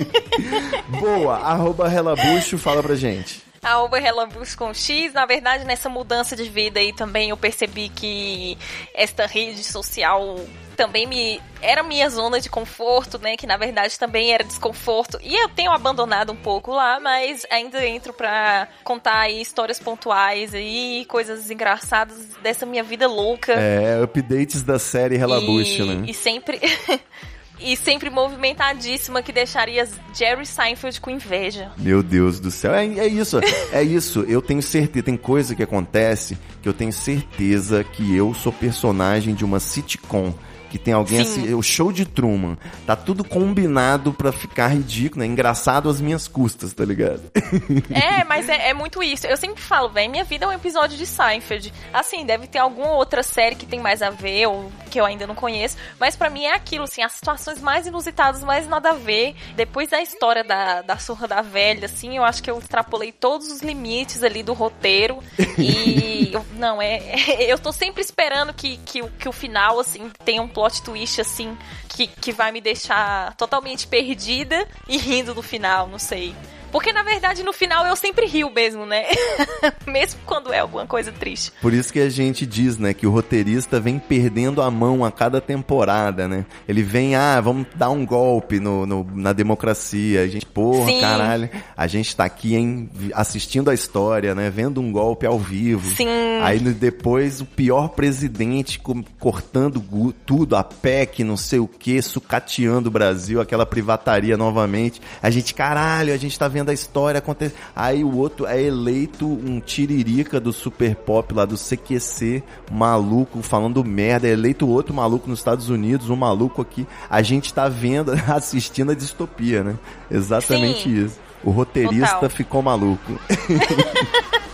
Boa, 1.00 1.38
arroba 1.38 1.88
relabucho, 1.88 2.58
fala 2.58 2.82
pra 2.84 2.96
gente. 2.96 3.42
A 3.64 3.82
Uber 3.84 4.02
Relambus 4.02 4.56
com 4.56 4.74
X, 4.74 5.14
na 5.14 5.26
verdade, 5.26 5.66
nessa 5.66 5.88
mudança 5.88 6.36
de 6.36 6.50
vida 6.50 6.80
aí 6.80 6.94
também 6.94 7.30
eu 7.30 7.38
percebi 7.38 7.90
que 7.90 8.58
esta 8.94 9.28
rede 9.28 9.64
social 9.64 10.40
também 10.76 11.06
me 11.06 11.40
era 11.62 11.84
minha 11.84 12.10
zona 12.10 12.40
de 12.40 12.50
conforto, 12.50 13.20
né, 13.20 13.38
que 13.38 13.46
na 13.46 13.56
verdade 13.56 14.00
também 14.00 14.34
era 14.34 14.44
desconforto. 14.44 15.20
E 15.22 15.36
eu 15.36 15.48
tenho 15.50 15.72
abandonado 15.72 16.32
um 16.32 16.36
pouco 16.36 16.72
lá, 16.72 17.00
mas 17.00 17.46
ainda 17.52 17.86
entro 17.86 18.12
pra 18.14 18.68
contar 18.84 19.20
aí 19.20 19.40
histórias 19.40 19.80
pontuais 19.80 20.56
aí, 20.56 21.06
coisas 21.08 21.52
engraçadas 21.52 22.18
dessa 22.42 22.66
minha 22.66 22.82
vida 22.82 23.08
louca. 23.08 23.54
É, 23.54 24.02
updates 24.02 24.64
da 24.64 24.80
série 24.80 25.18
Relabucho, 25.18 25.84
e, 25.84 25.96
né? 25.96 26.06
E 26.08 26.14
sempre. 26.16 26.60
e 27.64 27.76
sempre 27.76 28.10
movimentadíssima 28.10 29.22
que 29.22 29.32
deixaria 29.32 29.88
Jerry 30.14 30.46
Seinfeld 30.46 31.00
com 31.00 31.10
inveja. 31.10 31.72
Meu 31.78 32.02
Deus 32.02 32.40
do 32.40 32.52
céu. 32.52 32.74
É, 32.74 32.86
é 32.86 33.08
isso, 33.08 33.40
é 33.72 33.84
isso. 33.84 34.22
Eu 34.22 34.42
tenho 34.42 34.62
certeza, 34.62 35.06
tem 35.06 35.18
coisa 35.18 35.56
que 35.56 35.64
acontece 35.64 36.38
que 36.62 36.68
eu 36.68 36.74
tenho 36.74 36.94
certeza 36.94 37.84
que 37.84 38.16
eu 38.16 38.34
sou 38.34 38.52
personagem 38.52 39.34
de 39.34 39.46
uma 39.46 39.60
sitcom. 39.60 40.34
Que 40.72 40.80
tem 40.80 40.94
alguém 40.94 41.24
Sim. 41.26 41.42
assim, 41.44 41.54
o 41.54 41.62
show 41.62 41.92
de 41.92 42.06
Truman. 42.06 42.58
Tá 42.88 42.96
tudo 42.96 43.24
combinado 43.26 44.14
pra 44.14 44.32
ficar 44.32 44.68
ridículo, 44.70 45.20
né? 45.20 45.26
Engraçado 45.28 45.90
às 45.90 46.00
minhas 46.00 46.28
custas, 46.30 46.74
tá 46.74 46.86
ligado? 46.86 47.22
É, 47.94 48.24
mas 48.24 48.48
é, 48.48 48.70
é 48.70 48.74
muito 48.74 49.04
isso. 49.04 49.28
Eu 49.28 49.36
sempre 49.36 49.62
falo, 49.62 49.90
velho, 49.90 50.10
minha 50.10 50.24
vida 50.24 50.46
é 50.46 50.48
um 50.48 50.54
episódio 50.54 50.98
de 50.98 51.06
Seinfeld. 51.06 51.74
Assim, 51.94 52.26
deve 52.26 52.48
ter 52.48 52.60
alguma 52.60 52.92
outra 52.94 53.22
série 53.22 53.56
que 53.56 53.66
tem 53.66 53.80
mais 53.82 54.02
a 54.02 54.10
ver, 54.10 54.48
ou 54.48 54.72
que 54.90 55.00
eu 55.00 55.06
ainda 55.06 55.28
não 55.28 55.36
conheço. 55.36 55.76
Mas 56.00 56.16
pra 56.16 56.30
mim 56.30 56.46
é 56.46 56.54
aquilo, 56.56 56.86
assim, 56.86 57.04
as 57.04 57.12
situações 57.12 57.62
mais 57.62 57.86
inusitadas, 57.86 58.44
mais 58.44 58.68
nada 58.68 58.92
a 58.92 58.94
ver. 58.94 59.36
Depois 59.56 59.90
da 59.90 60.02
história 60.02 60.44
da, 60.44 60.82
da 60.82 60.98
surra 60.98 61.28
da 61.28 61.42
velha, 61.42 61.86
assim, 61.86 62.16
eu 62.16 62.24
acho 62.24 62.42
que 62.42 62.50
eu 62.50 62.58
extrapolei 62.58 63.12
todos 63.12 63.52
os 63.52 63.62
limites 63.62 64.24
ali 64.24 64.42
do 64.42 64.54
roteiro. 64.54 65.20
E. 65.58 66.32
eu- 66.34 66.46
não, 66.56 66.82
é. 66.82 67.02
Eu 67.52 67.58
tô 67.60 67.72
sempre 67.74 68.02
esperando 68.02 68.54
que, 68.54 68.78
que, 68.86 69.02
o- 69.02 69.10
que 69.20 69.28
o 69.28 69.32
final, 69.32 69.80
assim, 69.80 70.10
tenha 70.24 70.42
um 70.42 70.48
plot 70.48 70.61
twist, 70.70 71.22
assim, 71.22 71.58
que, 71.90 72.08
que 72.08 72.32
vai 72.32 72.52
me 72.52 72.62
deixar 72.62 73.36
totalmente 73.36 73.88
perdida 73.88 74.68
e 74.88 74.98
rindo 74.98 75.34
no 75.34 75.42
final, 75.42 75.88
não 75.88 76.00
sei. 76.00 76.36
Porque, 76.72 76.94
na 76.94 77.04
verdade, 77.04 77.44
no 77.44 77.52
final 77.54 77.86
eu 77.86 77.96
sempre 77.96 78.26
rio 78.26 78.50
mesmo, 78.50 78.86
né? 78.86 79.04
mesmo 79.86 80.20
quando 80.26 80.54
é 80.54 80.60
alguma 80.60 80.86
coisa 80.88 81.12
triste. 81.12 81.52
Por 81.62 81.74
isso 81.74 81.92
que 81.92 82.00
a 82.00 82.10
gente 82.10 82.46
diz, 82.46 82.78
né, 82.78 82.94
que 82.94 83.06
o 83.06 83.12
roteirista 83.12 83.80
vem 83.80 84.00
perdendo 84.00 84.62
a 84.62 84.72
mão 84.72 85.04
a 85.04 85.12
cada 85.12 85.42
temporada, 85.42 86.28
né? 86.28 86.46
Ele 86.68 86.82
vem, 86.84 87.16
ah, 87.16 87.40
vamos 87.42 87.68
dar 87.76 87.90
um 87.90 88.06
golpe 88.06 88.60
no, 88.60 88.86
no- 88.86 89.08
na 89.16 89.34
democracia. 89.34 90.22
A 90.22 90.28
gente, 90.28 90.46
porra, 90.46 90.86
Sim. 90.86 91.02
caralho, 91.02 91.50
a 91.76 91.88
gente 91.88 92.16
tá 92.16 92.24
aqui, 92.26 92.56
hein, 92.56 92.90
assistindo 93.14 93.70
a 93.70 93.74
história, 93.74 94.34
né? 94.34 94.50
Vendo 94.50 94.80
um 94.82 94.92
golpe 94.92 95.26
ao 95.26 95.38
vivo. 95.40 95.90
Sim. 95.96 96.08
Aí 96.42 96.60
depois 96.60 97.42
o 97.42 97.46
pior 97.46 97.90
presidente 97.90 98.80
cortando 99.20 99.82
tudo, 100.26 100.56
a 100.56 100.64
PEC, 100.64 101.24
não 101.24 101.38
sei 101.38 101.60
o 101.60 101.68
que, 101.68 102.02
sucateando 102.02 102.90
o 102.90 102.92
Brasil, 102.92 103.42
aquela 103.42 103.66
privataria 103.66 104.38
novamente. 104.38 105.02
A 105.22 105.30
gente, 105.30 105.54
caralho, 105.54 106.14
a 106.14 106.18
gente 106.18 106.38
tá 106.38 106.48
vendo 106.48 106.61
a 106.70 106.74
história 106.74 107.20
acontecer. 107.20 107.56
Aí 107.76 108.04
o 108.04 108.16
outro 108.18 108.46
é 108.46 108.62
eleito 108.62 109.26
um 109.26 109.60
tiririca 109.60 110.40
do 110.40 110.54
Super 110.54 110.96
Pop 110.96 111.34
lá 111.34 111.46
do 111.46 111.56
CQC, 111.56 112.44
maluco, 112.72 113.42
falando 113.42 113.84
merda. 113.84 114.28
É 114.28 114.32
eleito 114.32 114.68
outro 114.68 114.94
maluco 114.94 115.30
nos 115.30 115.40
Estados 115.40 115.70
Unidos, 115.70 116.10
um 116.10 116.16
maluco 116.16 116.62
aqui. 116.62 116.86
A 117.10 117.22
gente 117.22 117.54
tá 117.54 117.68
vendo, 117.68 118.12
assistindo 118.32 118.92
a 118.92 118.96
distopia, 118.96 119.64
né? 119.64 119.76
Exatamente 120.10 120.84
Sim. 120.84 121.06
isso. 121.06 121.20
O 121.44 121.50
roteirista 121.50 122.16
Total. 122.16 122.30
ficou 122.30 122.62
maluco. 122.62 123.20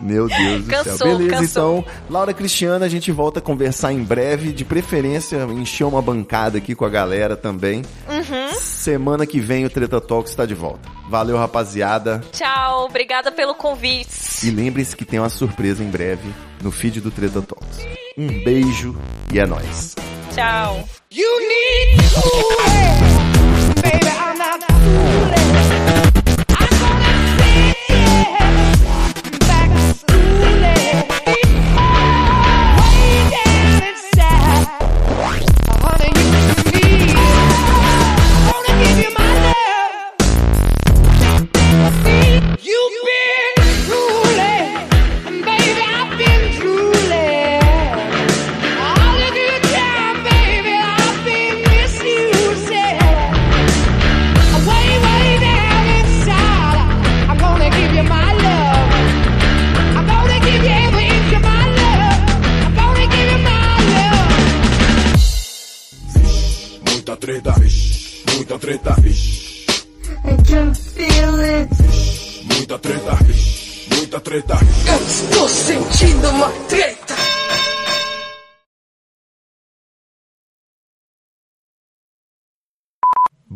Meu 0.00 0.28
Deus 0.28 0.64
do 0.64 0.70
Cansou, 0.70 0.96
céu. 0.96 1.18
Beleza, 1.18 1.30
cansou. 1.30 1.78
então, 1.78 1.92
Laura 2.08 2.32
Cristiana, 2.32 2.86
a 2.86 2.88
gente 2.88 3.10
volta 3.10 3.38
a 3.40 3.42
conversar 3.42 3.92
em 3.92 4.02
breve. 4.02 4.52
De 4.52 4.64
preferência, 4.64 5.36
encher 5.52 5.84
uma 5.84 6.00
bancada 6.00 6.58
aqui 6.58 6.74
com 6.74 6.84
a 6.84 6.88
galera 6.88 7.36
também. 7.36 7.82
Uhum. 8.08 8.54
Semana 8.54 9.26
que 9.26 9.40
vem 9.40 9.64
o 9.64 9.70
Treta 9.70 10.00
Talks 10.00 10.30
está 10.30 10.46
de 10.46 10.54
volta. 10.54 10.88
Valeu, 11.08 11.36
rapaziada. 11.36 12.22
Tchau, 12.32 12.84
obrigada 12.84 13.32
pelo 13.32 13.54
convite. 13.54 14.46
E 14.46 14.50
lembre-se 14.50 14.96
que 14.96 15.04
tem 15.04 15.18
uma 15.18 15.28
surpresa 15.28 15.82
em 15.82 15.88
breve 15.90 16.32
no 16.62 16.70
feed 16.70 17.00
do 17.00 17.10
Treta 17.10 17.42
Talks. 17.42 17.78
Um 18.16 18.44
beijo 18.44 18.96
e 19.32 19.38
é 19.38 19.46
nóis. 19.46 19.94
Tchau. 20.34 20.88
You 21.10 21.28
need 21.48 22.02
fooling, 22.04 23.74
baby. 23.82 24.06
I'm 24.06 24.38
not 24.38 25.97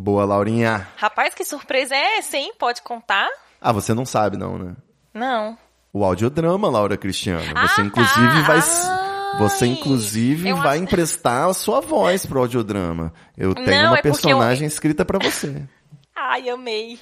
Boa, 0.03 0.25
Laurinha. 0.25 0.85
Rapaz, 0.97 1.33
que 1.33 1.45
surpresa 1.45 1.95
é 1.95 2.17
essa, 2.17 2.35
hein? 2.35 2.51
Pode 2.59 2.81
contar? 2.81 3.29
Ah, 3.61 3.71
você 3.71 3.93
não 3.93 4.05
sabe 4.05 4.35
não, 4.35 4.57
né? 4.57 4.75
Não. 5.13 5.57
O 5.93 6.03
audiodrama, 6.03 6.69
Laura 6.69 6.97
Cristiana. 6.97 7.39
Você 7.65 7.79
Ah, 7.79 7.85
inclusive 7.85 8.41
tá. 8.41 8.41
vai 8.41 8.57
Ai, 8.59 9.37
você 9.39 9.65
inclusive 9.65 10.49
eu 10.49 10.57
vai 10.57 10.77
emprestar 10.77 11.47
a 11.47 11.53
sua 11.53 11.79
voz 11.79 12.25
pro 12.25 12.41
audiodrama. 12.41 13.13
Eu 13.37 13.55
tenho 13.55 13.67
Não, 13.67 13.91
uma 13.91 13.97
é 13.99 14.01
porque 14.01 14.07
eu- 14.09 14.11
personagem 14.11 14.67
escrita 14.67 15.05
pra 15.05 15.19
você. 15.19 15.65
Ai, 16.13 16.49
amei. 16.49 16.99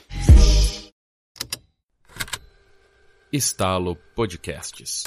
Estalo 3.33 3.95
Podcasts. 4.15 5.05